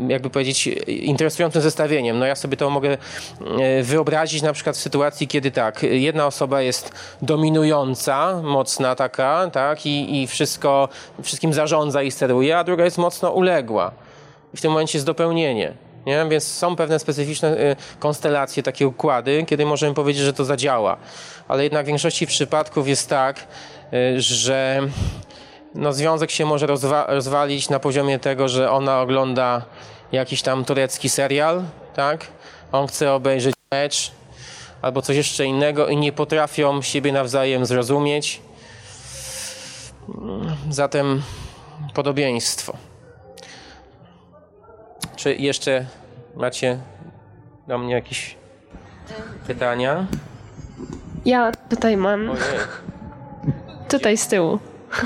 jakby 0.07 0.29
powiedzieć, 0.29 0.67
interesującym 0.87 1.61
zestawieniem. 1.61 2.19
No 2.19 2.25
ja 2.25 2.35
sobie 2.35 2.57
to 2.57 2.69
mogę 2.69 2.97
wyobrazić 3.83 4.41
na 4.41 4.53
przykład 4.53 4.77
w 4.77 4.79
sytuacji, 4.79 5.27
kiedy 5.27 5.51
tak, 5.51 5.83
jedna 5.83 6.27
osoba 6.27 6.61
jest 6.61 6.91
dominująca, 7.21 8.41
mocna 8.43 8.95
taka, 8.95 9.49
tak, 9.53 9.85
i, 9.85 10.21
i 10.21 10.27
wszystko, 10.27 10.89
wszystkim 11.23 11.53
zarządza 11.53 12.03
i 12.03 12.11
steruje, 12.11 12.57
a 12.57 12.63
druga 12.63 12.85
jest 12.85 12.97
mocno 12.97 13.31
uległa. 13.31 13.91
I 14.53 14.57
w 14.57 14.61
tym 14.61 14.71
momencie 14.71 14.97
jest 14.97 15.05
dopełnienie. 15.05 15.73
Nie? 16.05 16.25
Więc 16.29 16.43
są 16.43 16.75
pewne 16.75 16.99
specyficzne 16.99 17.57
y, 17.57 17.75
konstelacje, 17.99 18.63
takie 18.63 18.87
układy, 18.87 19.45
kiedy 19.47 19.65
możemy 19.65 19.93
powiedzieć, 19.93 20.23
że 20.23 20.33
to 20.33 20.45
zadziała. 20.45 20.97
Ale 21.47 21.63
jednak 21.63 21.85
w 21.85 21.87
większości 21.87 22.27
przypadków 22.27 22.87
jest 22.87 23.09
tak, 23.09 23.47
y, 23.93 24.21
że 24.21 24.81
no, 25.75 25.93
związek 25.93 26.31
się 26.31 26.45
może 26.45 26.67
rozwa- 26.67 27.05
rozwalić 27.07 27.69
na 27.69 27.79
poziomie 27.79 28.19
tego, 28.19 28.49
że 28.49 28.71
ona 28.71 29.01
ogląda 29.01 29.61
jakiś 30.11 30.41
tam 30.41 30.65
turecki 30.65 31.09
serial, 31.09 31.63
tak? 31.95 32.27
On 32.71 32.87
chce 32.87 33.13
obejrzeć 33.13 33.55
mecz 33.71 34.11
albo 34.81 35.01
coś 35.01 35.15
jeszcze 35.17 35.45
innego 35.45 35.87
i 35.87 35.97
nie 35.97 36.11
potrafią 36.11 36.81
siebie 36.81 37.11
nawzajem 37.11 37.65
zrozumieć. 37.65 38.41
Zatem 40.69 41.21
podobieństwo. 41.93 42.90
Czy 45.21 45.35
jeszcze 45.35 45.85
macie 46.35 46.77
do 47.67 47.77
mnie 47.77 47.93
jakieś 47.93 48.35
pytania? 49.47 50.05
Ja 51.25 51.51
tutaj 51.69 51.97
mam, 51.97 52.29
Ojej, 52.29 52.43
tutaj 53.89 54.17
z 54.17 54.27
tyłu. 54.27 54.59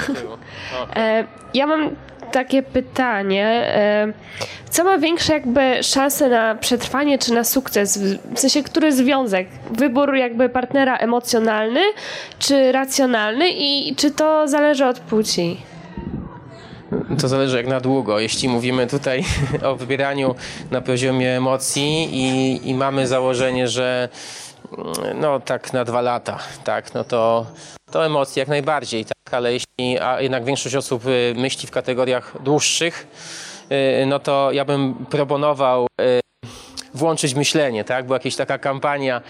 tyłu. 0.05 0.37
O. 0.81 0.95
E, 0.95 1.23
ja 1.53 1.67
mam 1.67 1.95
takie 2.31 2.63
pytanie. 2.63 3.45
E, 3.47 4.13
co 4.69 4.83
ma 4.83 4.97
większe 4.97 5.33
jakby 5.33 5.83
szanse 5.83 6.29
na 6.29 6.55
przetrwanie 6.55 7.17
czy 7.17 7.33
na 7.33 7.43
sukces? 7.43 7.97
W 8.35 8.39
sensie, 8.39 8.63
który 8.63 8.91
związek? 8.91 9.47
Wybór 9.71 10.15
jakby 10.15 10.49
partnera 10.49 10.97
emocjonalny 10.97 11.81
czy 12.39 12.71
racjonalny 12.71 13.49
i 13.49 13.95
czy 13.95 14.11
to 14.11 14.47
zależy 14.47 14.85
od 14.85 14.99
płci? 14.99 15.57
To 17.21 17.27
zależy 17.27 17.57
jak 17.57 17.67
na 17.67 17.79
długo. 17.79 18.19
Jeśli 18.19 18.49
mówimy 18.49 18.87
tutaj 18.87 19.23
o 19.69 19.75
wybieraniu 19.75 20.35
na 20.71 20.81
poziomie 20.81 21.37
emocji 21.37 22.09
i, 22.11 22.69
i 22.69 22.73
mamy 22.73 23.07
założenie, 23.07 23.67
że 23.67 24.09
mm, 24.77 25.19
no 25.19 25.39
tak 25.39 25.73
na 25.73 25.85
dwa 25.85 26.01
lata, 26.01 26.39
tak, 26.63 26.93
no 26.93 27.03
to, 27.03 27.45
to 27.91 28.05
emocje 28.05 28.41
jak 28.41 28.47
najbardziej, 28.47 29.05
tak, 29.05 29.33
ale 29.33 29.53
jeśli 29.53 29.99
a 30.01 30.21
jednak 30.21 30.45
większość 30.45 30.75
osób 30.75 31.05
y, 31.05 31.33
myśli 31.37 31.67
w 31.67 31.71
kategoriach 31.71 32.37
dłuższych, 32.43 33.07
y, 34.01 34.05
no 34.05 34.19
to 34.19 34.51
ja 34.51 34.65
bym 34.65 35.05
proponował 35.09 35.87
y, 36.01 36.19
włączyć 36.93 37.33
myślenie, 37.33 37.83
tak? 37.83 38.05
Była 38.05 38.15
jakaś 38.15 38.35
taka 38.35 38.57
kampania 38.57 39.21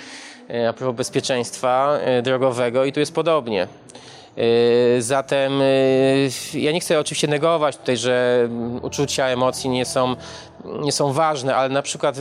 a 0.69 0.73
propos 0.73 0.95
bezpieczeństwa 0.95 1.99
drogowego 2.23 2.85
i 2.85 2.93
tu 2.93 2.99
jest 2.99 3.15
podobnie. 3.15 3.67
E, 4.37 5.01
Zatem 5.01 5.61
e, 5.61 5.65
ja 6.53 6.71
nie 6.71 6.79
chcę 6.79 6.99
oczywiście 6.99 7.27
negować 7.27 7.77
tutaj, 7.77 7.97
że 7.97 8.41
mm, 8.45 8.83
uczucia, 8.83 9.27
emocje 9.27 9.69
nie 9.69 9.85
są, 9.85 10.15
nie 10.65 10.91
są 10.91 11.13
ważne, 11.13 11.55
ale 11.55 11.69
na 11.69 11.81
przykład 11.81 12.15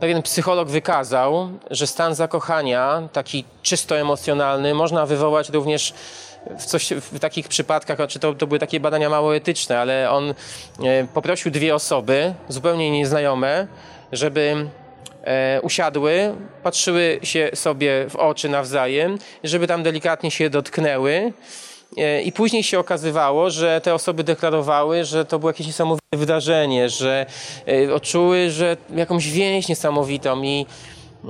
pewien 0.00 0.22
psycholog 0.22 0.68
wykazał, 0.68 1.50
że 1.70 1.86
stan 1.86 2.14
zakochania, 2.14 3.08
taki 3.12 3.44
czysto 3.62 3.98
emocjonalny, 3.98 4.74
można 4.74 5.06
wywołać 5.06 5.48
również 5.48 5.94
w, 6.58 6.64
coś, 6.64 6.92
w 6.92 7.18
takich 7.18 7.48
przypadkach, 7.48 7.96
znaczy 7.96 8.18
to, 8.18 8.34
to 8.34 8.46
były 8.46 8.58
takie 8.58 8.80
badania 8.80 9.08
mało 9.08 9.36
etyczne, 9.36 9.78
ale 9.78 10.10
on 10.10 10.34
poprosił 11.14 11.50
dwie 11.50 11.74
osoby, 11.74 12.34
zupełnie 12.48 12.90
nieznajome, 12.90 13.66
żeby 14.12 14.66
usiadły, 15.62 16.34
patrzyły 16.62 17.20
się 17.22 17.50
sobie 17.54 18.06
w 18.08 18.16
oczy 18.16 18.48
nawzajem, 18.48 19.18
żeby 19.44 19.66
tam 19.66 19.82
delikatnie 19.82 20.30
się 20.30 20.50
dotknęły. 20.50 21.32
E, 21.96 22.22
I 22.22 22.32
później 22.32 22.62
się 22.62 22.78
okazywało, 22.78 23.50
że 23.50 23.80
te 23.80 23.94
osoby 23.94 24.24
deklarowały, 24.24 25.04
że 25.04 25.24
to 25.24 25.38
było 25.38 25.50
jakieś 25.50 25.66
niesamowite 25.66 26.16
wydarzenie, 26.16 26.88
że 26.88 27.26
e, 27.68 27.94
odczuły, 27.94 28.50
że 28.50 28.76
jakąś 28.94 29.30
więź 29.30 29.68
niesamowitą 29.68 30.42
i 30.42 30.66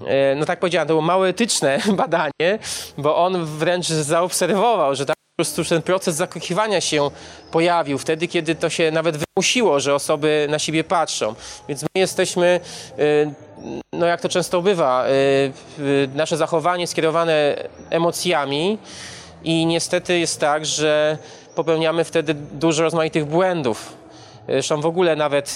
e, 0.07 0.35
no 0.35 0.45
tak 0.45 0.61
powiedziałem, 0.61 0.89
to 0.89 0.95
było 0.95 1.03
mało 1.03 1.29
etyczne 1.29 1.79
badanie, 2.03 2.59
bo 2.99 3.17
on 3.17 3.45
wręcz 3.45 3.87
zaobserwował, 3.89 4.95
że 4.95 5.07
tak 5.07 5.22
prostu 5.43 5.65
ten 5.65 5.83
proces 5.83 6.17
zakochiwania 6.17 6.81
się 6.81 7.11
pojawił 7.51 7.99
wtedy, 7.99 8.29
kiedy 8.29 8.55
to 8.55 8.71
się 8.71 8.91
nawet 8.91 9.17
wymusiło, 9.17 9.81
że 9.81 9.95
osoby 9.95 10.47
na 10.51 10.59
siebie 10.59 10.85
patrzą. 10.85 11.35
Więc 11.69 11.83
my 11.83 11.89
jesteśmy, 11.95 12.61
y, 12.99 13.35
no 13.93 14.07
jak 14.07 14.21
to 14.21 14.29
często 14.29 14.63
bywa, 14.63 15.07
y, 15.07 15.11
y, 15.83 16.09
nasze 16.15 16.37
zachowanie 16.37 16.87
skierowane 16.87 17.57
emocjami 17.91 18.79
i 19.45 19.67
niestety 19.67 20.19
jest 20.19 20.41
tak, 20.41 20.67
że 20.67 21.19
popełniamy 21.55 22.05
wtedy 22.05 22.35
dużo 22.35 22.83
rozmaitych 22.83 23.25
błędów. 23.25 23.97
Zresztą 24.49 24.81
w 24.81 24.87
ogóle 24.87 25.17
nawet 25.17 25.55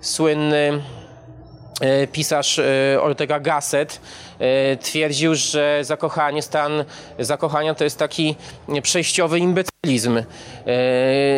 słynny 0.00 0.82
pisarz 2.12 2.58
e, 2.58 2.98
Ortega 3.02 3.40
Gasset 3.40 4.00
e, 4.38 4.76
twierdził, 4.76 5.34
że 5.34 5.78
zakochanie, 5.82 6.42
stan 6.42 6.84
zakochania 7.18 7.74
to 7.74 7.84
jest 7.84 7.98
taki 7.98 8.36
przejściowy 8.82 9.38
imbecylizm 9.38 10.16
e, 10.18 10.24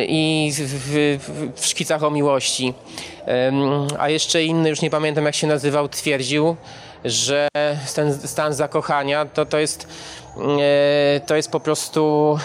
i 0.04 0.52
w, 0.58 0.58
w, 0.58 1.60
w 1.60 1.66
szkicach 1.66 2.02
o 2.02 2.10
miłości. 2.10 2.74
A 3.98 4.08
jeszcze 4.08 4.44
inny, 4.44 4.68
już 4.68 4.80
nie 4.80 4.90
pamiętam 4.90 5.24
jak 5.24 5.34
się 5.34 5.46
nazywał, 5.46 5.88
twierdził, 5.88 6.56
że 7.04 7.48
ten 7.94 8.28
stan 8.28 8.54
zakochania 8.54 9.24
to, 9.24 9.46
to, 9.46 9.58
jest, 9.58 9.88
e, 10.60 11.20
to 11.26 11.36
jest 11.36 11.50
po 11.50 11.60
prostu... 11.60 12.38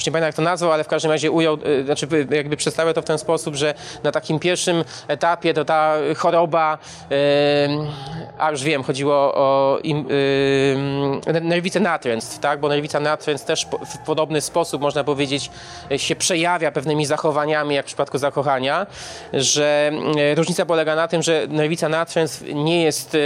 już 0.00 0.06
nie 0.06 0.12
pamiętam 0.12 0.28
jak 0.28 0.34
to 0.34 0.42
nazwał, 0.42 0.72
ale 0.72 0.84
w 0.84 0.88
każdym 0.88 1.10
razie 1.10 1.30
ujął, 1.30 1.58
y, 1.66 1.84
znaczy 1.84 2.06
y, 2.12 2.36
jakby 2.36 2.56
przedstawiał 2.56 2.94
to 2.94 3.02
w 3.02 3.04
ten 3.04 3.18
sposób, 3.18 3.54
że 3.54 3.74
na 4.02 4.12
takim 4.12 4.38
pierwszym 4.38 4.84
etapie 5.08 5.54
to 5.54 5.64
ta 5.64 5.94
choroba, 6.16 6.78
y, 7.12 7.16
a 8.38 8.50
już 8.50 8.62
wiem, 8.62 8.82
chodziło 8.82 9.34
o 9.34 9.78
nerwicę 11.42 11.80
natręstw, 11.80 12.38
tak? 12.38 12.60
bo 12.60 12.68
nerwica 12.68 13.00
natręstw 13.00 13.46
też 13.46 13.66
w 13.86 13.98
podobny 13.98 14.40
sposób, 14.40 14.82
można 14.82 15.04
powiedzieć, 15.04 15.50
się 15.96 16.16
przejawia 16.16 16.72
pewnymi 16.72 17.06
zachowaniami, 17.06 17.74
jak 17.74 17.84
w 17.84 17.86
przypadku 17.86 18.18
zakochania, 18.18 18.86
że 19.32 19.92
różnica 20.34 20.66
polega 20.66 20.96
na 20.96 21.08
tym, 21.08 21.22
że 21.22 21.46
nerwica 21.48 21.88
natręstw 21.88 22.42
nie 22.54 22.82
jest 22.82 23.16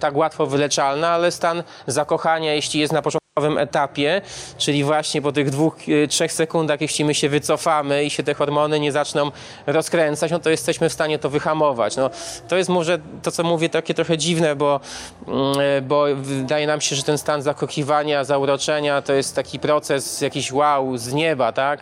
tak 0.00 0.16
łatwo 0.16 0.46
wyleczalna, 0.46 1.08
ale 1.08 1.30
stan 1.30 1.62
zakochania, 1.86 2.54
jeśli 2.54 2.80
jest 2.80 2.92
na 2.92 3.02
początku 3.02 3.21
etapie, 3.58 4.20
czyli 4.58 4.84
właśnie 4.84 5.22
po 5.22 5.32
tych 5.32 5.50
dwóch, 5.50 5.76
e, 5.88 6.08
trzech 6.08 6.32
sekundach, 6.32 6.80
jeśli 6.80 7.04
my 7.04 7.14
się 7.14 7.28
wycofamy 7.28 8.04
i 8.04 8.10
się 8.10 8.22
te 8.22 8.34
hormony 8.34 8.80
nie 8.80 8.92
zaczną 8.92 9.30
rozkręcać, 9.66 10.30
no 10.30 10.38
to 10.38 10.50
jesteśmy 10.50 10.88
w 10.88 10.92
stanie 10.92 11.18
to 11.18 11.30
wyhamować. 11.30 11.96
No, 11.96 12.10
to 12.48 12.56
jest 12.56 12.70
może 12.70 12.98
to, 13.22 13.30
co 13.30 13.42
mówię, 13.42 13.68
takie 13.68 13.94
trochę 13.94 14.18
dziwne, 14.18 14.56
bo, 14.56 14.80
mm, 15.28 15.60
e, 15.60 15.82
bo 15.82 16.04
wydaje 16.16 16.66
nam 16.66 16.80
się, 16.80 16.96
że 16.96 17.02
ten 17.02 17.18
stan 17.18 17.42
zakochiwania, 17.42 18.24
zauroczenia 18.24 19.02
to 19.02 19.12
jest 19.12 19.36
taki 19.36 19.58
proces 19.58 20.20
jakiś 20.20 20.52
wow 20.52 20.96
z 20.96 21.12
nieba, 21.12 21.52
tak? 21.52 21.80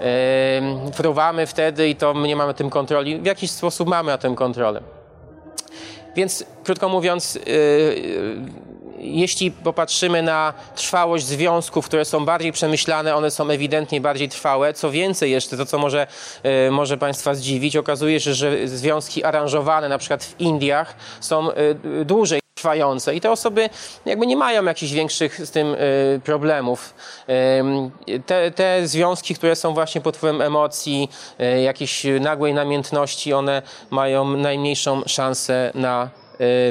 Ehm, 0.00 0.92
Fruwamy 0.92 1.46
wtedy 1.46 1.88
i 1.88 1.96
to 1.96 2.12
nie 2.12 2.36
mamy 2.36 2.54
tym 2.54 2.70
kontroli. 2.70 3.20
W 3.20 3.26
jakiś 3.26 3.50
sposób 3.50 3.88
mamy 3.88 4.12
na 4.12 4.18
tym 4.18 4.34
kontrolę. 4.34 4.82
Więc 6.16 6.44
krótko 6.64 6.88
mówiąc, 6.88 7.34
yy, 7.34 7.42
yy, 7.46 8.70
jeśli 9.00 9.50
popatrzymy 9.50 10.22
na 10.22 10.52
trwałość 10.74 11.24
związków, 11.24 11.86
które 11.86 12.04
są 12.04 12.24
bardziej 12.24 12.52
przemyślane, 12.52 13.16
one 13.16 13.30
są 13.30 13.50
ewidentnie 13.50 14.00
bardziej 14.00 14.28
trwałe. 14.28 14.74
Co 14.74 14.90
więcej 14.90 15.30
jeszcze, 15.30 15.56
to 15.56 15.66
co 15.66 15.78
może, 15.78 16.06
yy, 16.44 16.70
może 16.70 16.96
Państwa 16.96 17.34
zdziwić, 17.34 17.76
okazuje 17.76 18.20
się, 18.20 18.34
że 18.34 18.68
związki 18.68 19.24
aranżowane 19.24 19.88
na 19.88 19.98
przykład 19.98 20.24
w 20.24 20.40
Indiach 20.40 20.94
są 21.20 21.46
yy, 21.46 22.04
dłużej 22.04 22.40
trwające 22.54 23.14
i 23.14 23.20
te 23.20 23.30
osoby 23.30 23.70
jakby 24.04 24.26
nie 24.26 24.36
mają 24.36 24.64
jakichś 24.64 24.92
większych 24.92 25.46
z 25.46 25.50
tym 25.50 25.74
y, 25.74 26.20
problemów. 26.24 26.94
Te, 28.26 28.50
te 28.50 28.86
związki, 28.88 29.34
które 29.34 29.56
są 29.56 29.74
właśnie 29.74 30.00
pod 30.00 30.16
wpływem 30.16 30.42
emocji, 30.42 31.10
jakiejś 31.62 32.06
nagłej 32.20 32.54
namiętności, 32.54 33.32
one 33.32 33.62
mają 33.90 34.24
najmniejszą 34.24 35.02
szansę 35.06 35.72
na 35.74 36.10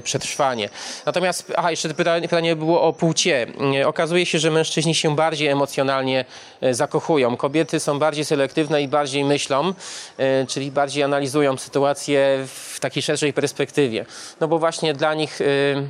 przetrwanie. 0.04 0.70
Natomiast, 1.06 1.54
aha, 1.56 1.72
jeszcze 1.72 1.94
pytanie, 1.94 2.22
pytanie 2.22 2.56
było 2.56 2.82
o 2.82 2.94
płcie. 2.94 3.48
Y, 3.82 3.88
Okazuje 3.88 4.26
się, 4.26 4.40
że 4.40 4.52
mężczyźni 4.52 4.96
się 4.96 5.16
bardziej 5.16 5.48
emocjonalnie 5.48 6.26
y, 6.64 6.74
zakochują. 6.74 7.38
Kobiety 7.38 7.80
są 7.80 8.00
bardziej 8.00 8.26
selektywne 8.26 8.82
i 8.82 8.88
bardziej 8.88 9.24
myślą, 9.24 9.70
y, 9.70 10.48
czyli 10.48 10.72
bardziej 10.72 11.04
analizują 11.04 11.58
sytuację 11.58 12.46
w 12.48 12.80
takiej 12.80 13.04
szerszej 13.04 13.34
perspektywie. 13.34 14.06
No 14.40 14.48
bo 14.48 14.60
właśnie 14.60 14.94
dla 14.94 15.14
nich 15.14 15.41
y, 15.41 15.90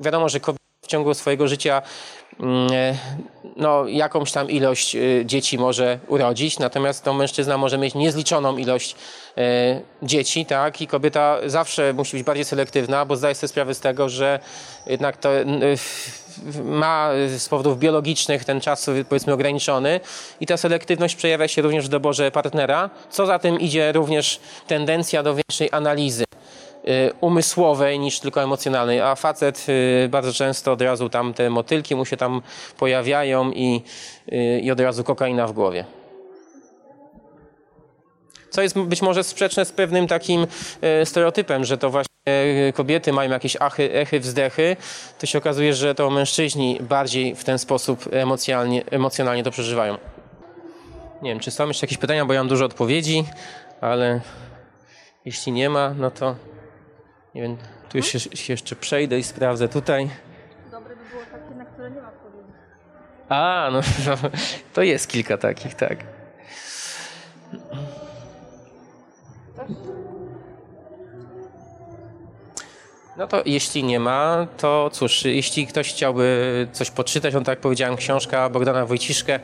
wiadomo, 0.00 0.28
że 0.28 0.40
kobieta 0.40 0.61
w 0.82 0.86
ciągu 0.86 1.14
swojego 1.14 1.48
życia 1.48 1.82
mm, 2.40 2.72
e, 2.72 2.94
no, 3.56 3.88
jakąś 3.88 4.32
tam 4.32 4.50
ilość 4.50 4.96
y, 4.96 5.22
dzieci 5.26 5.58
może 5.58 5.98
urodzić, 6.08 6.58
natomiast 6.58 7.04
to 7.04 7.14
mężczyzna 7.14 7.58
może 7.58 7.78
mieć 7.78 7.94
niezliczoną 7.94 8.56
ilość 8.56 8.96
e, 9.38 9.80
dzieci, 10.02 10.46
tak? 10.46 10.80
I 10.80 10.86
kobieta 10.86 11.38
zawsze 11.46 11.92
musi 11.92 12.16
być 12.16 12.26
bardziej 12.26 12.44
selektywna, 12.44 13.04
bo 13.04 13.16
zdaje 13.16 13.34
sobie 13.34 13.48
sprawę 13.48 13.74
z 13.74 13.80
tego, 13.80 14.08
że 14.08 14.40
jednak 14.86 15.16
to 15.16 15.28
ma 16.64 17.10
z 17.36 17.48
powodów 17.48 17.78
biologicznych 17.78 18.44
ten 18.44 18.60
czas 18.60 18.90
powiedzmy 19.08 19.32
ograniczony. 19.32 20.00
I 20.40 20.46
ta 20.46 20.56
selektywność 20.56 21.16
przejawia 21.16 21.48
się 21.48 21.62
również 21.62 21.86
w 21.86 21.88
doborze 21.88 22.30
partnera, 22.30 22.90
co 23.10 23.26
za 23.26 23.38
tym 23.38 23.60
idzie 23.60 23.92
również 23.92 24.40
tendencja 24.66 25.22
do 25.22 25.34
większej 25.34 25.68
analizy 25.72 26.24
umysłowej 27.20 27.98
niż 27.98 28.20
tylko 28.20 28.42
emocjonalnej, 28.42 29.00
a 29.00 29.14
facet 29.14 29.66
y, 29.68 30.08
bardzo 30.08 30.32
często 30.32 30.72
od 30.72 30.82
razu 30.82 31.08
tam 31.08 31.34
te 31.34 31.50
motylki 31.50 31.96
mu 31.96 32.04
się 32.04 32.16
tam 32.16 32.42
pojawiają 32.78 33.50
i, 33.52 33.82
y, 34.32 34.60
i 34.60 34.70
od 34.70 34.80
razu 34.80 35.04
kokaina 35.04 35.46
w 35.46 35.52
głowie. 35.52 35.84
Co 38.50 38.62
jest 38.62 38.78
być 38.78 39.02
może 39.02 39.24
sprzeczne 39.24 39.64
z 39.64 39.72
pewnym 39.72 40.06
takim 40.06 40.46
stereotypem, 41.04 41.64
że 41.64 41.78
to 41.78 41.90
właśnie 41.90 42.12
kobiety 42.74 43.12
mają 43.12 43.30
jakieś 43.30 43.56
achy, 43.56 43.92
echy, 43.92 44.20
wzdechy, 44.20 44.76
to 45.18 45.26
się 45.26 45.38
okazuje, 45.38 45.74
że 45.74 45.94
to 45.94 46.10
mężczyźni 46.10 46.78
bardziej 46.80 47.34
w 47.34 47.44
ten 47.44 47.58
sposób 47.58 48.08
emocjonalnie, 48.12 48.84
emocjonalnie 48.90 49.42
to 49.42 49.50
przeżywają. 49.50 49.98
Nie 51.22 51.30
wiem, 51.30 51.40
czy 51.40 51.50
są 51.50 51.68
jeszcze 51.68 51.86
jakieś 51.86 51.98
pytania, 51.98 52.24
bo 52.24 52.32
ja 52.32 52.40
mam 52.40 52.48
dużo 52.48 52.64
odpowiedzi, 52.64 53.24
ale 53.80 54.20
jeśli 55.24 55.52
nie 55.52 55.70
ma, 55.70 55.94
no 55.98 56.10
to 56.10 56.34
nie 57.34 57.42
wiem, 57.42 57.56
tu 57.88 57.96
już 57.96 58.06
się, 58.06 58.18
się 58.18 58.52
jeszcze 58.52 58.76
przejdę 58.76 59.18
i 59.18 59.22
sprawdzę 59.22 59.68
tutaj. 59.68 60.10
A, 63.28 63.68
no, 63.72 63.80
no 64.06 64.30
to 64.74 64.82
jest 64.82 65.08
kilka 65.08 65.38
takich, 65.38 65.74
tak. 65.74 65.98
No 73.16 73.26
to 73.26 73.42
jeśli 73.46 73.84
nie 73.84 74.00
ma, 74.00 74.46
to 74.56 74.90
cóż, 74.92 75.24
jeśli 75.24 75.66
ktoś 75.66 75.90
chciałby 75.90 76.66
coś 76.72 76.90
poczytać, 76.90 77.34
on 77.34 77.44
tak 77.44 77.52
jak 77.52 77.60
powiedziałem, 77.60 77.96
książka 77.96 78.48
Bogdana 78.48 78.86
Wojciszkę, 78.86 79.40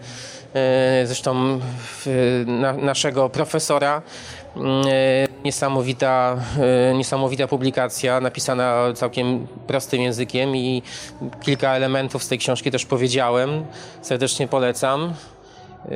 e, 0.55 1.07
zresztą 1.07 1.61
na, 2.47 2.73
naszego 2.73 3.29
profesora, 3.29 4.03
niesamowita, 5.45 6.37
e, 6.91 6.95
niesamowita 6.95 7.49
publikacja, 7.49 8.21
napisana 8.21 8.93
całkiem 8.95 9.47
prostym 9.67 10.03
językiem 10.03 10.57
i 10.57 10.83
kilka 11.41 11.75
elementów 11.75 12.25
z 12.25 12.29
tej 12.29 12.39
książki 12.39 12.71
też 12.71 12.87
powiedziałem, 12.87 13.65
serdecznie 14.03 14.49
polecam. 14.49 15.15
Yy, 15.85 15.95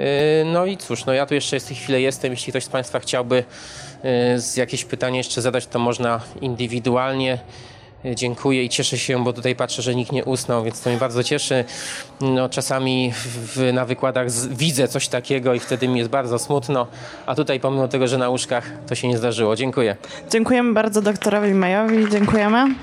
No 0.52 0.66
i 0.66 0.76
cóż, 0.76 1.04
no 1.04 1.12
ja 1.12 1.26
tu 1.26 1.34
jeszcze 1.34 1.60
w 1.60 1.64
tej 1.64 1.76
chwili 1.76 2.02
jestem. 2.02 2.30
Jeśli 2.30 2.52
ktoś 2.52 2.64
z 2.64 2.68
Państwa 2.68 3.00
chciałby 3.00 3.44
jakieś 4.56 4.84
pytanie 4.84 5.18
jeszcze 5.18 5.42
zadać, 5.42 5.66
to 5.66 5.78
można 5.78 6.20
indywidualnie. 6.40 7.38
Dziękuję 8.04 8.64
i 8.64 8.68
cieszę 8.68 8.98
się, 8.98 9.24
bo 9.24 9.32
tutaj 9.32 9.56
patrzę, 9.56 9.82
że 9.82 9.94
nikt 9.94 10.12
nie 10.12 10.24
usnął, 10.24 10.64
więc 10.64 10.80
to 10.80 10.90
mnie 10.90 10.98
bardzo 10.98 11.22
cieszy. 11.22 11.64
No, 12.20 12.48
czasami 12.48 13.12
w, 13.16 13.72
na 13.72 13.84
wykładach 13.84 14.30
z, 14.30 14.46
widzę 14.46 14.88
coś 14.88 15.08
takiego 15.08 15.54
i 15.54 15.60
wtedy 15.60 15.88
mi 15.88 15.98
jest 15.98 16.10
bardzo 16.10 16.38
smutno, 16.38 16.86
a 17.26 17.34
tutaj 17.34 17.60
pomimo 17.60 17.88
tego, 17.88 18.08
że 18.08 18.18
na 18.18 18.28
łóżkach 18.28 18.70
to 18.86 18.94
się 18.94 19.08
nie 19.08 19.18
zdarzyło. 19.18 19.56
Dziękuję. 19.56 19.96
Dziękujemy 20.30 20.72
bardzo 20.72 21.02
doktorowi 21.02 21.54
Majowi. 21.54 22.10
Dziękujemy. 22.10 22.74